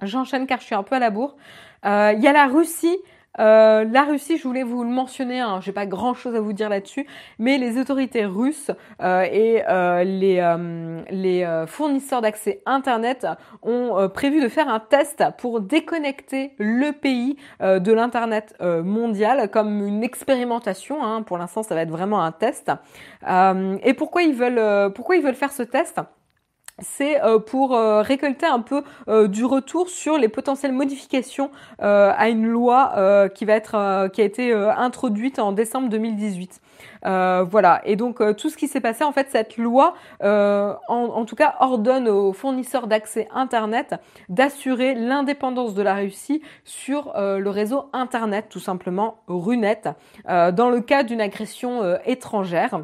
J'enchaîne 0.00 0.46
car 0.46 0.58
je 0.58 0.64
suis 0.64 0.74
un 0.74 0.82
peu 0.82 0.94
à 0.94 0.98
la 0.98 1.10
bourre. 1.10 1.36
Euh, 1.84 2.14
il 2.16 2.24
y 2.24 2.26
a 2.26 2.32
la 2.32 2.46
Russie 2.46 2.96
euh, 3.38 3.84
la 3.84 4.04
Russie, 4.04 4.38
je 4.38 4.42
voulais 4.42 4.62
vous 4.62 4.82
le 4.82 4.90
mentionner, 4.90 5.40
hein, 5.40 5.60
j'ai 5.60 5.72
pas 5.72 5.86
grand 5.86 6.14
chose 6.14 6.34
à 6.34 6.40
vous 6.40 6.52
dire 6.52 6.68
là-dessus, 6.68 7.06
mais 7.38 7.58
les 7.58 7.78
autorités 7.78 8.24
russes 8.24 8.70
euh, 9.02 9.22
et 9.22 9.62
euh, 9.68 10.04
les, 10.04 10.36
les 11.10 11.64
fournisseurs 11.66 12.22
d'accès 12.22 12.62
Internet 12.66 13.26
ont 13.62 14.08
prévu 14.08 14.42
de 14.42 14.48
faire 14.48 14.68
un 14.68 14.80
test 14.80 15.24
pour 15.38 15.60
déconnecter 15.60 16.52
le 16.58 16.92
pays 16.92 17.36
de 17.60 17.92
l'Internet 17.92 18.54
mondial 18.60 19.50
comme 19.50 19.86
une 19.86 20.02
expérimentation. 20.02 21.04
Hein, 21.04 21.22
pour 21.22 21.38
l'instant, 21.38 21.62
ça 21.62 21.74
va 21.74 21.82
être 21.82 21.90
vraiment 21.90 22.22
un 22.22 22.32
test. 22.32 22.70
et 23.26 23.94
pourquoi 23.94 24.22
ils 24.22 24.34
veulent, 24.34 24.92
pourquoi 24.92 25.16
ils 25.16 25.22
veulent 25.22 25.34
faire 25.34 25.52
ce 25.52 25.62
test? 25.62 26.00
C'est 26.78 27.22
euh, 27.22 27.38
pour 27.38 27.74
euh, 27.74 28.02
récolter 28.02 28.46
un 28.46 28.60
peu 28.60 28.82
euh, 29.08 29.28
du 29.28 29.44
retour 29.44 29.88
sur 29.88 30.18
les 30.18 30.28
potentielles 30.28 30.72
modifications 30.72 31.50
à 31.78 32.28
une 32.28 32.46
loi 32.46 33.28
qui 33.34 33.44
va 33.44 33.54
être 33.54 34.08
qui 34.08 34.20
a 34.20 34.24
été 34.24 34.52
introduite 34.52 35.38
en 35.38 35.52
décembre 35.52 35.88
2018. 35.88 36.60
voilà. 37.02 37.80
Et 37.84 37.96
donc 37.96 38.20
tout 38.36 38.50
ce 38.50 38.56
qui 38.56 38.68
s'est 38.68 38.80
passé, 38.80 39.04
en 39.04 39.12
fait, 39.12 39.28
cette 39.30 39.56
loi, 39.56 39.94
en, 40.22 40.76
en, 40.88 41.24
tout 41.24 41.36
cas, 41.36 41.56
ordonne 41.60 42.08
aux 42.08 42.32
fournisseurs 42.32 42.86
d'accès 42.86 43.28
Internet 43.34 43.94
d'assurer 44.28 44.94
l'indépendance 44.94 45.74
de 45.74 45.82
la 45.82 45.94
Russie 45.94 46.42
sur 46.64 47.12
le 47.16 47.48
réseau 47.48 47.88
Internet, 47.92 48.46
tout 48.48 48.60
simplement 48.60 49.18
RUNET, 49.28 49.82
dans 50.26 50.70
le 50.70 50.80
cas 50.80 51.02
d'une 51.02 51.20
agression 51.20 51.98
étrangère. 52.04 52.80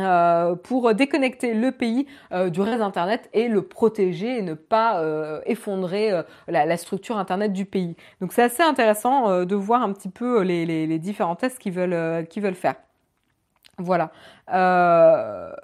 Euh, 0.00 0.56
pour 0.56 0.92
déconnecter 0.92 1.54
le 1.54 1.70
pays 1.70 2.08
euh, 2.32 2.50
du 2.50 2.60
réseau 2.60 2.82
Internet 2.82 3.30
et 3.32 3.46
le 3.46 3.62
protéger 3.62 4.38
et 4.38 4.42
ne 4.42 4.54
pas 4.54 4.98
euh, 4.98 5.40
effondrer 5.46 6.10
la, 6.48 6.76
structure 6.76 7.16
Internet 7.16 7.52
du 7.52 7.64
pays. 7.64 7.94
Donc 8.20 8.32
c'est 8.32 8.42
assez 8.42 8.62
intéressant 8.62 9.44
de 9.44 9.54
voir 9.54 9.82
un 9.82 9.92
petit 9.92 10.08
peu 10.08 10.40
les, 10.42 10.98
différents 10.98 11.36
tests 11.36 11.58
qu'ils 11.58 11.72
veulent, 11.72 12.54
faire. 12.54 12.74
Voilà. 13.78 14.10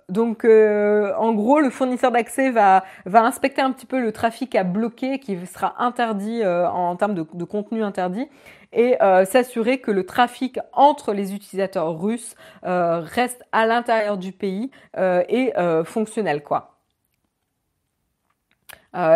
Donc, 0.09 0.45
en 0.45 1.33
gros, 1.35 1.61
le 1.61 1.71
fournisseur 1.71 2.13
d'accès 2.13 2.51
va, 2.51 2.85
inspecter 3.13 3.63
un 3.63 3.73
petit 3.73 3.87
peu 3.87 4.01
le 4.01 4.13
trafic 4.13 4.55
à 4.55 4.63
bloquer 4.63 5.19
qui 5.19 5.45
sera 5.47 5.75
interdit 5.83 6.45
en 6.47 6.95
termes 6.97 7.15
de, 7.15 7.27
de, 7.35 7.45
contenu 7.45 7.83
interdit 7.83 8.29
et 8.73 8.97
s'assurer 9.25 9.81
que 9.81 9.91
le 9.91 10.07
trafic 10.07 10.59
entre 10.73 11.13
les 11.13 11.35
utilisateurs 11.35 12.01
russes 12.01 12.35
reste 12.63 13.45
à 13.53 13.67
l'intérieur 13.67 14.17
du 14.17 14.33
pays 14.33 14.71
et 14.97 15.53
fonctionnel, 15.85 16.43
quoi. 16.43 16.79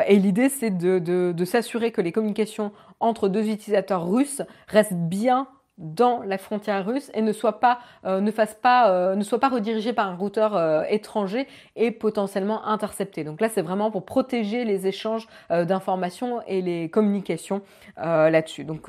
et 0.07 0.17
l'idée, 0.17 0.49
c'est 0.49 0.71
de 0.71 1.45
s'assurer 1.45 1.93
que 1.93 2.01
les 2.01 2.13
communications 2.13 2.73
entre 3.01 3.29
deux 3.29 3.49
utilisateurs 3.49 4.09
russes 4.09 4.43
restent 4.69 4.95
bien 4.95 5.47
dans 5.79 6.23
la 6.23 6.39
frontière 6.39 6.87
russe 6.87 7.11
et 7.15 7.23
ne 7.23 7.33
soit 7.33 7.59
pas 7.59 7.81
euh, 8.05 8.21
ne 8.21 8.31
fasse 8.31 8.55
pas 8.55 8.91
euh, 8.91 9.17
ne 9.17 9.25
soit 9.25 9.41
pas 9.41 9.49
redirigé 9.49 9.93
par 9.93 10.09
un 10.09 10.15
routeur 10.15 10.55
euh, 10.55 10.85
étranger 10.89 11.49
et 11.75 11.91
potentiellement 11.91 12.65
intercepté. 12.67 13.25
Donc 13.25 13.41
là 13.41 13.49
c'est 13.49 13.63
vraiment 13.63 13.91
pour 13.91 14.05
protéger 14.05 14.65
les 14.65 14.87
échanges 14.87 15.27
d'informations 15.51 16.43
et 16.47 16.63
les 16.63 16.89
communications 16.89 17.63
là-dessus. 17.97 18.65
Donc 18.65 18.89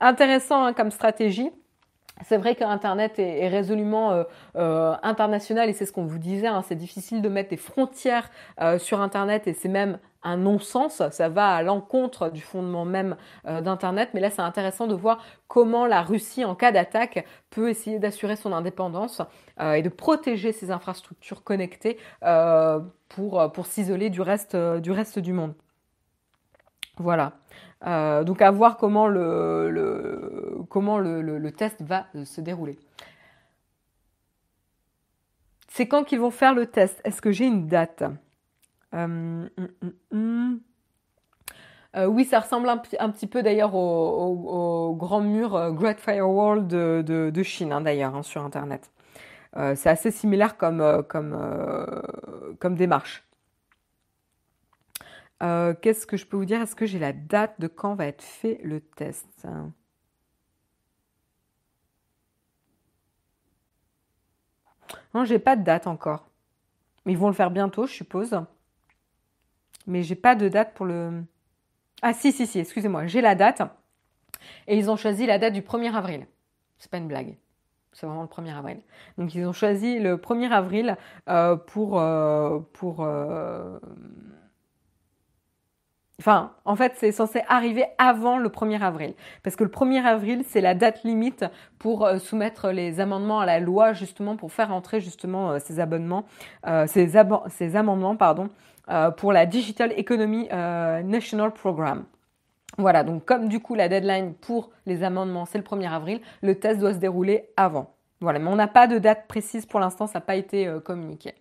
intéressant 0.00 0.64
hein, 0.64 0.72
comme 0.72 0.90
stratégie. 0.90 1.50
C'est 2.26 2.36
vrai 2.36 2.54
qu'Internet 2.54 3.18
est, 3.18 3.48
résolument 3.48 4.24
international 4.54 5.68
et 5.68 5.72
c'est 5.72 5.86
ce 5.86 5.92
qu'on 5.92 6.04
vous 6.04 6.18
disait, 6.18 6.48
hein, 6.48 6.62
c'est 6.66 6.74
difficile 6.74 7.22
de 7.22 7.28
mettre 7.28 7.50
des 7.50 7.56
frontières 7.56 8.30
sur 8.78 9.00
Internet 9.00 9.46
et 9.46 9.54
c'est 9.54 9.68
même 9.68 9.98
un 10.22 10.36
non-sens, 10.36 11.02
ça 11.10 11.28
va 11.28 11.54
à 11.54 11.62
l'encontre 11.62 12.30
du 12.30 12.40
fondement 12.40 12.84
même 12.84 13.16
euh, 13.46 13.60
d'Internet, 13.60 14.10
mais 14.14 14.20
là 14.20 14.30
c'est 14.30 14.42
intéressant 14.42 14.86
de 14.86 14.94
voir 14.94 15.24
comment 15.48 15.86
la 15.86 16.02
Russie, 16.02 16.44
en 16.44 16.54
cas 16.54 16.72
d'attaque, 16.72 17.26
peut 17.50 17.70
essayer 17.70 17.98
d'assurer 17.98 18.36
son 18.36 18.52
indépendance 18.52 19.22
euh, 19.60 19.74
et 19.74 19.82
de 19.82 19.88
protéger 19.88 20.52
ses 20.52 20.70
infrastructures 20.70 21.42
connectées 21.42 21.98
euh, 22.22 22.80
pour, 23.08 23.66
s'isoler 23.66 24.10
du 24.10 24.20
reste, 24.20 24.56
du 24.56 25.32
monde. 25.32 25.54
Voilà. 26.96 27.32
donc 27.82 28.42
à 28.42 28.50
voir 28.50 28.76
comment 28.76 29.08
le, 29.08 30.58
comment 30.68 30.98
le 30.98 31.50
test 31.50 31.80
va 31.80 32.06
se 32.24 32.40
dérouler. 32.42 32.78
C'est 35.68 35.88
quand 35.88 36.04
qu'ils 36.04 36.20
vont 36.20 36.30
faire 36.30 36.54
le 36.54 36.66
test? 36.66 37.00
Est-ce 37.04 37.22
que 37.22 37.32
j'ai 37.32 37.46
une 37.46 37.66
date? 37.66 38.02
Euh. 38.94 39.48
Euh, 41.96 42.06
oui, 42.06 42.24
ça 42.24 42.38
ressemble 42.38 42.68
un, 42.68 42.78
petit 42.78 43.26
peu 43.26 43.42
d'ailleurs 43.42 43.74
au, 43.74 44.94
grand 44.96 45.20
mur 45.20 45.56
euh, 45.56 45.72
Great 45.72 45.98
Firewall 45.98 46.68
de, 46.68 47.42
Chine, 47.42 47.72
hein, 47.72 47.80
d'ailleurs, 47.80 48.14
hein, 48.14 48.22
sur 48.22 48.44
Internet. 48.44 48.90
c'est 49.54 49.88
assez 49.88 50.10
similaire 50.12 50.56
comme, 50.56 51.04
comme 52.60 52.74
démarche. 52.76 53.24
Qu'est-ce 55.40 56.06
que 56.06 56.16
je 56.16 56.26
peux 56.26 56.36
vous 56.36 56.44
dire? 56.44 56.60
Est-ce 56.62 56.76
que 56.76 56.86
j'ai 56.86 56.98
la 56.98 57.12
date 57.12 57.60
de 57.60 57.66
quand 57.66 57.94
va 57.94 58.06
être 58.06 58.22
fait 58.22 58.60
le 58.62 58.80
test? 58.80 59.46
Non, 65.14 65.24
j'ai 65.24 65.38
pas 65.38 65.56
de 65.56 65.64
date 65.64 65.86
encore. 65.86 66.28
Ils 67.06 67.18
vont 67.18 67.28
le 67.28 67.34
faire 67.34 67.50
bientôt, 67.50 67.86
je 67.86 67.92
suppose 67.92 68.38
mais 69.86 70.02
j'ai 70.02 70.14
pas 70.14 70.34
de 70.34 70.48
date 70.48 70.74
pour 70.74 70.86
le. 70.86 71.22
Ah 72.02 72.12
si, 72.12 72.32
si, 72.32 72.46
si, 72.46 72.58
excusez-moi, 72.58 73.06
j'ai 73.06 73.20
la 73.20 73.34
date. 73.34 73.62
Et 74.66 74.76
ils 74.76 74.90
ont 74.90 74.96
choisi 74.96 75.26
la 75.26 75.38
date 75.38 75.52
du 75.52 75.62
1er 75.62 75.94
avril. 75.94 76.26
C'est 76.78 76.90
pas 76.90 76.98
une 76.98 77.08
blague. 77.08 77.36
C'est 77.92 78.06
vraiment 78.06 78.22
le 78.22 78.28
1er 78.28 78.56
avril. 78.56 78.80
Donc 79.18 79.34
ils 79.34 79.46
ont 79.46 79.52
choisi 79.52 79.98
le 79.98 80.16
1er 80.16 80.50
avril 80.50 80.96
euh, 81.28 81.56
pour, 81.56 82.00
euh, 82.00 82.60
euh, 83.00 83.78
Enfin, 86.18 86.52
en 86.66 86.76
fait, 86.76 86.92
c'est 86.96 87.12
censé 87.12 87.42
arriver 87.48 87.84
avant 87.96 88.38
le 88.38 88.50
1er 88.50 88.80
avril. 88.82 89.14
Parce 89.42 89.56
que 89.56 89.64
le 89.64 89.70
1er 89.70 90.04
avril, 90.04 90.44
c'est 90.46 90.60
la 90.60 90.74
date 90.74 91.02
limite 91.02 91.46
pour 91.78 92.06
soumettre 92.18 92.68
les 92.68 93.00
amendements 93.00 93.40
à 93.40 93.46
la 93.46 93.58
loi, 93.58 93.94
justement, 93.94 94.36
pour 94.36 94.52
faire 94.52 94.70
entrer 94.70 95.00
justement 95.00 95.58
ces 95.58 95.80
abonnements, 95.80 96.26
ces, 96.86 97.16
amendements, 97.74 98.16
pardon, 98.16 98.50
pour 99.16 99.32
la 99.32 99.46
Digital 99.46 99.92
Economy 99.96 100.48
National 100.48 101.52
Program. 101.52 102.04
Voilà, 102.78 103.04
donc 103.04 103.24
comme 103.24 103.48
du 103.48 103.60
coup 103.60 103.74
la 103.74 103.88
deadline 103.88 104.34
pour 104.34 104.70
les 104.86 105.02
amendements, 105.02 105.44
c'est 105.44 105.58
le 105.58 105.64
1er 105.64 105.90
avril, 105.90 106.20
le 106.42 106.58
test 106.58 106.80
doit 106.80 106.94
se 106.94 106.98
dérouler 106.98 107.48
avant. 107.56 107.94
Voilà, 108.20 108.38
mais 108.38 108.48
on 108.48 108.56
n'a 108.56 108.68
pas 108.68 108.86
de 108.86 108.98
date 108.98 109.26
précise 109.26 109.66
pour 109.66 109.80
l'instant, 109.80 110.06
ça 110.06 110.14
n'a 110.14 110.24
pas 110.24 110.36
été 110.36 110.72
communiqué. 110.84 111.34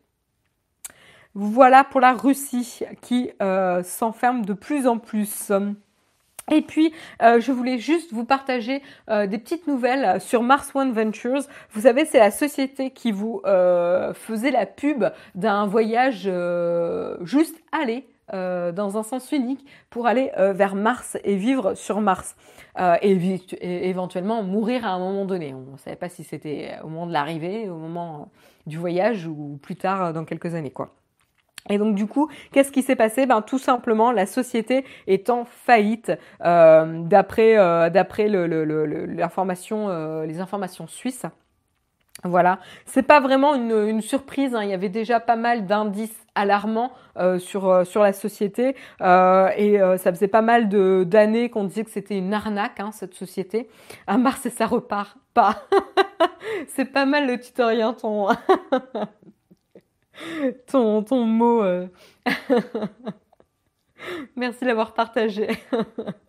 Voilà 1.36 1.84
pour 1.84 2.02
la 2.02 2.14
Russie 2.14 2.82
qui 3.02 3.32
euh, 3.41 3.84
s'enferme 3.84 4.45
de 4.45 4.54
plus 4.54 4.88
en 4.88 4.97
plus. 4.97 5.52
Et 6.52 6.62
puis, 6.62 6.93
euh, 7.22 7.39
je 7.39 7.52
voulais 7.52 7.78
juste 7.78 8.14
vous 8.14 8.26
partager 8.26 8.82
euh, 9.10 9.28
des 9.28 9.38
petites 9.38 9.68
nouvelles 9.68 10.20
sur 10.22 10.43
Mars 10.43 10.72
One 10.76 10.91
Ventures. 10.91 11.43
Vous 11.72 11.82
savez, 11.82 12.06
c'est 12.06 12.20
la 12.20 12.32
société 12.32 12.91
qui 12.91 13.12
vous 13.12 13.41
faisait 14.14 14.52
la 14.52 14.66
pub 14.66 15.06
d'un 15.36 15.66
voyage 15.66 16.30
juste 17.22 17.62
aller 17.72 18.06
dans 18.32 18.97
un 18.97 19.04
sens 19.04 19.32
unique 19.32 19.66
pour 19.89 20.08
aller 20.08 20.32
vers 20.38 20.76
Mars 20.76 21.18
et 21.24 21.36
vivre 21.36 21.74
sur 21.76 22.02
Mars. 22.02 22.36
Et, 23.02 23.12
et, 23.12 23.89
éventuellement 23.89 24.43
mourir 24.43 24.86
à 24.86 24.89
un 24.89 25.00
moment 25.00 25.26
donné. 25.26 25.54
On 25.54 25.74
ne 25.74 25.78
savait 25.78 25.95
pas 25.95 26.10
si 26.10 26.24
c'était 26.24 26.76
au 26.84 26.88
moment 26.88 27.08
de 27.08 27.14
l'arrivée, 27.14 27.70
au 27.70 27.78
moment 27.78 28.30
du 28.68 28.78
voyage 28.78 29.28
ou 29.28 29.60
plus 29.62 29.76
tard 29.76 30.14
dans 30.14 30.26
quelques 30.26 30.56
années. 30.56 30.72
quoi. 30.72 30.99
Et 31.70 31.78
donc 31.78 31.96
du 31.96 32.08
coup, 32.08 32.30
qu'est-ce 32.52 32.72
qui 32.72 32.82
s'est 32.82 32.96
passé? 32.96 33.26
Ben 33.26 33.42
tout 33.42 33.60
simplement, 33.60 34.12
la 34.12 34.26
société 34.26 34.84
est 35.08 35.30
en 35.30 35.46
faillite 35.46 36.12
euh, 36.44 37.02
d'après 37.04 37.58
euh, 37.58 37.90
d'après 37.90 38.28
l'information, 38.28 39.90
euh, 39.90 40.26
les 40.26 40.42
informations 40.42 40.88
suisses. 40.88 41.26
Voilà, 42.26 42.60
c'est 42.86 43.04
pas 43.04 43.22
vraiment 43.22 43.56
une, 43.56 44.02
surprise. 44.02 44.54
Hein. 44.54 44.64
Il 44.64 44.70
y 44.70 44.74
avait 44.74 44.90
déjà 44.90 45.22
pas 45.22 45.38
mal 45.38 45.66
d'indices 45.66 46.18
alarmants 46.36 46.92
sur 47.38 47.86
sur 47.86 48.04
la 48.04 48.12
société 48.12 48.76
et 49.00 49.78
ça 49.98 50.12
faisait 50.12 50.28
pas 50.28 50.42
mal 50.42 50.68
de 50.68 51.06
d'années 51.08 51.50
qu'on 51.50 51.64
disait 51.64 51.86
que 51.86 51.92
c'était 51.92 52.18
une 52.18 52.34
arnaque 52.34 52.82
hein, 52.82 52.92
cette 52.92 53.14
société. 53.14 53.70
À 54.06 54.18
Mars 54.18 54.46
et 54.46 54.50
ça 54.50 54.66
repart 54.66 55.18
pas. 55.34 55.64
c'est 56.68 56.92
pas 56.92 57.06
mal 57.06 57.26
le 57.26 57.40
tutoriel 57.40 57.96
ton. 57.96 58.28
ton, 60.68 61.04
ton 61.04 61.26
mot. 61.26 61.64
Euh. 61.64 61.88
Merci 64.36 64.66
d'avoir 64.66 64.94
partagé. 64.94 65.50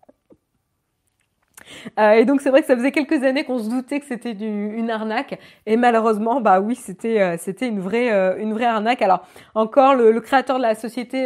Euh, 1.98 2.12
et 2.12 2.24
donc 2.24 2.40
c'est 2.40 2.50
vrai 2.50 2.60
que 2.60 2.66
ça 2.66 2.76
faisait 2.76 2.92
quelques 2.92 3.22
années 3.24 3.44
qu'on 3.44 3.58
se 3.58 3.68
doutait 3.68 4.00
que 4.00 4.06
c'était 4.06 4.32
une 4.32 4.90
arnaque 4.90 5.38
et 5.66 5.76
malheureusement 5.76 6.40
bah 6.40 6.60
oui 6.60 6.74
c'était 6.74 7.20
euh, 7.20 7.36
c'était 7.38 7.68
une 7.68 7.80
vraie 7.80 8.12
euh, 8.12 8.36
une 8.38 8.52
vraie 8.52 8.66
arnaque. 8.66 9.02
Alors 9.02 9.26
encore 9.54 9.94
le, 9.94 10.20
créateur 10.20 10.58
de 10.58 10.62
la 10.62 10.74
société 10.74 11.24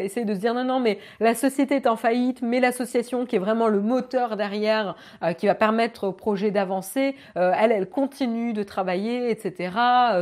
essaie 0.00 0.24
de 0.24 0.34
se 0.34 0.38
dire 0.38 0.54
non 0.54 0.64
non 0.64 0.80
mais 0.80 0.98
la 1.20 1.34
société 1.34 1.76
est 1.76 1.86
en 1.86 1.96
faillite 1.96 2.42
mais 2.42 2.60
l'association 2.60 3.26
qui 3.26 3.36
est 3.36 3.40
vraiment 3.40 3.68
le 3.68 3.80
moteur 3.80 4.36
derrière 4.36 4.94
qui 5.38 5.46
va 5.46 5.54
permettre 5.54 6.04
au 6.04 6.12
projet 6.12 6.52
d'avancer 6.52 7.16
elle 7.34 7.72
elle 7.72 7.88
continue 7.88 8.52
de 8.52 8.62
travailler 8.62 9.30
etc. 9.30 9.70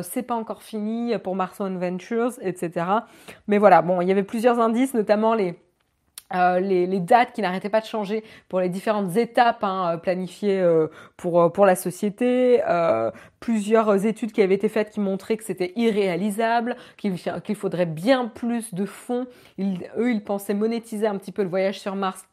c'est 0.02 0.22
pas 0.22 0.34
encore 0.34 0.62
fini 0.62 1.16
pour 1.18 1.36
Marson 1.36 1.76
Ventures 1.76 2.32
etc. 2.40 2.86
Mais 3.46 3.58
voilà 3.58 3.82
bon 3.82 4.00
il 4.00 4.08
y 4.08 4.12
avait 4.12 4.22
plusieurs 4.22 4.58
indices 4.58 4.94
notamment 4.94 5.34
les 5.34 5.54
euh, 6.32 6.58
les, 6.58 7.00
dates 7.00 7.32
qui 7.32 7.42
n'arrêtaient 7.42 7.68
pas 7.68 7.80
de 7.80 7.86
changer 7.86 8.24
pour 8.48 8.60
les 8.60 8.68
différentes 8.68 9.16
étapes 9.16 9.62
hein, 9.62 9.92
euh, 9.92 9.96
planifiées 9.98 10.58
euh, 10.58 10.88
pour, 11.16 11.52
pour 11.52 11.66
la 11.66 11.76
société, 11.76 12.60
plusieurs 13.40 14.06
études 14.06 14.32
qui 14.32 14.42
avaient 14.42 14.54
été 14.54 14.68
faites 14.68 14.90
qui 14.90 15.00
montraient 15.00 15.36
que 15.36 15.44
c'était 15.44 15.72
irréalisable, 15.76 16.76
qu'il 16.96 17.56
faudrait 17.56 17.86
bien 17.86 18.26
plus 18.26 18.72
de 18.72 18.86
fonds. 18.86 19.26
eux, 19.60 20.10
ils 20.10 20.24
pensaient 20.24 20.54
monétiser 20.54 21.06
un 21.06 21.18
petit 21.18 21.32
peu 21.32 21.42
le 21.42 21.48
voyage 21.48 21.78
sur 21.78 21.94
Mars 21.94 22.26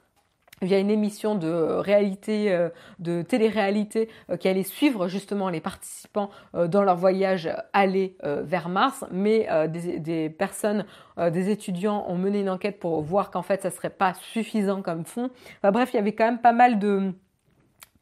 via 0.62 0.80
une 0.80 0.92
émission 0.92 1.36
de 1.36 1.50
réalité, 1.50 2.52
euh, 2.52 2.70
de 3.00 3.22
télé-réalité 3.22 4.10
euh, 4.30 4.38
qui 4.38 4.48
allait 4.48 4.64
suivre 4.64 5.08
justement 5.08 5.50
les 5.50 5.60
participants 5.60 6.30
euh, 6.56 6.68
dans 6.68 6.84
leur 6.84 6.96
voyage 6.96 7.50
aller 7.74 8.16
vers 8.24 8.70
Mars, 8.70 9.06
mais 9.12 9.48
des, 9.70 10.30
personnes, 10.30 10.86
des 11.18 11.50
étudiants 11.50 12.06
ont 12.08 12.16
mené 12.16 12.42
une 12.42 12.50
enquête 12.50 12.80
pour 12.80 13.02
voir 13.02 13.32
qu'en 13.32 13.42
fait 13.42 13.62
ça 13.62 13.72
serait 13.72 13.90
pas 13.90 14.14
suffisant 14.14 14.82
comme 14.82 15.06
fond. 15.06 15.30
bref, 15.64 15.90
il 15.94 15.98
y 15.98 16.00
avait 16.00 16.14
quand 16.14 16.26
même 16.26 16.42
pas 16.42 16.52
mal 16.52 16.80
de 16.80 17.14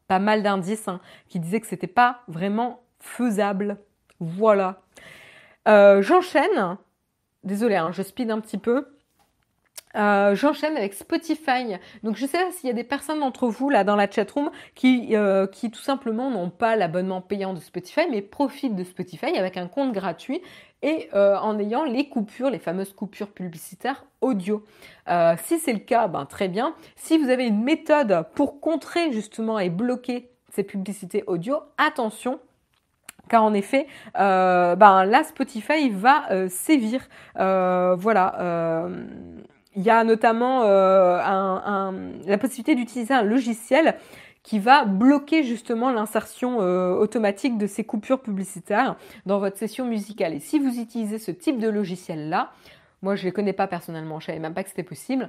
pas 0.08 0.18
mal 0.18 0.42
d'indices 0.42 0.88
hein, 0.88 1.00
qui 1.28 1.40
disaient 1.40 1.60
que 1.60 1.66
c'était 1.66 1.86
pas 1.86 2.20
vraiment 2.28 2.80
faisable. 2.98 3.78
Voilà. 4.18 4.82
J'enchaîne. 5.66 6.76
Désolée, 7.44 7.76
hein, 7.76 7.90
je 7.92 8.02
speed 8.02 8.30
un 8.30 8.40
petit 8.40 8.58
peu. 8.58 8.86
Euh, 9.96 10.34
j'enchaîne 10.36 10.76
avec 10.76 10.94
Spotify. 10.94 11.76
Donc 12.02 12.16
je 12.16 12.26
sais 12.26 12.38
pas 12.38 12.52
s'il 12.52 12.68
y 12.68 12.70
a 12.70 12.74
des 12.74 12.84
personnes 12.84 13.20
d'entre 13.20 13.48
vous 13.48 13.70
là 13.70 13.82
dans 13.82 13.96
la 13.96 14.08
chatroom 14.08 14.50
qui, 14.74 15.16
euh, 15.16 15.46
qui 15.46 15.70
tout 15.70 15.80
simplement 15.80 16.30
n'ont 16.30 16.50
pas 16.50 16.76
l'abonnement 16.76 17.20
payant 17.20 17.54
de 17.54 17.60
Spotify 17.60 18.02
mais 18.08 18.22
profitent 18.22 18.76
de 18.76 18.84
Spotify 18.84 19.36
avec 19.36 19.56
un 19.56 19.66
compte 19.66 19.92
gratuit 19.92 20.40
et 20.82 21.08
euh, 21.14 21.36
en 21.38 21.58
ayant 21.58 21.84
les 21.84 22.08
coupures, 22.08 22.50
les 22.50 22.60
fameuses 22.60 22.92
coupures 22.92 23.30
publicitaires 23.30 24.04
audio. 24.20 24.64
si 25.42 25.58
c'est 25.58 25.72
le 25.72 25.80
cas, 25.80 26.06
ben, 26.08 26.24
très 26.24 26.48
bien. 26.48 26.74
Si 26.94 27.18
vous 27.18 27.28
avez 27.28 27.46
une 27.46 27.62
méthode 27.62 28.26
pour 28.34 28.60
contrer 28.60 29.12
justement 29.12 29.58
et 29.58 29.70
bloquer 29.70 30.30
ces 30.50 30.62
publicités 30.62 31.24
audio, 31.26 31.56
attention, 31.78 32.38
car 33.28 33.42
en 33.42 33.54
effet, 33.54 33.86
ben 34.14 35.04
là 35.04 35.24
Spotify 35.24 35.90
va 35.90 36.48
sévir. 36.48 37.08
voilà 37.34 38.88
il 39.76 39.82
y 39.82 39.90
a 39.90 40.02
notamment 40.04 40.62
euh, 40.64 42.18
la 42.26 42.38
possibilité 42.38 42.74
d'utiliser 42.74 43.14
un 43.14 43.22
logiciel 43.22 43.96
qui 44.42 44.58
va 44.58 44.84
bloquer 44.84 45.42
justement 45.42 45.92
l'insertion 45.92 46.60
euh, 46.60 46.94
automatique 46.94 47.58
de 47.58 47.66
ces 47.66 47.84
coupures 47.84 48.20
publicitaires 48.20 48.96
dans 49.26 49.38
votre 49.38 49.58
session 49.58 49.84
musicale. 49.84 50.34
Et 50.34 50.40
si 50.40 50.58
vous 50.58 50.80
utilisez 50.80 51.18
ce 51.18 51.30
type 51.30 51.58
de 51.58 51.68
logiciel-là, 51.68 52.52
moi 53.02 53.16
je 53.16 53.22
ne 53.22 53.26
les 53.26 53.32
connais 53.32 53.52
pas 53.52 53.66
personnellement, 53.66 54.18
je 54.18 54.24
ne 54.24 54.26
savais 54.28 54.38
même 54.38 54.54
pas 54.54 54.62
que 54.62 54.70
c'était 54.70 54.82
possible. 54.82 55.28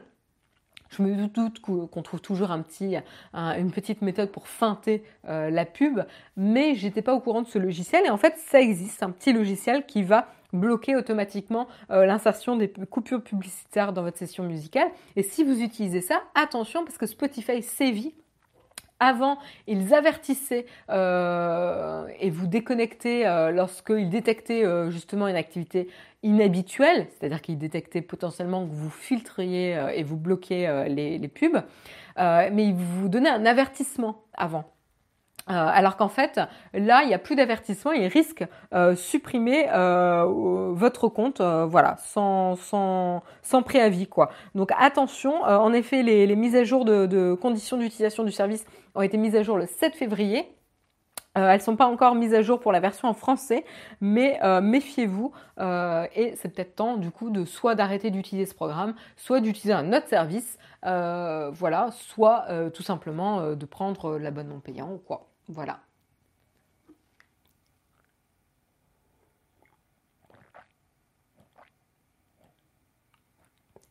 Je 0.89 1.03
me 1.03 1.27
doute 1.27 1.61
qu'on 1.61 2.01
trouve 2.01 2.19
toujours 2.19 2.51
un 2.51 2.61
petit, 2.61 2.97
une 3.33 3.71
petite 3.71 4.01
méthode 4.01 4.29
pour 4.29 4.47
feinter 4.47 5.03
euh, 5.27 5.49
la 5.49 5.63
pub, 5.65 6.01
mais 6.35 6.75
j'étais 6.75 7.01
pas 7.01 7.13
au 7.13 7.21
courant 7.21 7.41
de 7.41 7.47
ce 7.47 7.57
logiciel. 7.57 8.05
Et 8.05 8.09
en 8.09 8.17
fait, 8.17 8.35
ça 8.37 8.59
existe, 8.59 9.01
un 9.01 9.09
petit 9.09 9.31
logiciel 9.31 9.85
qui 9.85 10.03
va 10.03 10.27
bloquer 10.53 10.95
automatiquement 10.95 11.67
l'insertion 11.89 12.55
des 12.55 12.69
coupures 12.69 13.23
publicitaires 13.23 13.93
dans 13.93 14.03
votre 14.03 14.17
session 14.17 14.43
musicale. 14.43 14.89
Et 15.15 15.23
si 15.23 15.43
vous 15.43 15.61
utilisez 15.61 16.01
ça, 16.01 16.21
attention 16.35 16.83
parce 16.83 16.97
que 16.97 17.05
Spotify 17.05 17.61
sévit 17.61 18.13
avant, 19.01 19.39
ils 19.65 19.95
avertissaient 19.95 20.67
euh, 20.91 22.05
et 22.19 22.29
vous 22.29 22.45
déconnectaient 22.45 23.25
euh, 23.25 23.49
lorsqu'ils 23.49 24.09
détectaient 24.09 24.63
euh, 24.63 24.91
justement 24.91 25.27
une 25.27 25.35
activité 25.35 25.89
inhabituelle, 26.21 27.07
c'est-à-dire 27.09 27.41
qu'ils 27.41 27.57
détectaient 27.57 28.03
potentiellement 28.03 28.63
que 28.63 28.71
vous 28.71 28.91
filtriez 28.91 29.75
et 29.95 30.03
vous 30.03 30.17
bloquiez 30.17 30.85
les, 30.87 31.17
les, 31.17 31.27
pubs, 31.27 31.63
mais 32.15 32.63
ils 32.63 32.75
vous 32.75 33.09
donnaient 33.09 33.31
un 33.31 33.47
avertissement 33.47 34.21
avant. 34.35 34.71
Euh, 35.49 35.53
alors 35.53 35.97
qu'en 35.97 36.07
fait, 36.07 36.39
là, 36.73 37.03
il 37.03 37.07
n'y 37.07 37.13
a 37.13 37.19
plus 37.19 37.35
d'avertissement, 37.35 37.91
il 37.91 38.05
risque 38.07 38.45
euh, 38.73 38.95
supprimer 38.95 39.67
euh, 39.71 40.25
votre 40.71 41.07
compte, 41.07 41.41
voilà, 41.41 41.97
sans, 41.97 42.57
préavis, 43.65 44.07
quoi. 44.07 44.31
Donc 44.55 44.71
attention, 44.77 45.43
en 45.43 45.73
effet, 45.73 46.03
les, 46.03 46.35
mises 46.35 46.55
à 46.55 46.63
jour 46.63 46.85
de, 46.85 47.33
conditions 47.33 47.77
d'utilisation 47.77 48.23
du 48.23 48.31
service 48.31 48.65
ont 48.95 49.01
été 49.01 49.17
mises 49.17 49.35
à 49.35 49.43
jour 49.43 49.57
le 49.57 49.65
7 49.65 49.95
février. 49.95 50.47
Euh, 51.37 51.49
elles 51.49 51.61
sont 51.61 51.77
pas 51.77 51.85
encore 51.85 52.13
mises 52.13 52.33
à 52.33 52.41
jour 52.41 52.59
pour 52.59 52.73
la 52.73 52.81
version 52.81 53.07
en 53.07 53.13
français, 53.13 53.63
mais 54.01 54.39
méfiez-vous 54.61 55.31
et 55.59 56.33
c'est 56.35 56.53
peut-être 56.53 56.75
temps 56.75 56.97
du 56.97 57.09
coup 57.09 57.29
de 57.29 57.45
soit 57.45 57.75
d'arrêter 57.75 58.11
d'utiliser 58.11 58.45
ce 58.45 58.55
programme, 58.55 58.93
soit 59.15 59.39
d'utiliser 59.39 59.73
un 59.73 59.93
autre 59.93 60.07
service, 60.07 60.57
voilà, 60.83 61.89
soit 61.91 62.45
tout 62.73 62.83
simplement 62.83 63.55
de 63.55 63.65
prendre 63.65 64.17
l'abonnement 64.17 64.59
payant 64.59 64.91
ou 64.91 64.97
quoi. 64.97 65.30
Voilà. 65.51 65.81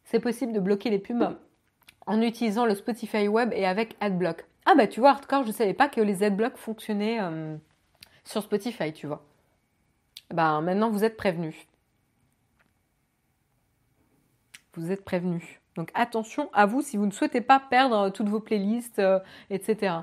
C'est 0.04 0.20
possible 0.20 0.52
de 0.52 0.58
bloquer 0.58 0.90
les 0.90 0.98
pubs 0.98 1.38
en 2.06 2.22
utilisant 2.22 2.64
le 2.64 2.74
Spotify 2.74 3.28
Web 3.28 3.52
et 3.52 3.66
avec 3.66 3.94
AdBlock. 4.00 4.44
Ah 4.64 4.74
bah 4.74 4.86
tu 4.86 5.00
vois, 5.00 5.11
hardcore, 5.11 5.42
je 5.42 5.48
ne 5.48 5.52
savais 5.52 5.74
pas 5.74 5.88
que 5.88 6.00
les 6.00 6.22
AdBlock 6.22 6.56
fonctionnaient 6.56 7.20
euh, 7.20 7.56
sur 8.24 8.42
Spotify, 8.42 8.92
tu 8.92 9.06
vois. 9.06 9.22
Bah 10.30 10.61
maintenant 10.62 10.90
vous 10.90 11.04
êtes 11.04 11.16
prévenus. 11.16 11.54
Vous 14.74 14.90
êtes 14.90 15.04
prévenus. 15.04 15.61
Donc 15.76 15.90
attention 15.94 16.50
à 16.54 16.64
vous 16.64 16.80
si 16.80 16.96
vous 16.96 17.06
ne 17.06 17.12
souhaitez 17.12 17.42
pas 17.42 17.61
perdre 17.61 18.08
toutes 18.08 18.28
vos 18.28 18.40
playlists, 18.40 18.98
euh, 18.98 19.20
etc. 19.50 19.98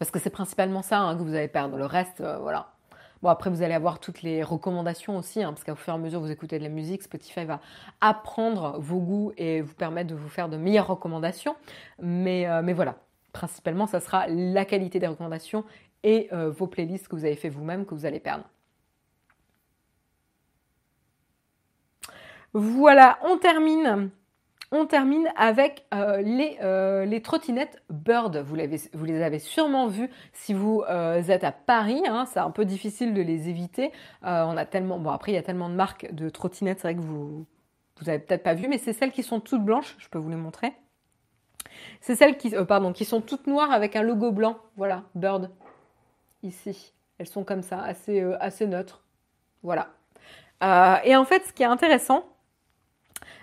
Parce 0.00 0.10
que 0.10 0.18
c'est 0.18 0.30
principalement 0.30 0.80
ça 0.80 0.98
hein, 1.00 1.14
que 1.14 1.22
vous 1.22 1.34
allez 1.34 1.46
perdre. 1.46 1.76
Le 1.76 1.84
reste, 1.84 2.22
euh, 2.22 2.38
voilà. 2.38 2.72
Bon, 3.22 3.28
après, 3.28 3.50
vous 3.50 3.60
allez 3.60 3.74
avoir 3.74 4.00
toutes 4.00 4.22
les 4.22 4.42
recommandations 4.42 5.18
aussi, 5.18 5.42
hein, 5.42 5.52
parce 5.52 5.62
qu'au 5.62 5.74
fur 5.74 5.92
et 5.92 5.96
à 5.96 5.98
mesure 5.98 6.20
vous 6.20 6.30
écoutez 6.30 6.58
de 6.58 6.62
la 6.62 6.70
musique, 6.70 7.02
Spotify 7.02 7.44
va 7.44 7.60
apprendre 8.00 8.78
vos 8.80 8.98
goûts 8.98 9.32
et 9.36 9.60
vous 9.60 9.74
permettre 9.74 10.08
de 10.08 10.14
vous 10.14 10.30
faire 10.30 10.48
de 10.48 10.56
meilleures 10.56 10.86
recommandations. 10.86 11.54
Mais, 12.00 12.48
euh, 12.48 12.62
voilà, 12.72 12.96
principalement, 13.34 13.86
ça 13.86 14.00
sera 14.00 14.26
la 14.26 14.64
qualité 14.64 14.98
des 15.00 15.06
recommandations 15.06 15.64
et 16.02 16.28
euh, 16.32 16.48
vos 16.50 16.66
playlists 16.66 17.06
que 17.06 17.14
vous 17.14 17.26
avez 17.26 17.36
fait 17.36 17.50
vous-même 17.50 17.84
que 17.84 17.94
vous 17.94 18.06
allez 18.06 18.20
perdre. 18.20 18.44
Voilà, 22.54 23.18
on 23.22 23.36
termine 23.36 24.10
on 24.72 24.86
termine 24.86 25.28
avec 25.36 25.84
euh, 25.92 26.18
les, 26.22 26.58
euh, 26.62 27.04
les, 27.04 27.20
trottinettes 27.22 27.82
Bird. 27.90 28.36
Vous, 28.36 28.54
les 28.54 29.22
avez 29.22 29.38
sûrement 29.38 29.88
vues 29.88 30.10
si 30.32 30.54
vous 30.54 30.82
euh, 30.88 31.22
êtes 31.22 31.44
à 31.44 31.52
Paris. 31.52 32.02
Hein. 32.06 32.24
c'est 32.26 32.38
un 32.38 32.50
peu 32.50 32.64
difficile 32.64 33.12
de 33.12 33.20
les 33.20 33.48
éviter. 33.48 33.90
on 34.22 34.56
a 34.56 34.64
tellement, 34.64 34.98
bon 34.98 35.10
après 35.10 35.32
il 35.32 35.34
y 35.34 35.38
a 35.38 35.42
tellement 35.42 35.68
de 35.68 35.74
marques 35.74 36.12
de 36.12 36.28
trottinettes, 36.28 36.78
c'est 36.80 36.88
vrai 36.88 36.94
que 36.94 37.00
vous 37.00 37.46
vous 37.96 38.04
peut-être 38.06 38.42
pas 38.42 38.54
vu, 38.54 38.66
mais 38.66 38.78
c'est 38.78 38.94
celles 38.94 39.12
qui 39.12 39.22
sont 39.22 39.40
toutes 39.40 39.62
blanches. 39.62 39.94
Je 39.98 40.08
peux 40.08 40.18
vous 40.18 40.30
les 40.30 40.36
montrer. 40.36 40.72
C'est 42.00 42.14
celles 42.14 42.38
qui, 42.38 42.50
pardon, 42.66 42.92
qui 42.94 43.04
sont 43.04 43.20
toutes 43.20 43.46
noires 43.46 43.72
avec 43.72 43.94
un 43.94 44.02
logo 44.02 44.30
blanc. 44.32 44.56
Voilà, 44.76 45.02
Bird 45.14 45.50
ici. 46.42 46.94
Elles 47.18 47.26
sont 47.26 47.44
comme 47.44 47.60
ça, 47.60 47.82
assez 47.82 48.22
assez 48.40 48.66
neutres. 48.66 49.04
Voilà. 49.62 49.88
et 51.04 51.14
en 51.14 51.24
fait, 51.26 51.44
ce 51.44 51.52
qui 51.52 51.62
est 51.62 51.66
intéressant, 51.66 52.24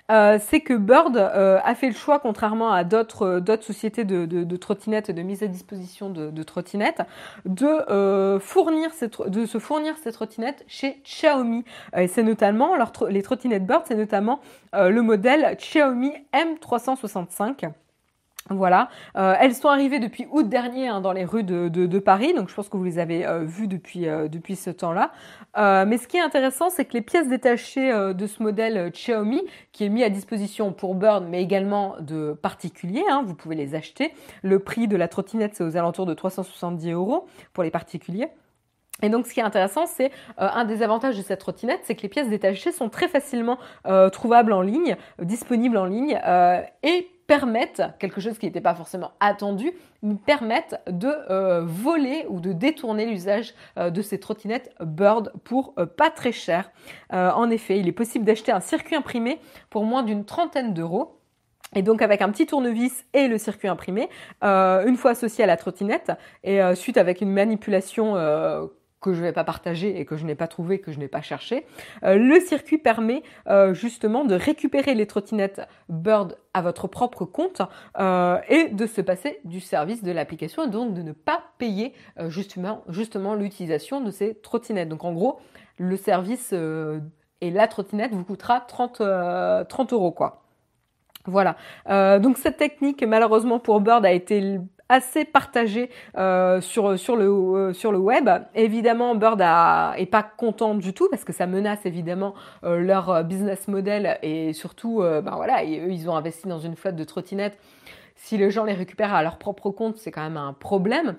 euh, 0.10 0.40
c'est 0.42 0.62
que 0.62 0.74
Bird 0.74 1.18
euh, 1.18 1.60
a 1.64 1.76
fait 1.76 1.88
le 1.88 1.94
choix, 1.96 2.20
contrairement 2.20 2.72
à 2.72 2.86
d'autres 2.86 3.24
euh, 3.24 3.40
d'autres 3.42 3.64
sociétés 3.64 4.06
de, 4.06 4.26
de, 4.26 4.44
de, 4.46 4.58
trottinettes, 4.58 5.12
de 5.12 5.22
mise 5.22 5.44
à 5.44 5.48
disposition 5.48 6.10
de, 6.10 6.32
de 6.32 6.44
trottinettes, 6.44 7.02
de 7.46 8.38
fournir 8.40 8.92
de 9.28 9.46
se 9.46 9.60
fournir 9.60 9.96
ces 9.98 10.12
trottinettes 10.12 10.64
chez 10.68 11.02
Xiaomi. 11.04 11.66
et 11.96 12.08
c'est 12.08 12.24
notamment 12.24 12.72
les 13.10 13.22
trottinettes 13.22 13.66
Bird, 13.66 13.84
c'est 13.86 13.96
notamment 13.96 14.40
le 14.74 15.02
modèle 15.02 15.56
Xiaomi 15.58 16.14
M365. 16.34 17.70
Voilà, 18.50 18.90
euh, 19.18 19.36
elles 19.40 19.54
sont 19.54 19.68
arrivées 19.68 20.00
depuis 20.00 20.26
août 20.32 20.48
dernier 20.48 20.88
hein, 20.88 21.02
dans 21.02 21.12
les 21.12 21.26
rues 21.26 21.44
de, 21.44 22.00
Paris, 22.00 22.34
donc 22.34 22.50
je 22.50 22.56
pense 22.56 22.70
que 22.70 22.78
vous 22.78 22.84
les 22.84 23.00
avez 23.00 23.26
euh, 23.26 23.44
vues 23.44 23.68
depuis, 23.68 24.08
euh, 24.08 24.28
depuis 24.28 24.56
ce 24.56 24.70
temps-là. 24.70 25.12
mais 25.86 25.98
ce 25.98 26.08
qui 26.08 26.18
est 26.18 26.22
intéressant, 26.22 26.70
c'est 26.70 26.86
que 26.86 26.94
les 26.94 27.02
pièces 27.02 27.28
détachées 27.28 27.92
de 28.14 28.28
ce 28.28 28.42
modèle 28.42 28.92
Xiaomi, 28.92 29.42
qui 29.72 29.84
est 29.84 29.90
mis 29.90 30.04
à 30.04 30.10
disposition 30.10 30.72
pour 30.72 30.96
Bird, 30.96 31.26
mais 31.28 31.42
également 31.42 31.96
de 32.00 32.34
particuliers, 32.34 33.04
hein, 33.10 33.24
vous 33.26 33.34
pouvez 33.34 33.56
les 33.56 33.76
acheter. 33.76 34.14
Le 34.44 34.60
prix 34.60 34.88
de 34.88 34.96
la 34.96 35.08
trottinette, 35.08 35.56
c'est 35.56 35.64
aux 35.64 35.76
alentours 35.76 36.06
de 36.06 36.14
370 36.14 36.92
euros 36.92 37.28
pour 37.54 37.64
les 37.64 37.72
particuliers. 37.72 38.30
Et 39.04 39.10
donc, 39.10 39.28
ce 39.28 39.34
qui 39.34 39.40
est 39.40 39.44
intéressant, 39.44 39.86
c'est 39.86 40.12
un 40.38 40.66
des 40.66 40.82
avantages 40.82 41.18
de 41.18 41.22
cette 41.22 41.40
trottinette, 41.40 41.82
c'est 41.84 41.96
que 41.96 42.02
les 42.02 42.10
pièces 42.10 42.30
détachées 42.30 42.72
sont 42.72 42.90
très 42.90 43.08
facilement 43.08 43.58
trouvables 44.12 44.54
en 44.54 44.62
ligne, 44.62 44.96
disponibles 45.22 45.78
en 45.78 45.86
ligne, 45.86 46.20
et 46.84 47.08
permettent, 47.28 47.84
quelque 48.00 48.22
chose 48.22 48.38
qui 48.38 48.46
n'était 48.46 48.62
pas 48.62 48.74
forcément 48.74 49.12
attendu, 49.20 49.74
permettent 50.26 50.82
de 50.88 51.10
euh, 51.30 51.62
voler 51.66 52.26
ou 52.30 52.40
de 52.40 52.54
détourner 52.54 53.06
l'usage 53.06 53.54
euh, 53.78 53.90
de 53.90 54.02
ces 54.02 54.20
trottinettes 54.20 54.74
Bird 54.80 55.34
pour 55.44 55.74
euh, 55.78 55.86
pas 55.86 56.10
très 56.10 56.32
cher. 56.32 56.72
en 57.12 57.50
effet, 57.50 57.80
il 57.80 57.88
est 57.88 57.94
possible 57.94 58.26
d'acheter 58.26 58.52
un 58.52 58.60
circuit 58.60 58.96
imprimé 58.96 59.40
pour 59.70 59.84
moins 59.84 60.04
d'une 60.04 60.26
trentaine 60.26 60.74
d'euros. 60.74 61.20
Et 61.76 61.82
donc 61.82 62.02
avec 62.02 62.22
un 62.22 62.30
petit 62.30 62.46
tournevis 62.46 63.06
et 63.14 63.28
le 63.28 63.38
circuit 63.38 63.68
imprimé, 63.68 64.10
une 64.42 64.96
fois 64.96 65.12
associé 65.12 65.44
à 65.44 65.48
la 65.48 65.58
trottinette, 65.58 66.14
et 66.44 66.62
suite 66.76 66.98
avec 66.98 67.20
une 67.20 67.32
manipulation 67.32 68.16
que 69.08 69.14
je 69.14 69.22
vais 69.22 69.32
pas 69.32 69.46
partager 69.46 69.98
et 69.98 70.04
que 70.04 70.18
je 70.18 70.26
n'ai 70.26 70.36
pas 70.36 70.48
trouvé, 70.48 70.80
que 70.80 70.92
je 70.92 71.00
n'ai 71.00 71.08
pas 71.08 71.22
cherché. 71.22 71.66
Euh, 72.04 72.18
le 72.18 72.42
circuit 72.42 72.78
permet 72.78 73.24
euh, 73.48 73.74
justement 73.74 74.26
de 74.26 74.36
récupérer 74.36 74.96
les 74.96 75.08
trottinettes 75.08 75.62
Bird 75.88 76.38
à 76.54 76.62
votre 76.62 76.90
propre 76.90 77.24
compte 77.24 77.62
euh, 78.00 78.38
et 78.50 78.68
de 78.68 78.86
se 78.86 79.00
passer 79.00 79.40
du 79.46 79.62
service 79.62 80.04
de 80.04 80.12
l'application 80.12 80.66
et 80.66 80.68
donc 80.68 80.94
de 80.94 81.02
ne 81.02 81.14
pas 81.14 81.42
payer 81.58 81.94
justement, 82.28 82.84
justement 82.90 83.34
l'utilisation 83.34 84.02
de 84.02 84.12
ces 84.12 84.36
trottinettes. 84.36 84.90
Donc 84.90 85.06
en 85.06 85.14
gros, 85.14 85.40
le 85.78 85.96
service 85.96 86.54
et 86.54 87.52
la 87.52 87.68
trottinette 87.68 88.12
vous 88.12 88.26
coûtera 88.26 88.60
30, 88.60 89.02
30 89.70 89.94
euros 89.94 90.12
quoi. 90.12 90.44
Voilà. 91.26 91.56
donc 92.20 92.38
cette 92.38 92.58
technique, 92.58 93.04
malheureusement 93.04 93.60
pour 93.60 93.80
Bird, 93.80 94.06
a 94.06 94.12
été 94.12 94.60
assez 94.90 95.26
partagé 95.26 95.90
euh, 96.18 96.62
sur, 96.62 96.98
sur, 96.98 97.16
le, 97.16 97.26
euh, 97.26 97.74
sur 97.74 97.92
le 97.92 97.98
web. 97.98 98.30
Évidemment, 98.56 99.16
Bird 99.16 99.42
a, 99.42 99.94
est 99.98 100.06
pas 100.06 100.24
content 100.24 100.76
du 100.76 100.94
tout 100.94 101.08
parce 101.10 101.24
que 101.24 101.34
ça 101.34 101.48
menace 101.48 101.86
évidemment 101.86 102.34
euh, 102.64 102.80
leur 102.80 103.24
business 103.24 103.68
model 103.68 104.18
et 104.22 104.54
surtout, 104.54 105.00
ben 105.00 105.36
voilà, 105.36 105.64
eux, 105.64 105.92
ils 105.92 106.10
ont 106.10 106.16
investi 106.16 106.48
dans 106.48 106.60
une 106.60 106.76
flotte 106.76 106.96
de 106.96 107.04
trottinettes. 107.04 107.58
Si 108.16 108.38
les 108.38 108.50
gens 108.50 108.64
les 108.64 108.74
récupèrent 108.74 109.14
à 109.14 109.24
leur 109.24 109.38
propre 109.38 109.70
compte, 109.70 109.98
c'est 109.98 110.12
quand 110.12 110.24
même 110.24 110.38
un 110.38 110.54
problème. 110.54 111.16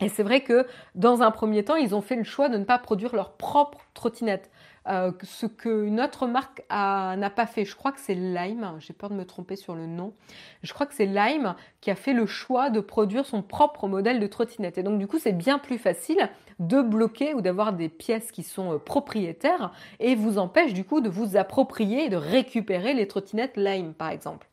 Et 0.00 0.08
c'est 0.08 0.22
vrai 0.22 0.40
que 0.40 0.66
dans 0.94 1.22
un 1.22 1.30
premier 1.30 1.64
temps, 1.64 1.76
ils 1.76 1.94
ont 1.94 2.00
fait 2.00 2.16
le 2.16 2.24
choix 2.24 2.48
de 2.48 2.56
ne 2.56 2.64
pas 2.64 2.78
produire 2.78 3.14
leur 3.14 3.32
propre 3.32 3.78
trottinette. 3.94 4.50
Euh, 4.88 5.12
ce 5.22 5.46
qu'une 5.46 6.00
autre 6.00 6.26
marque 6.26 6.62
n'a 6.70 7.30
pas 7.30 7.46
fait. 7.46 7.64
Je 7.64 7.76
crois 7.76 7.92
que 7.92 8.00
c'est 8.00 8.14
Lime, 8.14 8.76
j'ai 8.78 8.92
peur 8.92 9.10
de 9.10 9.14
me 9.14 9.24
tromper 9.24 9.56
sur 9.56 9.74
le 9.74 9.86
nom. 9.86 10.14
Je 10.62 10.72
crois 10.72 10.86
que 10.86 10.94
c'est 10.94 11.06
Lime 11.06 11.54
qui 11.80 11.90
a 11.90 11.94
fait 11.94 12.12
le 12.12 12.26
choix 12.26 12.70
de 12.70 12.80
produire 12.80 13.26
son 13.26 13.42
propre 13.42 13.88
modèle 13.88 14.20
de 14.20 14.26
trottinette. 14.26 14.78
Et 14.78 14.82
donc 14.82 14.98
du 14.98 15.06
coup, 15.06 15.18
c'est 15.18 15.32
bien 15.32 15.58
plus 15.58 15.78
facile 15.78 16.28
de 16.58 16.82
bloquer 16.82 17.34
ou 17.34 17.40
d'avoir 17.40 17.72
des 17.72 17.88
pièces 17.88 18.32
qui 18.32 18.42
sont 18.42 18.74
euh, 18.74 18.78
propriétaires 18.78 19.72
et 19.98 20.14
vous 20.14 20.38
empêche 20.38 20.72
du 20.74 20.84
coup 20.84 21.00
de 21.00 21.08
vous 21.08 21.36
approprier 21.36 22.04
et 22.04 22.08
de 22.08 22.16
récupérer 22.16 22.94
les 22.94 23.08
trottinettes 23.08 23.56
Lime, 23.56 23.94
par 23.94 24.10
exemple. 24.10 24.46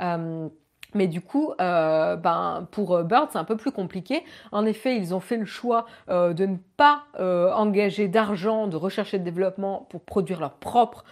Euh, 0.00 0.48
mais 0.94 1.06
du 1.06 1.20
coup, 1.20 1.52
euh, 1.60 2.16
ben, 2.16 2.66
pour 2.70 2.94
euh, 2.94 3.02
Bird, 3.02 3.28
c'est 3.30 3.38
un 3.38 3.44
peu 3.44 3.56
plus 3.56 3.72
compliqué. 3.72 4.24
En 4.52 4.64
effet, 4.64 4.96
ils 4.96 5.14
ont 5.14 5.20
fait 5.20 5.36
le 5.36 5.44
choix 5.44 5.86
euh, 6.08 6.32
de 6.32 6.46
ne 6.46 6.56
pas 6.76 7.04
engager 7.18 8.06
d'argent 8.06 8.68
de 8.68 8.76
recherche 8.76 9.12
et 9.12 9.18
de 9.18 9.24
développement 9.24 9.86
pour 9.90 10.00
produire 10.00 10.38
leur 10.38 10.52
propre 10.52 11.04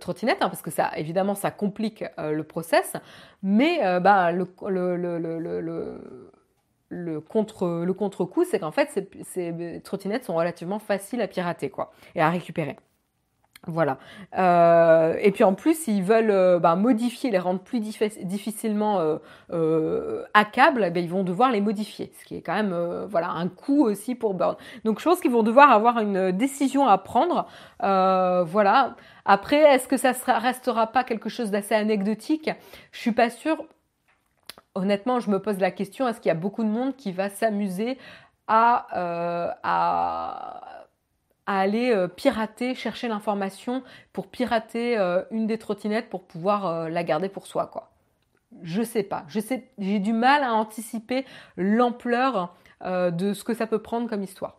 trottinette, 0.00 0.38
hein, 0.40 0.48
parce 0.48 0.62
que 0.62 0.70
ça, 0.70 0.90
évidemment, 0.96 1.34
ça 1.34 1.50
complique 1.50 2.04
le 2.18 2.42
process. 2.42 2.94
Mais 3.42 3.80
le 6.88 7.20
contre-coup, 7.20 8.44
c'est 8.44 8.60
qu'en 8.60 8.72
fait, 8.72 8.88
ces, 8.90 9.10
ces, 9.24 9.80
trottinettes 9.84 10.24
sont 10.24 10.34
relativement 10.34 10.78
faciles 10.78 11.20
à 11.20 11.28
pirater 11.28 11.68
quoi, 11.68 11.92
et 12.14 12.22
à 12.22 12.30
récupérer. 12.30 12.76
Voilà. 13.68 13.98
Euh, 14.36 15.16
et 15.20 15.30
puis 15.30 15.44
en 15.44 15.54
plus, 15.54 15.86
ils 15.86 16.02
veulent 16.02 16.32
euh, 16.32 16.58
bah, 16.58 16.74
modifier, 16.74 17.30
les 17.30 17.38
rendre 17.38 17.60
plus 17.60 17.78
difficilement 17.78 18.98
euh, 18.98 19.18
euh 19.52 20.24
eh 20.34 20.90
ben, 20.90 20.96
ils 20.96 21.08
vont 21.08 21.22
devoir 21.22 21.52
les 21.52 21.60
modifier, 21.60 22.12
ce 22.18 22.24
qui 22.24 22.36
est 22.36 22.42
quand 22.42 22.54
même 22.54 22.74
voilà 23.08 23.30
un 23.30 23.46
coût 23.48 23.84
aussi 23.84 24.16
pour 24.16 24.34
Burn. 24.34 24.56
Donc 24.84 24.98
je 24.98 25.04
pense 25.04 25.20
qu'ils 25.20 25.30
vont 25.30 25.44
devoir 25.44 25.70
avoir 25.70 26.00
une 26.00 26.32
décision 26.32 26.88
à 26.88 26.98
prendre. 26.98 27.46
voilà. 27.80 28.96
Après, 29.24 29.58
est-ce 29.58 29.86
que 29.86 29.96
ça 29.96 30.14
sera, 30.14 30.40
restera 30.40 30.88
pas 30.88 31.04
quelque 31.04 31.28
chose 31.28 31.52
d'assez 31.52 31.76
anecdotique? 31.76 32.50
Je 32.90 32.98
suis 32.98 33.12
pas 33.12 33.30
sûre. 33.30 33.64
Honnêtement, 34.74 35.20
je 35.20 35.30
me 35.30 35.38
pose 35.38 35.60
la 35.60 35.70
question 35.70 36.08
est-ce 36.08 36.20
qu'il 36.20 36.30
y 36.30 36.32
a 36.32 36.34
beaucoup 36.34 36.64
de 36.64 36.68
monde 36.68 36.96
qui 36.96 37.12
va 37.12 37.28
s'amuser 37.28 37.98
à, 38.48 38.86
à 39.62 40.81
à 41.46 41.60
aller 41.60 41.90
euh, 41.90 42.08
pirater, 42.08 42.74
chercher 42.74 43.08
l'information 43.08 43.82
pour 44.12 44.28
pirater 44.28 44.98
euh, 44.98 45.22
une 45.30 45.46
des 45.46 45.58
trottinettes 45.58 46.08
pour 46.08 46.24
pouvoir 46.24 46.66
euh, 46.66 46.88
la 46.88 47.04
garder 47.04 47.28
pour 47.28 47.46
soi, 47.46 47.66
quoi. 47.66 47.90
Je 48.62 48.82
sais 48.82 49.02
pas. 49.02 49.24
Je 49.28 49.40
sais, 49.40 49.70
j'ai 49.78 49.98
du 49.98 50.12
mal 50.12 50.44
à 50.44 50.52
anticiper 50.54 51.24
l'ampleur 51.56 52.54
de 52.84 53.32
ce 53.32 53.44
que 53.44 53.54
ça 53.54 53.66
peut 53.68 53.80
prendre 53.80 54.10
comme 54.10 54.24
histoire. 54.24 54.58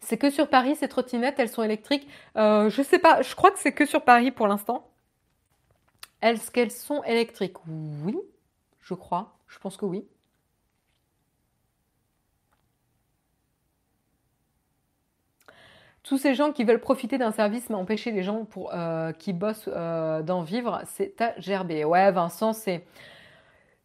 C'est 0.00 0.18
que 0.18 0.30
sur 0.30 0.48
Paris, 0.48 0.74
ces 0.74 0.88
trottinettes, 0.88 1.38
elles 1.38 1.48
sont 1.48 1.62
électriques? 1.62 2.08
Je 2.34 2.82
sais 2.82 2.98
pas, 2.98 3.22
je 3.22 3.34
crois 3.36 3.50
que 3.50 3.58
c'est 3.58 3.72
que 3.72 3.86
sur 3.86 4.02
Paris 4.02 4.30
pour 4.30 4.48
l'instant. 4.48 4.88
Est-ce 6.22 6.50
qu'elles 6.50 6.72
sont 6.72 7.04
électriques? 7.04 7.58
Oui, 7.68 8.16
je 8.80 8.94
crois. 8.94 9.36
Je 9.46 9.58
pense 9.58 9.76
que 9.76 9.84
oui. 9.84 10.06
Tous 16.04 16.18
ces 16.18 16.34
gens 16.34 16.52
qui 16.52 16.64
veulent 16.64 16.80
profiter 16.80 17.18
d'un 17.18 17.32
service 17.32 17.70
mais 17.70 17.76
empêcher 17.76 18.12
les 18.12 18.22
gens 18.22 18.46
euh, 18.72 19.12
qui 19.12 19.32
bossent 19.32 19.70
euh, 19.72 20.22
d'en 20.22 20.42
vivre, 20.42 20.82
c'est 20.84 21.20
à 21.20 21.34
gerber. 21.40 21.84
Ouais, 21.84 22.12
Vincent, 22.12 22.52
c'est 22.52 22.86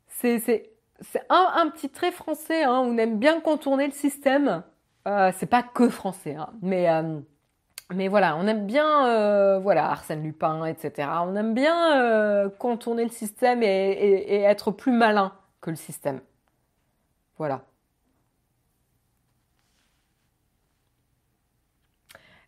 c'est 0.08 1.24
un, 1.30 1.52
un, 1.56 1.70
petit 1.70 1.90
trait 1.90 2.12
français. 2.12 2.64
Hein, 2.64 2.82
on 2.84 2.98
aime 2.98 3.20
bien 3.20 3.40
contourner 3.40 3.86
le 3.86 3.94
système. 3.94 4.64
Euh, 5.08 5.32
c'est 5.38 5.46
pas 5.46 5.64
que 5.64 5.88
français, 5.88 6.36
hein, 6.36 6.50
mais 6.62 6.90
euh, 6.90 7.20
mais 7.94 8.10
voilà, 8.10 8.36
on 8.36 8.46
aime 8.48 8.68
bien 8.68 9.60
voilà 9.60 9.90
Arsène 9.90 10.22
Lupin, 10.22 10.66
etc. 10.66 11.08
On 11.22 11.36
aime 11.36 11.54
bien 11.54 12.50
contourner 12.60 13.04
le 13.04 13.10
système 13.10 13.64
et 13.64 14.42
être 14.44 14.72
plus 14.72 14.92
malin 14.92 15.34
que 15.62 15.72
le 15.72 15.76
système. 15.78 16.20
Voilà. 17.38 17.64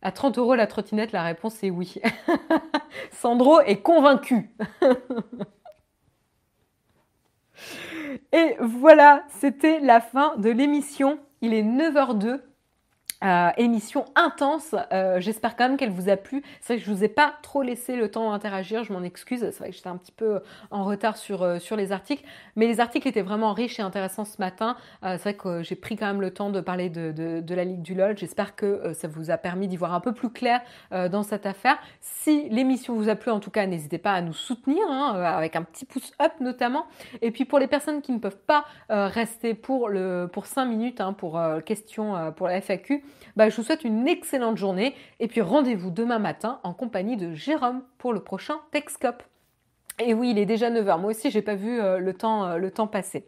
À 0.02 0.12
30 0.12 0.40
euros 0.40 0.56
la 0.56 0.68
trottinette, 0.68 1.12
la 1.12 1.24
réponse 1.24 1.64
est 1.64 1.70
oui. 1.70 1.96
Sandro 3.12 3.62
est 3.62 3.82
convaincu. 3.82 4.50
Et 8.32 8.56
voilà, 8.60 9.24
c'était 9.30 9.80
la 9.80 10.02
fin 10.02 10.36
de 10.38 10.50
l'émission. 10.50 11.20
Il 11.42 11.54
est 11.54 11.64
9h02. 11.64 12.42
Euh, 13.24 13.52
émission 13.58 14.06
intense. 14.16 14.74
Euh, 14.92 15.20
j'espère 15.20 15.56
quand 15.56 15.68
même 15.68 15.78
qu'elle 15.78 15.92
vous 15.92 16.10
a 16.10 16.18
plu. 16.18 16.42
C'est 16.60 16.74
vrai 16.74 16.82
que 16.82 16.90
je 16.90 16.92
vous 16.92 17.04
ai 17.04 17.08
pas 17.08 17.36
trop 17.44 17.62
laissé 17.62 17.96
le 17.96 18.10
temps 18.10 18.32
d'interagir. 18.32 18.84
Je 18.84 18.94
m'en 18.94 19.04
excuse. 19.04 19.42
C'est 19.42 19.58
vrai 19.60 19.70
que 19.70 19.76
j'étais 19.76 19.90
un 19.90 19.98
petit 19.98 20.12
peu 20.12 20.42
en 20.72 20.86
retard 20.86 21.18
sur 21.18 21.44
euh, 21.44 21.60
sur 21.60 21.76
les 21.76 21.92
articles, 21.92 22.24
mais 22.56 22.66
les 22.66 22.80
articles 22.80 23.08
étaient 23.08 23.22
vraiment 23.22 23.54
riches 23.54 23.80
et 23.80 23.84
intéressants 23.84 24.26
ce 24.26 24.38
matin. 24.40 24.76
c'est 25.04 25.18
vrai 25.18 25.34
que 25.36 25.62
j'ai 25.62 25.76
pris 25.76 25.96
quand 25.96 26.08
même 26.08 26.22
le 26.22 26.32
temps 26.32 26.50
de 26.50 26.62
parler 26.62 26.90
de, 26.90 27.12
de, 27.12 27.56
la 27.56 27.64
Ligue 27.64 27.82
du 27.82 27.94
LOL. 27.94 28.18
J'espère 28.18 28.56
que 28.56 28.94
ça 28.94 29.08
vous 29.08 29.30
a 29.30 29.38
permis 29.38 29.68
d'y 29.68 29.78
voir 29.78 29.94
un 29.94 30.00
peu 30.00 30.14
plus 30.14 30.30
clair 30.30 30.62
dans 30.92 31.24
cette 31.24 31.46
affaire. 31.46 31.78
Si 32.00 32.50
l'émission 32.50 32.96
vous 32.96 33.10
a 33.10 33.16
plu, 33.16 33.32
en 33.32 33.40
tout 33.40 33.52
cas, 33.52 33.66
n'hésitez 33.66 33.98
pas 33.98 34.14
à 34.14 34.22
nous 34.22 34.34
soutenir 34.34 34.82
hein, 34.90 35.14
avec 35.22 35.56
un 35.56 35.64
petit 35.64 35.86
pouce 35.86 36.12
up 36.22 36.32
notamment. 36.40 36.86
Et 37.22 37.32
puis 37.32 37.46
pour 37.46 37.60
les 37.60 37.68
personnes 37.68 38.02
qui 38.02 38.12
ne 38.12 38.20
peuvent 38.20 38.38
pas 38.38 38.66
rester 38.90 39.54
pour 39.54 39.90
le 39.90 40.30
pour 40.32 40.46
5 40.46 40.66
minutes 40.66 41.02
hein, 41.02 41.14
pour 41.14 41.40
question 41.66 42.32
pour 42.36 42.48
la 42.48 42.62
FAQ. 42.62 43.04
Bah, 43.36 43.50
je 43.50 43.56
vous 43.56 43.64
souhaite 43.64 43.84
une 43.84 44.08
excellente 44.08 44.58
journée 44.58 44.96
et 45.20 45.28
puis 45.28 45.42
rendez-vous 45.42 45.92
demain 45.92 46.20
matin 46.20 46.60
en 46.64 46.74
compagnie 46.74 47.18
de 47.18 47.34
Jérôme 47.34 47.82
pour 47.98 48.14
le 48.14 48.20
prochain 48.20 48.60
Texcope. 48.72 49.24
Et 50.00 50.14
oui, 50.14 50.32
il 50.32 50.40
est 50.40 50.46
déjà 50.46 50.70
9h. 50.70 51.00
Moi 51.00 51.12
aussi, 51.12 51.30
j'ai 51.30 51.42
pas 51.42 51.56
vu 51.56 51.80
euh, 51.80 52.00
le, 52.00 52.14
temps, 52.14 52.46
euh, 52.46 52.58
le 52.58 52.72
temps 52.72 52.88
passer. 52.88 53.26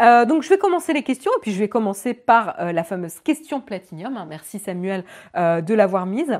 Euh, 0.00 0.24
donc, 0.24 0.42
je 0.42 0.48
vais 0.48 0.58
commencer 0.58 0.92
les 0.92 1.02
questions 1.02 1.32
et 1.36 1.40
puis 1.40 1.52
je 1.52 1.58
vais 1.58 1.68
commencer 1.68 2.14
par 2.14 2.56
la 2.72 2.84
fameuse 2.84 3.18
question 3.20 3.60
Platinium. 3.60 4.16
Hein. 4.16 4.26
Merci 4.28 4.58
Samuel 4.58 5.04
de 5.34 5.74
l'avoir 5.74 6.06
mise. 6.06 6.38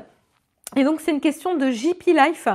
Et 0.75 0.83
donc 0.83 1.01
c'est 1.01 1.11
une 1.11 1.21
question 1.21 1.55
de 1.55 1.69
JP 1.69 2.03
Life 2.07 2.47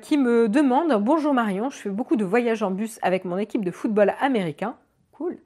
qui 0.00 0.16
me 0.16 0.48
demande 0.48 0.94
Bonjour 1.02 1.34
Marion, 1.34 1.68
je 1.68 1.76
fais 1.76 1.90
beaucoup 1.90 2.16
de 2.16 2.24
voyages 2.24 2.62
en 2.62 2.70
bus 2.70 2.98
avec 3.02 3.26
mon 3.26 3.36
équipe 3.36 3.64
de 3.64 3.70
football 3.70 4.14
américain. 4.20 4.76
Cool. 5.16 5.38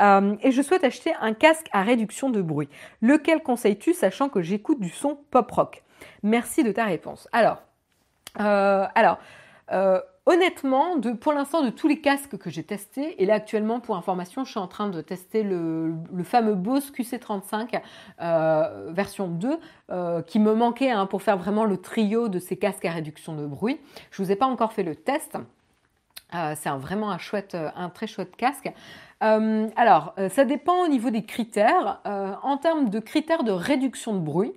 Euh, 0.00 0.36
et 0.42 0.52
je 0.52 0.62
souhaite 0.62 0.84
acheter 0.84 1.12
un 1.20 1.34
casque 1.34 1.66
à 1.72 1.82
réduction 1.82 2.30
de 2.30 2.40
bruit. 2.40 2.68
Lequel 3.00 3.42
conseilles-tu, 3.42 3.92
sachant 3.92 4.28
que 4.28 4.40
j'écoute 4.40 4.78
du 4.78 4.88
son 4.88 5.18
pop 5.32 5.50
rock? 5.50 5.82
Merci 6.22 6.62
de 6.62 6.70
ta 6.70 6.84
réponse. 6.84 7.28
Alors, 7.32 7.60
euh, 8.38 8.86
euh, 9.72 10.00
honnêtement, 10.26 11.00
pour 11.20 11.32
l'instant, 11.32 11.64
de 11.64 11.70
tous 11.70 11.88
les 11.88 12.00
casques 12.00 12.38
que 12.38 12.50
j'ai 12.50 12.62
testés, 12.62 13.20
et 13.20 13.26
là 13.26 13.34
actuellement, 13.34 13.80
pour 13.80 13.96
information, 13.96 14.44
je 14.44 14.50
suis 14.50 14.60
en 14.60 14.68
train 14.68 14.88
de 14.88 15.00
tester 15.00 15.42
le, 15.42 15.92
fameux 16.22 16.54
Bose 16.54 16.92
QC35 16.92 17.80
version 18.92 19.26
2, 19.26 20.22
qui 20.22 20.38
me 20.38 20.54
manquait 20.54 20.92
hein, 20.92 21.06
pour 21.06 21.22
faire 21.22 21.36
vraiment 21.36 21.64
le 21.64 21.78
trio 21.78 22.28
de 22.28 22.38
ces 22.38 22.56
casques 22.56 22.84
à 22.84 22.92
réduction 22.92 23.34
de 23.34 23.44
bruit. 23.44 23.80
Je 24.12 24.22
ne 24.22 24.26
vous 24.26 24.32
ai 24.32 24.36
pas 24.36 24.46
encore 24.46 24.72
fait 24.72 24.84
le 24.84 24.94
test. 24.94 25.36
C'est 26.32 26.70
vraiment 26.70 27.10
un 27.10 27.18
chouette, 27.18 27.56
un 27.76 27.88
très 27.88 28.06
chouette 28.06 28.36
casque. 28.36 28.72
Euh, 29.22 29.68
alors, 29.76 30.14
euh, 30.18 30.28
ça 30.28 30.44
dépend 30.44 30.84
au 30.84 30.88
niveau 30.88 31.10
des 31.10 31.24
critères. 31.24 32.00
Euh, 32.06 32.34
en 32.42 32.58
termes 32.58 32.90
de 32.90 32.98
critères 33.00 33.44
de 33.44 33.52
réduction 33.52 34.14
de 34.14 34.20
bruit, 34.20 34.52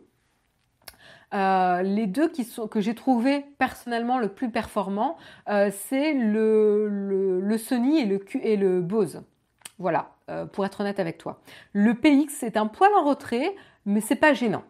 les 1.32 2.08
deux 2.08 2.32
que 2.72 2.82
j'ai 2.82 2.96
trouvé 2.96 3.46
personnellement 3.60 4.18
le 4.18 4.30
plus 4.30 4.50
performant, 4.50 5.16
c'est 5.48 6.14
le, 6.14 7.56
Sony 7.60 8.00
et 8.42 8.58
le, 8.58 8.82
Bose. 8.82 9.22
Voilà, 9.78 10.10
pour 10.54 10.66
être 10.66 10.82
honnête 10.82 11.00
avec 11.00 11.20
toi. 11.20 11.40
Le 11.74 11.94
PX 11.94 12.30
c'est 12.30 12.58
un 12.58 12.66
poil 12.66 12.90
en 12.96 13.04
retrait, 13.04 13.56
mais 13.86 14.02
c'est 14.02 14.16
pas 14.16 14.34
gênant. 14.34 14.64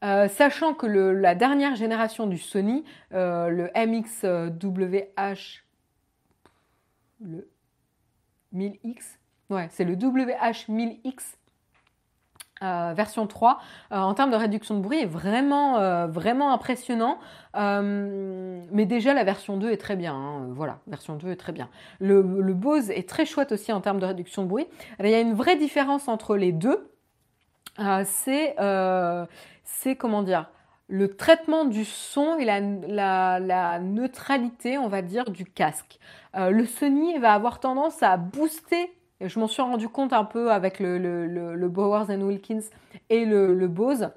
sachant 0.00 0.72
que 0.72 0.86
la 0.86 1.34
dernière 1.34 1.74
génération 1.74 2.28
du 2.28 2.38
Sony, 2.38 2.84
le 3.10 3.68
MXWH, 3.74 5.64
le 7.20 7.48
1000X, 8.54 9.18
Ouais, 9.50 9.68
c'est 9.70 9.84
le 9.84 9.96
WH1000X 9.96 11.36
euh, 12.60 12.92
version 12.92 13.28
3 13.28 13.60
euh, 13.92 13.96
en 13.98 14.14
termes 14.14 14.32
de 14.32 14.36
réduction 14.36 14.76
de 14.76 14.80
bruit 14.80 14.98
est 14.98 15.06
vraiment 15.06 15.78
euh, 15.78 16.08
vraiment 16.08 16.52
impressionnant. 16.52 17.18
Mais 17.54 18.84
déjà 18.84 19.14
la 19.14 19.24
version 19.24 19.56
2 19.56 19.70
est 19.70 19.76
très 19.76 19.94
bien 19.94 20.14
hein. 20.14 20.48
voilà 20.50 20.80
version 20.86 21.14
2 21.14 21.30
est 21.30 21.36
très 21.36 21.52
bien. 21.52 21.68
Le, 22.00 22.20
le, 22.20 22.54
Bose 22.54 22.90
est 22.90 23.08
très 23.08 23.26
chouette 23.26 23.52
aussi 23.52 23.72
en 23.72 23.80
termes 23.80 24.00
de 24.00 24.06
réduction 24.06 24.42
de 24.42 24.48
bruit. 24.48 24.66
Il 24.98 25.08
y 25.08 25.14
a 25.14 25.20
une 25.20 25.34
vraie 25.34 25.56
différence 25.56 26.08
entre 26.08 26.36
les 26.36 26.52
deux. 26.52 26.90
C'est 28.04 28.56
c'est 29.64 29.96
comment 29.96 30.22
dire 30.22 30.50
le 30.88 31.14
traitement 31.16 31.64
du 31.64 31.84
son 31.84 32.38
et 32.38 32.44
la, 32.44 33.78
neutralité, 33.80 34.78
on 34.78 34.88
va 34.88 35.02
dire, 35.02 35.30
du 35.30 35.44
casque. 35.44 35.98
le 36.34 36.64
Sony 36.64 37.18
va 37.18 37.34
avoir 37.34 37.60
tendance 37.60 38.02
à 38.02 38.16
booster 38.16 38.90
je 39.20 39.40
m'en 39.40 39.48
suis 39.48 39.62
rendu 39.62 39.88
compte 39.88 40.12
un 40.12 40.24
peu 40.24 40.52
avec 40.52 40.78
le, 40.78 40.98
le, 40.98 41.26
le, 41.26 41.68
Bowers 41.68 42.14
Wilkins 42.14 42.62
et 43.10 43.24
le, 43.24 43.66
Bose. 43.66 44.10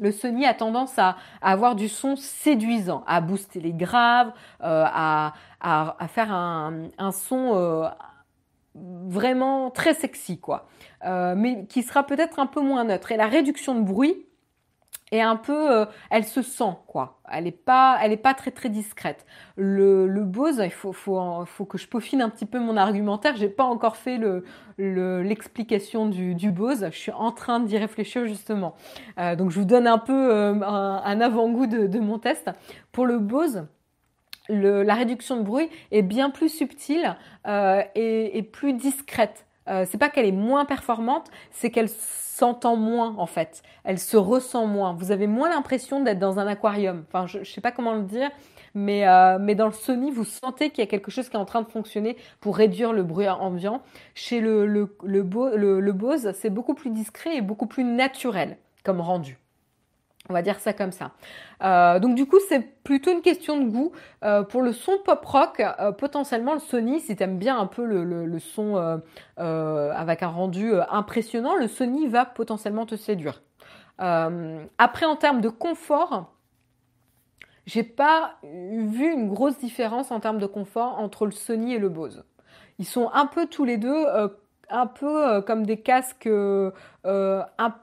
Le 0.00 0.10
Sony 0.10 0.44
a 0.44 0.54
tendance 0.54 0.98
à, 0.98 1.16
avoir 1.40 1.76
du 1.76 1.88
son 1.88 2.16
séduisant, 2.16 3.04
à 3.06 3.20
booster 3.20 3.60
les 3.60 3.72
graves, 3.72 4.32
euh, 4.62 4.84
à, 4.86 5.34
à, 5.60 6.08
faire 6.08 6.32
un, 6.32 6.88
un 6.98 7.12
son 7.12 7.54
euh, 7.54 7.88
vraiment 8.74 9.70
très 9.70 9.94
sexy, 9.94 10.40
quoi. 10.40 10.66
Euh, 11.04 11.34
mais 11.36 11.66
qui 11.66 11.84
sera 11.84 12.02
peut-être 12.02 12.40
un 12.40 12.46
peu 12.46 12.60
moins 12.60 12.84
neutre. 12.84 13.12
Et 13.12 13.16
la 13.16 13.28
réduction 13.28 13.76
de 13.76 13.82
bruit, 13.82 14.26
et 15.14 15.22
un 15.22 15.36
peu, 15.36 15.70
euh, 15.70 15.86
elle 16.10 16.24
se 16.24 16.42
sent 16.42 16.74
quoi. 16.88 17.20
Elle 17.30 17.44
n'est 17.44 17.52
pas, 17.52 17.98
elle 18.02 18.10
est 18.10 18.16
pas 18.16 18.34
très 18.34 18.50
très 18.50 18.68
discrète. 18.68 19.24
Le, 19.56 20.08
le 20.08 20.24
Bose, 20.24 20.60
il 20.64 20.72
faut, 20.72 20.92
faut, 20.92 21.44
faut 21.46 21.64
que 21.64 21.78
je 21.78 21.86
peaufine 21.86 22.20
un 22.20 22.28
petit 22.28 22.46
peu 22.46 22.58
mon 22.58 22.76
argumentaire. 22.76 23.36
J'ai 23.36 23.48
pas 23.48 23.62
encore 23.62 23.94
fait 23.94 24.18
le, 24.18 24.42
l'explication 24.76 26.06
du, 26.06 26.34
du 26.34 26.50
Bose. 26.50 26.88
Je 26.90 26.98
suis 26.98 27.12
en 27.12 27.30
train 27.30 27.60
d'y 27.60 27.78
réfléchir 27.78 28.26
justement. 28.26 28.74
Euh, 29.20 29.36
donc 29.36 29.52
je 29.52 29.60
vous 29.60 29.64
donne 29.64 29.86
un 29.86 29.98
peu 29.98 30.34
euh, 30.34 30.60
un, 30.62 31.20
avant-goût 31.20 31.68
de, 31.68 31.86
de, 31.86 32.00
mon 32.00 32.18
test. 32.18 32.50
Pour 32.90 33.06
le 33.06 33.20
Bose, 33.20 33.68
le, 34.48 34.82
la 34.82 34.94
réduction 34.94 35.36
de 35.36 35.42
bruit 35.42 35.68
est 35.92 36.02
bien 36.02 36.30
plus 36.30 36.48
subtile 36.48 37.16
et, 37.46 38.36
et, 38.36 38.42
plus 38.42 38.72
discrète. 38.72 39.46
Euh, 39.68 39.86
c'est 39.88 39.98
pas 39.98 40.08
qu'elle 40.08 40.26
est 40.26 40.32
moins 40.32 40.64
performante, 40.64 41.30
c'est 41.50 41.70
qu'elle 41.70 41.88
s'entend 41.88 42.76
moins 42.76 43.14
en 43.18 43.26
fait. 43.26 43.62
Elle 43.84 43.98
se 43.98 44.16
ressent 44.16 44.66
moins. 44.66 44.94
Vous 44.94 45.12
avez 45.12 45.26
moins 45.26 45.48
l'impression 45.48 46.02
d'être 46.02 46.18
dans 46.18 46.38
un 46.38 46.46
aquarium. 46.46 47.04
Enfin, 47.08 47.26
je, 47.26 47.38
ne 47.38 47.44
sais 47.44 47.60
pas 47.60 47.72
comment 47.72 47.94
le 47.94 48.02
dire, 48.02 48.30
mais, 48.74 49.06
euh, 49.06 49.38
mais 49.40 49.54
dans 49.54 49.66
le 49.66 49.72
Sony, 49.72 50.10
vous 50.10 50.24
sentez 50.24 50.70
qu'il 50.70 50.82
y 50.82 50.86
a 50.86 50.90
quelque 50.90 51.10
chose 51.10 51.28
qui 51.28 51.36
est 51.36 51.40
en 51.40 51.44
train 51.44 51.62
de 51.62 51.68
fonctionner 51.68 52.16
pour 52.40 52.56
réduire 52.56 52.92
le 52.92 53.02
bruit 53.02 53.28
ambiant. 53.28 53.82
Chez 54.14 54.40
le, 54.40 54.66
le, 54.66 54.96
le, 55.04 55.80
le 55.80 55.92
Bose, 55.92 56.32
c'est 56.34 56.50
beaucoup 56.50 56.74
plus 56.74 56.90
discret 56.90 57.36
et 57.36 57.40
beaucoup 57.40 57.66
plus 57.66 57.84
naturel 57.84 58.58
comme 58.82 59.00
rendu. 59.00 59.38
On 60.30 60.32
va 60.32 60.40
dire 60.40 60.58
ça 60.58 60.72
comme 60.72 60.92
ça. 60.92 61.10
Euh, 61.62 61.98
donc 61.98 62.14
du 62.14 62.24
coup, 62.24 62.38
c'est 62.48 62.60
plutôt 62.82 63.12
une 63.12 63.20
question 63.20 63.60
de 63.60 63.68
goût. 63.68 63.92
Euh, 64.24 64.42
pour 64.42 64.62
le 64.62 64.72
son 64.72 64.96
pop 65.04 65.22
rock, 65.22 65.60
euh, 65.60 65.92
potentiellement 65.92 66.54
le 66.54 66.60
Sony, 66.60 67.00
si 67.00 67.14
tu 67.14 67.22
aimes 67.22 67.36
bien 67.36 67.58
un 67.58 67.66
peu 67.66 67.84
le, 67.84 68.38
son 68.38 69.02
avec 69.36 70.22
un 70.22 70.28
rendu 70.28 70.72
impressionnant, 70.90 71.56
le 71.56 71.68
Sony 71.68 72.06
va 72.08 72.24
potentiellement 72.24 72.86
te 72.86 72.96
séduire. 72.96 73.42
après, 73.98 75.04
en 75.04 75.16
termes 75.16 75.42
de 75.42 75.50
confort, 75.50 76.32
j'ai 77.66 77.82
pas 77.82 78.36
vu 78.42 79.12
une 79.12 79.28
grosse 79.28 79.58
différence 79.58 80.10
en 80.10 80.20
termes 80.20 80.38
de 80.38 80.46
confort 80.46 80.98
entre 80.98 81.26
le 81.26 81.32
Sony 81.32 81.74
et 81.74 81.78
le 81.78 81.90
Bose. 81.90 82.24
Ils 82.78 82.86
sont 82.86 83.10
un 83.12 83.26
peu 83.26 83.46
tous 83.46 83.64
les 83.64 83.76
deux, 83.76 84.06
un 84.70 84.86
peu 84.86 85.42
comme 85.42 85.66
des 85.66 85.80
casques 85.80 86.28
un 87.04 87.74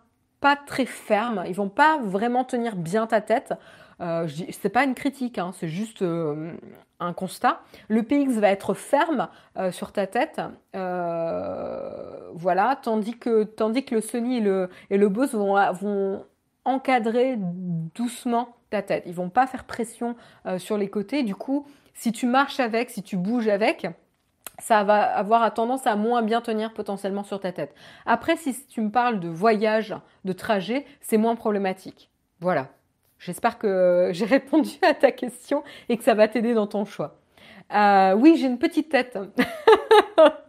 pas 0.42 0.58
très 0.58 0.86
fermes, 0.86 1.44
ils 1.48 1.56
vont 1.56 1.70
pas 1.70 2.00
vraiment 2.00 2.44
tenir 2.44 2.76
bien 2.76 3.08
ta 3.08 3.22
tête. 3.22 3.54
Euh, 4.02 4.28
c'est 4.50 4.70
pas 4.70 4.84
une 4.84 4.96
critique, 4.96 5.38
hein, 5.38 5.52
c'est 5.54 5.68
juste 5.68 6.02
euh, 6.02 6.54
un 7.00 7.14
constat. 7.14 7.62
Le 7.88 8.02
PX 8.02 8.40
va 8.40 8.50
être 8.50 8.74
ferme 8.74 9.30
euh, 9.58 9.72
sur 9.72 9.92
ta 9.92 10.08
tête, 10.08 10.42
euh, 10.76 12.32
voilà, 12.34 12.80
tandis 12.82 13.18
que, 13.18 13.44
tandis 13.44 13.86
que 13.86 13.94
le 13.94 14.02
Sony 14.02 14.38
et 14.38 14.42
le, 14.42 14.70
et 14.90 14.98
le 14.98 15.08
Bose 15.08 15.34
vont, 15.34 15.56
vont 15.74 16.26
encadrer 16.66 17.36
doucement 17.38 18.56
ta 18.72 18.82
tête. 18.82 19.04
Ils 19.06 19.14
vont 19.14 19.30
pas 19.30 19.46
faire 19.46 19.66
pression 19.66 20.16
sur 20.58 20.78
les 20.78 20.90
côtés. 20.90 21.24
Du 21.24 21.36
coup, 21.36 21.68
si 21.94 22.12
tu 22.12 22.26
marches 22.26 22.60
avec, 22.60 22.90
si 22.90 23.04
tu 23.04 23.18
bouges 23.18 23.50
avec, 23.50 23.88
ça 24.62 24.84
va 24.84 25.02
avoir 25.02 25.54
tendance 25.54 25.88
à 25.88 25.96
moins 25.96 26.22
bien 26.22 26.40
tenir 26.40 26.74
potentiellement 26.74 27.24
sur 27.24 27.40
ta 27.40 27.52
tête. 27.52 27.74
Après, 28.06 28.38
si 28.38 28.66
tu 28.68 28.82
me 28.82 28.92
parles 28.92 29.20
de 29.20 29.28
voyage, 29.28 29.96
de 30.24 30.34
trajet, 30.34 30.86
c'est 31.02 31.18
moins 31.18 31.36
problématique. 31.36 32.10
Voilà. 32.40 32.70
J'espère 33.20 33.58
que 33.58 34.10
j'ai 34.14 34.26
répondu 34.26 34.78
à 34.82 34.94
ta 34.94 35.12
question 35.12 35.64
et 35.90 35.98
que 35.98 36.04
ça 36.04 36.14
va 36.14 36.28
t'aider 36.28 36.54
dans 36.54 36.68
ton 36.68 36.86
choix. 36.86 37.18
Euh, 37.74 38.14
oui, 38.14 38.38
j'ai 38.38 38.48
une 38.48 38.60
petite 38.60 38.90
tête. 38.90 39.18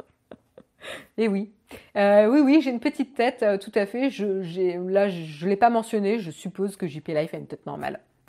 et 1.16 1.28
oui. 1.28 1.52
Euh, 1.96 2.26
oui, 2.26 2.40
oui, 2.40 2.60
j'ai 2.60 2.70
une 2.70 2.80
petite 2.80 3.14
tête, 3.14 3.42
euh, 3.42 3.56
tout 3.56 3.72
à 3.74 3.86
fait. 3.86 4.10
Je, 4.10 4.26
là, 4.90 5.08
je 5.08 5.44
ne 5.44 5.50
l'ai 5.50 5.56
pas 5.56 5.70
mentionné. 5.70 6.18
Je 6.18 6.30
suppose 6.30 6.76
que 6.76 6.86
JP 6.86 7.08
Life 7.08 7.32
a 7.32 7.38
une 7.38 7.46
tête 7.46 7.64
normale. 7.64 8.00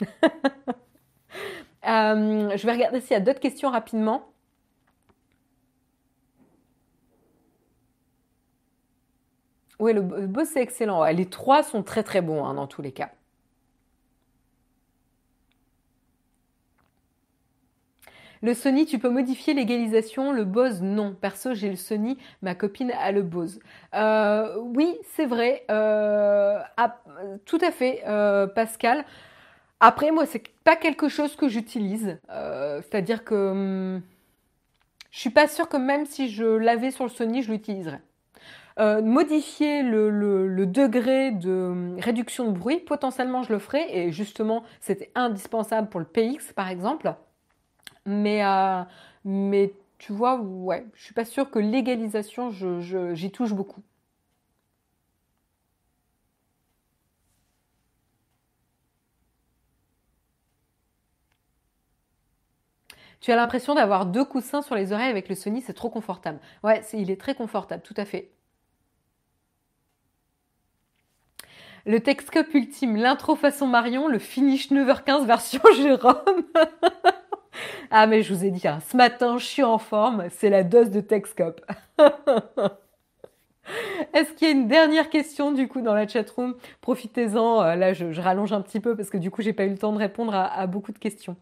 je 1.84 2.66
vais 2.66 2.72
regarder 2.72 3.00
s'il 3.02 3.12
y 3.12 3.16
a 3.16 3.20
d'autres 3.20 3.40
questions 3.40 3.70
rapidement. 3.70 4.33
Oui, 9.84 9.92
le, 9.92 10.00
boss 10.00 10.48
c'est 10.48 10.62
excellent. 10.62 11.04
Les 11.04 11.26
trois 11.26 11.62
sont 11.62 11.82
très 11.82 12.02
très 12.02 12.22
bons 12.22 12.42
hein, 12.46 12.54
dans 12.54 12.66
tous 12.66 12.80
les 12.80 12.92
cas. 12.92 13.10
Le 18.40 18.54
Sony, 18.54 18.86
tu 18.86 18.98
peux 18.98 19.10
modifier 19.10 19.52
l'égalisation? 19.52 20.32
Le 20.32 20.44
Bose, 20.44 20.80
non. 20.80 21.14
Perso, 21.14 21.52
j'ai 21.52 21.68
le 21.68 21.76
Sony. 21.76 22.16
Ma 22.40 22.54
copine 22.54 22.92
a 22.92 23.12
le 23.12 23.22
Bose. 23.22 23.60
Euh, 23.94 24.56
oui, 24.58 24.96
c'est 25.02 25.26
vrai. 25.26 25.64
Euh, 25.70 26.58
tout 27.44 27.58
à 27.60 27.70
fait, 27.70 28.02
euh, 28.06 28.46
Pascal. 28.46 29.04
Après, 29.80 30.10
moi, 30.12 30.24
c'est 30.24 30.44
pas 30.64 30.76
quelque 30.76 31.08
chose 31.08 31.36
que 31.36 31.48
j'utilise. 31.48 32.18
C'est-à-dire 32.30 33.22
que 33.24 33.34
hum, 33.34 34.02
je 35.10 35.20
suis 35.20 35.30
pas 35.30 35.46
sûre 35.46 35.68
que 35.68 35.76
même 35.76 36.06
si 36.06 36.30
je 36.30 36.44
l'avais 36.44 36.90
sur 36.90 37.04
le 37.04 37.10
Sony, 37.10 37.42
je 37.42 37.52
l'utiliserais. 37.52 38.00
Euh, 38.80 39.02
modifier 39.02 39.82
le, 39.84 40.66
degré 40.66 41.30
de 41.30 41.94
réduction 42.00 42.50
de 42.50 42.58
bruit, 42.58 42.80
potentiellement 42.80 43.44
je 43.44 43.52
le 43.52 43.60
ferai, 43.60 43.86
et 43.96 44.10
justement 44.10 44.64
c'était 44.80 45.12
indispensable 45.14 45.88
pour 45.88 46.00
le 46.00 46.06
PX 46.06 46.52
par 46.52 46.68
exemple. 46.68 47.14
Mais, 48.06 48.44
euh, 48.44 48.82
mais 49.24 49.74
tu 49.98 50.12
vois, 50.12 50.40
ouais, 50.40 50.86
je 50.94 51.04
suis 51.04 51.14
pas 51.14 51.24
sûre 51.26 51.50
que 51.50 51.58
l'égalisation, 51.60 52.50
j'y 52.50 53.32
touche 53.32 53.54
beaucoup. 53.54 53.82
Tu 63.20 63.32
as 63.32 63.36
l'impression 63.36 63.74
d'avoir 63.74 64.06
deux 64.06 64.24
coussins 64.24 64.62
sur 64.62 64.74
les 64.74 64.92
oreilles 64.92 65.10
avec 65.10 65.28
le 65.28 65.34
Sony, 65.34 65.60
c'est 65.62 65.72
trop 65.74 65.90
confortable. 65.90 66.38
Ouais, 66.62 66.82
il 66.92 67.10
est 67.10 67.20
très 67.20 67.34
confortable, 67.34 67.82
tout 67.82 67.94
à 67.96 68.04
fait. 68.04 68.30
Le 71.86 72.00
Texcope 72.00 72.54
ultime, 72.54 72.96
l'intro 72.96 73.36
façon 73.36 73.66
Marion, 73.66 74.08
le 74.08 74.18
finish 74.18 74.70
9h15 74.70 75.26
version 75.26 75.60
Jérôme. 75.76 76.44
ah 77.90 78.06
mais 78.06 78.22
je 78.22 78.32
vous 78.32 78.44
ai 78.44 78.50
dit, 78.50 78.66
hein, 78.66 78.80
ce 78.88 78.96
matin 78.96 79.36
je 79.36 79.44
suis 79.44 79.62
en 79.62 79.76
forme, 79.76 80.24
c'est 80.30 80.48
la 80.48 80.64
dose 80.64 80.90
de 80.90 81.00
Texcope. 81.00 81.60
Est-ce 84.14 84.32
qu'il 84.32 84.48
y 84.48 84.50
a 84.50 84.54
une 84.54 84.68
dernière 84.68 85.10
question 85.10 85.52
du 85.52 85.68
coup 85.68 85.82
dans 85.82 85.94
la 85.94 86.08
chatroom? 86.08 86.54
Profitez-en, 86.80 87.62
euh, 87.62 87.74
là 87.74 87.92
je, 87.92 88.18
rallonge 88.18 88.54
un 88.54 88.62
petit 88.62 88.80
peu 88.80 88.96
parce 88.96 89.10
que 89.10 89.18
du 89.18 89.30
coup 89.30 89.42
j'ai 89.42 89.52
pas 89.52 89.64
eu 89.64 89.70
le 89.70 89.78
temps 89.78 89.92
de 89.92 89.98
répondre 89.98 90.34
à 90.34 90.66
beaucoup 90.66 90.92
de 90.92 90.98
questions. 90.98 91.36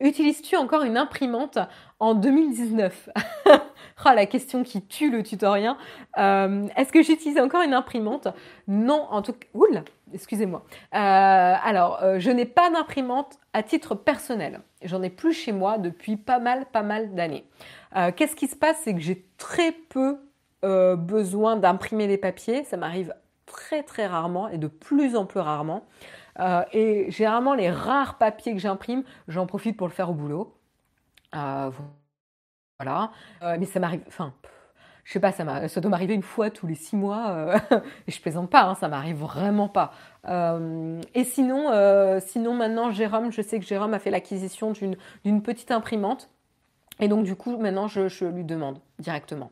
Utilises-tu 0.00 0.56
encore 0.56 0.82
une 0.82 0.96
imprimante 0.96 1.58
en 2.00 2.14
2019 2.14 3.08
oh, 3.46 4.08
la 4.14 4.26
question 4.26 4.62
qui 4.62 4.86
tue 4.86 5.10
le 5.10 5.22
tutorien. 5.22 5.76
Euh, 6.18 6.66
est-ce 6.76 6.92
que 6.92 7.02
j'utilise 7.02 7.38
encore 7.38 7.62
une 7.62 7.74
imprimante? 7.74 8.28
Non, 8.68 9.06
en 9.10 9.22
tout 9.22 9.32
cas. 9.32 9.46
Oula, 9.54 9.82
excusez-moi. 10.12 10.64
Euh, 10.94 10.96
alors, 10.96 12.02
euh, 12.02 12.18
je 12.18 12.30
n'ai 12.30 12.46
pas 12.46 12.70
d'imprimante 12.70 13.38
à 13.52 13.62
titre 13.62 13.94
personnel. 13.94 14.60
J'en 14.82 15.02
ai 15.02 15.10
plus 15.10 15.32
chez 15.32 15.52
moi 15.52 15.78
depuis 15.78 16.16
pas 16.16 16.38
mal, 16.38 16.66
pas 16.72 16.82
mal 16.82 17.14
d'années. 17.14 17.44
Qu'est-ce 18.16 18.34
qui 18.34 18.48
se 18.48 18.56
passe? 18.56 18.80
C'est 18.82 18.92
que 18.92 19.00
j'ai 19.00 19.24
très 19.38 19.70
peu 19.70 20.18
besoin 20.96 21.56
d'imprimer 21.56 22.08
les 22.08 22.18
papiers. 22.18 22.64
Ça 22.64 22.76
m'arrive 22.76 23.14
très, 23.46 23.84
très 23.84 24.06
rarement 24.08 24.48
et 24.48 24.58
de 24.58 24.66
plus 24.66 25.14
en 25.14 25.26
plus 25.26 25.38
rarement. 25.38 25.86
Euh, 26.40 26.62
et 26.72 27.10
généralement, 27.10 27.54
les 27.54 27.70
rares 27.70 28.18
papiers 28.18 28.52
que 28.52 28.58
j'imprime, 28.58 29.04
j'en 29.28 29.46
profite 29.46 29.76
pour 29.76 29.86
le 29.86 29.92
faire 29.92 30.10
au 30.10 30.14
boulot. 30.14 30.56
Euh, 31.34 31.70
voilà. 32.78 33.10
Euh, 33.42 33.56
mais 33.58 33.66
ça 33.66 33.80
m'arrive. 33.80 34.02
Enfin, 34.08 34.34
je 35.04 35.12
sais 35.12 35.20
pas, 35.20 35.32
ça, 35.32 35.44
doit 35.80 35.90
m'arriver 35.90 36.14
une 36.14 36.22
fois 36.22 36.50
tous 36.50 36.66
les 36.66 36.74
six 36.74 36.96
mois. 36.96 37.54
et 38.06 38.10
je 38.10 38.20
plaisante 38.20 38.50
pas, 38.50 38.62
hein, 38.62 38.74
ça 38.74 38.88
m'arrive 38.88 39.18
vraiment 39.18 39.68
pas. 39.68 39.92
et 40.26 41.24
sinon, 41.24 42.20
sinon, 42.20 42.54
maintenant, 42.54 42.90
Jérôme, 42.90 43.30
je 43.30 43.42
sais 43.42 43.60
que 43.60 43.66
Jérôme 43.66 43.94
a 43.94 43.98
fait 43.98 44.10
l'acquisition 44.10 44.72
d'une 45.24 45.42
petite 45.42 45.70
imprimante. 45.70 46.30
Et 47.00 47.08
donc, 47.08 47.24
du 47.24 47.36
coup, 47.36 47.58
maintenant, 47.58 47.88
je, 47.88 48.08
je 48.08 48.24
lui 48.24 48.44
demande 48.44 48.78
directement. 48.98 49.50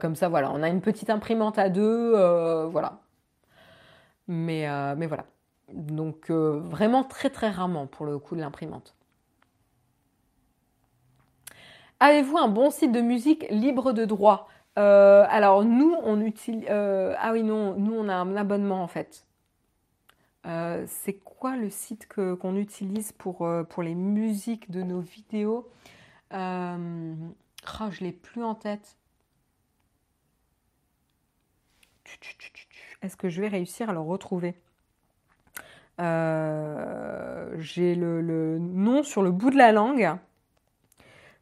comme 0.00 0.16
ça, 0.16 0.28
voilà, 0.28 0.50
on 0.50 0.62
a 0.62 0.68
une 0.68 0.80
petite 0.80 1.08
imprimante 1.08 1.58
à 1.58 1.68
deux, 1.68 2.66
voilà. 2.66 2.98
Mais, 4.26 4.66
mais 4.96 5.06
voilà. 5.06 5.24
Donc 5.72 6.30
euh, 6.30 6.60
vraiment 6.60 7.04
très 7.04 7.30
très 7.30 7.50
rarement 7.50 7.86
pour 7.86 8.06
le 8.06 8.18
coup 8.18 8.34
de 8.34 8.40
l'imprimante. 8.40 8.94
Avez-vous 12.00 12.38
un 12.38 12.48
bon 12.48 12.70
site 12.70 12.92
de 12.92 13.00
musique 13.00 13.46
libre 13.50 13.92
de 13.92 14.04
droit? 14.04 14.48
Euh, 14.78 15.26
Alors 15.28 15.64
nous 15.64 15.94
on 16.02 16.20
utilise... 16.20 16.64
Euh, 16.70 17.14
ah 17.18 17.32
oui 17.32 17.42
non, 17.42 17.74
nous 17.76 17.94
on 17.94 18.08
a 18.08 18.14
un 18.14 18.36
abonnement 18.36 18.82
en 18.82 18.88
fait. 18.88 19.26
c'est 20.86 21.18
quoi 21.24 21.56
le 21.56 21.70
site 21.70 22.08
qu'on 22.08 22.56
utilise 22.56 23.12
pour, 23.12 23.46
les 23.82 23.94
musiques 23.94 24.70
de 24.70 24.82
nos 24.82 25.00
vidéos? 25.00 25.68
Oh, 26.32 27.90
Je 27.90 28.04
l'ai 28.04 28.12
plus 28.12 28.42
en 28.42 28.54
tête. 28.54 28.96
Est-ce 33.02 33.16
que 33.16 33.28
je 33.28 33.40
vais 33.40 33.48
réussir 33.48 33.90
à 33.90 33.92
le 33.92 34.00
retrouver? 34.00 34.54
Euh, 36.00 37.54
j'ai 37.58 37.94
le, 37.94 38.58
nom 38.58 39.02
sur 39.02 39.22
le 39.22 39.30
bout 39.30 39.50
de 39.50 39.56
la 39.56 39.72
langue, 39.72 40.16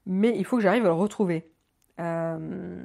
mais 0.07 0.37
il 0.37 0.45
faut 0.45 0.57
que 0.57 0.63
j'arrive 0.63 0.85
à 0.85 0.89
le 0.89 0.95
retrouver. 0.95 1.51
Euh, 2.01 2.85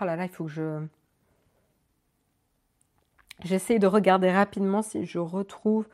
Oh 0.00 0.04
là 0.04 0.16
là, 0.16 0.24
il 0.24 0.30
faut 0.30 0.44
que 0.44 0.50
je. 0.50 0.86
J'essaie 3.42 3.78
de 3.78 3.86
regarder 3.86 4.30
rapidement 4.30 4.82
si 4.82 5.06
je 5.06 5.18
retrouve 5.18 5.86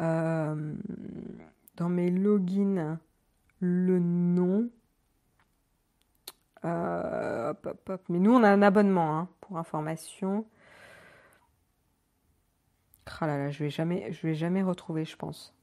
euh, 0.00 0.74
dans 1.76 1.88
mes 1.88 2.10
logins 2.10 2.98
le 3.60 3.98
nom. 3.98 4.68
Euh, 6.64 7.54
Mais 8.08 8.18
nous, 8.18 8.34
on 8.34 8.42
a 8.42 8.50
un 8.50 8.62
abonnement 8.62 9.18
hein, 9.18 9.28
pour 9.40 9.58
information. 9.58 10.44
Ah 13.20 13.26
là 13.26 13.36
là, 13.38 13.50
je 13.50 13.62
vais 13.64 13.70
jamais, 13.70 14.10
vais 14.26 14.34
jamais 14.34 14.62
retrouver, 14.62 15.04
je 15.04 15.16
pense. 15.16 15.54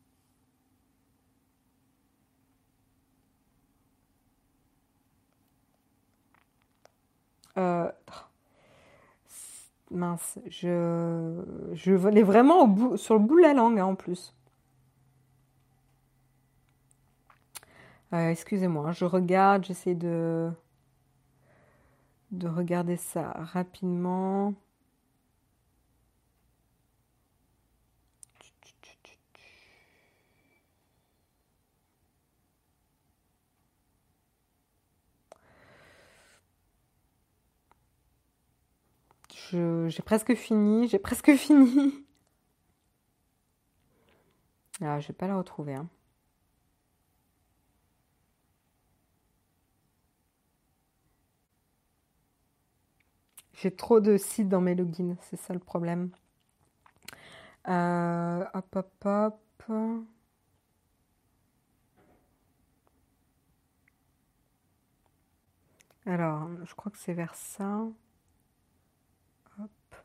Euh, 7.57 7.91
mince, 9.91 10.39
je, 10.47 11.43
je 11.73 11.93
vraiment 12.23 12.61
au 12.63 12.67
bout, 12.67 12.97
sur 12.97 13.15
le 13.15 13.19
bout 13.21 13.37
de 13.37 13.41
la 13.41 13.53
langue 13.53 13.79
hein, 13.79 13.85
en 13.85 13.95
plus. 13.95 14.33
Euh, 18.13 18.29
excusez-moi, 18.29 18.91
je 18.93 19.05
regarde, 19.05 19.65
j'essaie 19.65 19.95
de, 19.95 20.49
de 22.37 22.47
regarder 22.47 22.97
ça 22.97 23.31
rapidement. 23.35 24.53
j'ai 39.51 40.01
presque 40.03 40.35
fini, 40.35 40.87
j'ai 40.87 40.99
presque 40.99 41.35
fini. 41.37 42.05
Ah, 44.81 44.99
je 44.99 45.07
vais 45.07 45.13
pas 45.13 45.27
la 45.27 45.37
retrouver. 45.37 45.75
Hein. 45.75 45.87
J'ai 53.57 53.71
trop 53.71 53.99
de 53.99 54.17
sites 54.17 54.49
dans 54.49 54.61
mes 54.61 54.75
logins, 54.75 55.15
c'est 55.21 55.35
ça 55.35 55.53
le 55.53 55.59
problème. 55.59 56.11
Euh, 57.67 58.45
hop, 58.53 58.75
hop, 58.75 59.05
hop. 59.05 59.43
Alors, 66.05 66.47
je 66.63 66.75
crois 66.75 66.91
que 66.91 66.97
c'est 66.99 67.13
vers 67.13 67.33
ça. 67.33 67.81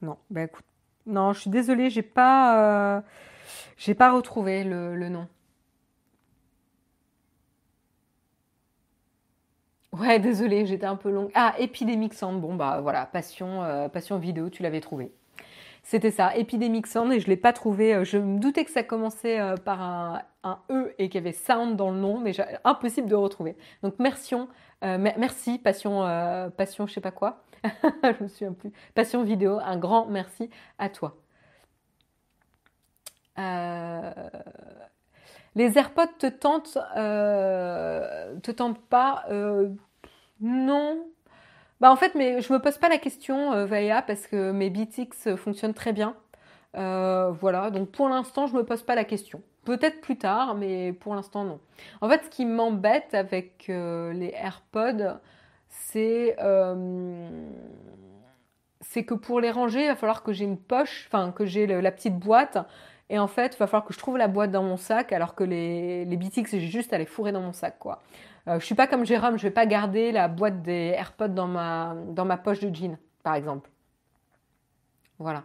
Non, 0.01 0.19
bah 0.31 0.45
écoute, 0.45 0.65
non, 1.07 1.33
je 1.33 1.41
suis 1.41 1.51
désolée, 1.51 1.91
j'ai 1.91 2.03
pas, 2.03 2.97
euh, 2.97 3.01
j'ai 3.77 3.95
pas 3.95 4.13
retrouvé 4.13 4.65
le, 4.65 5.09
nom. 5.09 5.29
Ouais, 9.93 10.19
désolée, 10.19 10.65
j'étais 10.67 10.87
un 10.87 10.97
peu 10.97 11.11
longue. 11.11 11.31
Ah, 11.35 11.55
Epidemic 11.59 12.15
Sound. 12.15 12.41
Bon, 12.41 12.55
bah 12.55 12.81
voilà, 12.81 13.07
passion, 13.07 13.63
euh, 13.63 13.89
passion 13.89 14.19
vidéo, 14.19 14.49
tu 14.49 14.63
l'avais 14.63 14.81
trouvé. 14.81 15.13
C'était 15.83 16.11
ça, 16.11 16.35
Epidemic 16.37 16.87
Sound, 16.87 17.13
et 17.13 17.21
je 17.21 17.29
l'ai 17.29 17.37
pas 17.37 17.53
trouvé. 17.53 17.95
Euh, 17.95 18.05
je 18.05 18.17
me 18.19 18.39
doutais 18.39 18.65
que 18.65 18.71
ça 18.71 18.83
commençait 18.83 19.39
par 19.65 19.83
un, 19.83 20.23
E 20.71 20.95
et 20.99 21.09
qu'il 21.09 21.21
y 21.21 21.25
avait 21.25 21.33
Sound 21.33 21.77
dans 21.77 21.91
le 21.91 21.99
nom, 21.99 22.19
mais 22.21 22.33
impossible 22.65 23.09
de 23.09 23.15
retrouver. 23.15 23.57
Donc, 23.83 23.95
merci, 23.99 24.35
merci, 24.83 25.59
passion, 25.59 26.01
passion, 26.57 26.87
je 26.87 26.95
sais 26.95 27.01
pas 27.01 27.11
quoi. 27.11 27.45
je 27.65 28.23
me 28.23 28.29
souviens 28.29 28.53
plus. 28.53 28.73
Passion 28.95 29.23
vidéo, 29.23 29.59
un 29.63 29.77
grand 29.77 30.07
merci 30.07 30.51
à 30.79 30.89
toi. 30.89 31.17
Euh, 33.39 34.13
les 35.55 35.79
AirPods 35.79 36.19
te 36.19 36.27
tentent, 36.27 36.79
euh, 36.97 38.35
pas 38.89 39.25
euh, 39.31 39.69
Non. 40.41 41.07
Bah 41.81 41.91
en 41.91 41.97
fait, 41.97 42.15
mais 42.15 42.41
je 42.41 42.53
me 42.53 42.59
pose 42.61 42.79
pas 42.79 42.89
la 42.89 42.99
question, 42.99 43.67
Vaya, 43.67 44.03
parce 44.03 44.27
que 44.27 44.53
mes 44.53 44.71
BTX 44.71 45.37
fonctionnent 45.37 45.75
très 45.75 45.93
bien. 45.93 46.15
voilà, 46.75 47.71
donc 47.71 47.91
pour 47.91 48.09
l'instant, 48.09 48.47
je 48.47 48.55
me 48.55 48.65
pose 48.65 48.83
pas 48.83 48.95
la 48.95 49.05
question. 49.05 49.43
Peut-être 49.65 50.01
plus 50.01 50.17
tard, 50.17 50.55
mais 50.55 50.93
pour 50.93 51.15
l'instant, 51.15 51.45
non. 51.45 51.61
En 52.01 52.09
fait, 52.09 52.25
ce 52.25 52.31
qui 52.31 52.47
m'embête 52.47 53.15
avec 53.15 53.65
les 53.69 54.33
AirPods, 54.37 55.19
euh, 55.97 57.29
c'est 58.81 59.05
que 59.05 59.15
pour 59.15 59.41
les 59.41 59.51
ranger, 59.51 59.83
il 59.83 59.89
va 59.89 59.97
falloir 59.97 60.23
que 60.23 60.33
j'ai 60.33 60.45
une 60.45 60.59
poche, 60.59 61.09
enfin 61.09 61.33
que 61.33 61.45
j'ai 61.45 61.67
la 61.67 61.93
petite 61.93 62.19
boîte. 62.19 62.59
Et 63.13 63.19
en 63.19 63.29
fait, 63.29 63.55
il 63.55 63.59
va 63.59 63.67
falloir 63.67 63.85
que 63.85 63.93
je 63.93 63.99
trouve 63.99 64.17
la 64.17 64.27
boîte 64.27 64.51
dans 64.51 64.63
mon 64.63 64.79
sac, 64.79 65.13
alors 65.13 65.35
que 65.35 65.45
les, 65.45 66.07
les 66.07 66.17
BTX, 66.17 66.47
j'ai 66.53 66.61
juste 66.61 66.95
à 66.95 66.99
les 66.99 67.05
fourrer 67.05 67.31
dans 67.31 67.43
mon 67.43 67.53
sac, 67.53 67.79
quoi. 67.79 68.03
Euh, 68.49 68.59
je 68.59 68.65
suis 68.65 68.75
pas 68.75 68.87
comme 68.87 69.05
Jérôme, 69.05 69.37
je 69.37 69.43
vais 69.43 69.51
pas 69.51 69.67
garder 69.67 70.13
la 70.13 70.29
boîte 70.29 70.63
des 70.63 70.95
AirPods 70.97 71.29
dans 71.29 71.47
ma, 71.47 71.95
dans 72.09 72.25
ma 72.25 72.39
poche 72.39 72.61
de 72.61 72.75
jean, 72.75 72.97
par 73.23 73.35
exemple. 73.35 73.69
Voilà. 75.19 75.45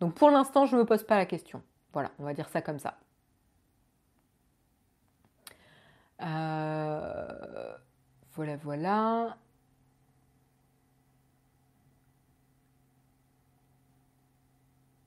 Donc 0.00 0.14
pour 0.14 0.28
l'instant, 0.28 0.66
je 0.66 0.74
ne 0.74 0.80
me 0.80 0.86
pose 0.86 1.04
pas 1.04 1.16
la 1.16 1.24
question. 1.24 1.62
Voilà, 1.92 2.10
on 2.18 2.24
va 2.24 2.34
dire 2.34 2.48
ça 2.48 2.60
comme 2.60 2.80
ça. 2.80 2.98
Euh, 6.20 7.76
voilà, 8.34 8.56
voilà. 8.56 9.36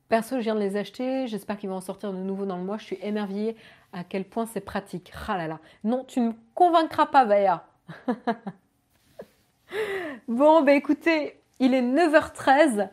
Perso, 0.09 0.37
je 0.37 0.41
viens 0.41 0.55
de 0.55 0.59
les 0.59 0.75
acheter. 0.75 1.27
J'espère 1.27 1.57
qu'ils 1.57 1.69
vont 1.69 1.75
en 1.75 1.81
sortir 1.81 2.11
de 2.11 2.17
nouveau 2.17 2.45
dans 2.45 2.57
le 2.57 2.63
mois. 2.63 2.77
Je 2.77 2.85
suis 2.85 2.99
émerveillée 3.01 3.55
à 3.93 4.03
quel 4.03 4.25
point 4.25 4.45
c'est 4.45 4.61
pratique. 4.61 5.13
Ah 5.27 5.37
là 5.37 5.47
là. 5.47 5.59
Non, 5.83 6.03
tu 6.03 6.19
ne 6.19 6.29
me 6.29 6.33
convaincras 6.53 7.05
pas, 7.05 7.25
Vaya. 7.25 7.65
bon, 10.27 10.63
bah 10.63 10.73
écoutez, 10.73 11.39
il 11.59 11.73
est 11.73 11.81
9h13 11.81 12.89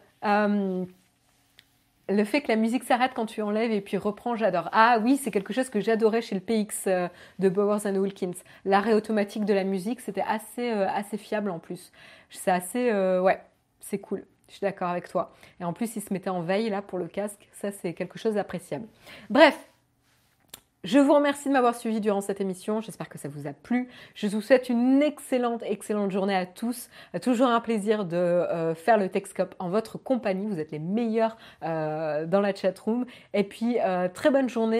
le 2.08 2.24
fait 2.24 2.40
que 2.40 2.48
la 2.48 2.56
musique 2.56 2.84
s'arrête 2.84 3.12
quand 3.14 3.26
tu 3.26 3.42
enlèves 3.42 3.72
et 3.72 3.80
puis 3.80 3.96
reprend, 3.96 4.36
j'adore. 4.36 4.68
Ah 4.72 4.98
oui, 5.02 5.16
c'est 5.16 5.30
quelque 5.30 5.52
chose 5.52 5.70
que 5.70 5.80
j'adorais 5.80 6.22
chez 6.22 6.34
le 6.34 6.40
PX 6.40 6.86
euh, 6.86 7.08
de 7.38 7.48
Bowers 7.48 7.86
and 7.86 7.96
Wilkins. 7.96 8.34
L'arrêt 8.64 8.94
automatique 8.94 9.44
de 9.44 9.54
la 9.54 9.64
musique, 9.64 10.00
c'était 10.00 10.24
assez, 10.26 10.70
euh, 10.70 10.88
assez 10.88 11.16
fiable 11.16 11.50
en 11.50 11.58
plus. 11.58 11.92
C'est 12.30 12.50
assez, 12.50 12.90
euh, 12.90 13.20
ouais, 13.20 13.40
c'est 13.80 13.98
cool. 13.98 14.24
Je 14.48 14.54
suis 14.54 14.64
d'accord 14.64 14.88
avec 14.88 15.08
toi. 15.08 15.32
Et 15.60 15.64
en 15.64 15.72
plus, 15.72 15.96
il 15.96 16.02
se 16.02 16.12
mettait 16.12 16.30
en 16.30 16.40
veille 16.40 16.70
là 16.70 16.82
pour 16.82 16.98
le 16.98 17.08
casque. 17.08 17.48
Ça, 17.52 17.70
c'est 17.72 17.94
quelque 17.94 18.18
chose 18.18 18.34
d'appréciable. 18.34 18.86
Bref, 19.30 19.58
je 20.86 21.00
vous 21.00 21.14
remercie 21.14 21.48
de 21.48 21.52
m'avoir 21.52 21.74
suivi 21.74 22.00
durant 22.00 22.20
cette 22.20 22.40
émission. 22.40 22.80
J'espère 22.80 23.08
que 23.08 23.18
ça 23.18 23.28
vous 23.28 23.48
a 23.48 23.52
plu. 23.52 23.88
Je 24.14 24.28
vous 24.28 24.40
souhaite 24.40 24.68
une 24.68 25.02
excellente, 25.02 25.64
excellente 25.64 26.12
journée 26.12 26.36
à 26.36 26.46
tous. 26.46 26.90
Toujours 27.22 27.48
un 27.48 27.60
plaisir 27.60 28.04
de 28.04 28.16
euh, 28.16 28.72
faire 28.76 28.96
le 28.96 29.08
Techscope 29.08 29.56
en 29.58 29.68
votre 29.68 29.98
compagnie. 29.98 30.46
Vous 30.46 30.60
êtes 30.60 30.70
les 30.70 30.78
meilleurs 30.78 31.38
euh, 31.64 32.24
dans 32.24 32.40
la 32.40 32.54
chat 32.54 32.78
room. 32.78 33.04
Et 33.34 33.42
puis, 33.42 33.78
euh, 33.80 34.08
très 34.08 34.30
bonne 34.30 34.48
journée. 34.48 34.74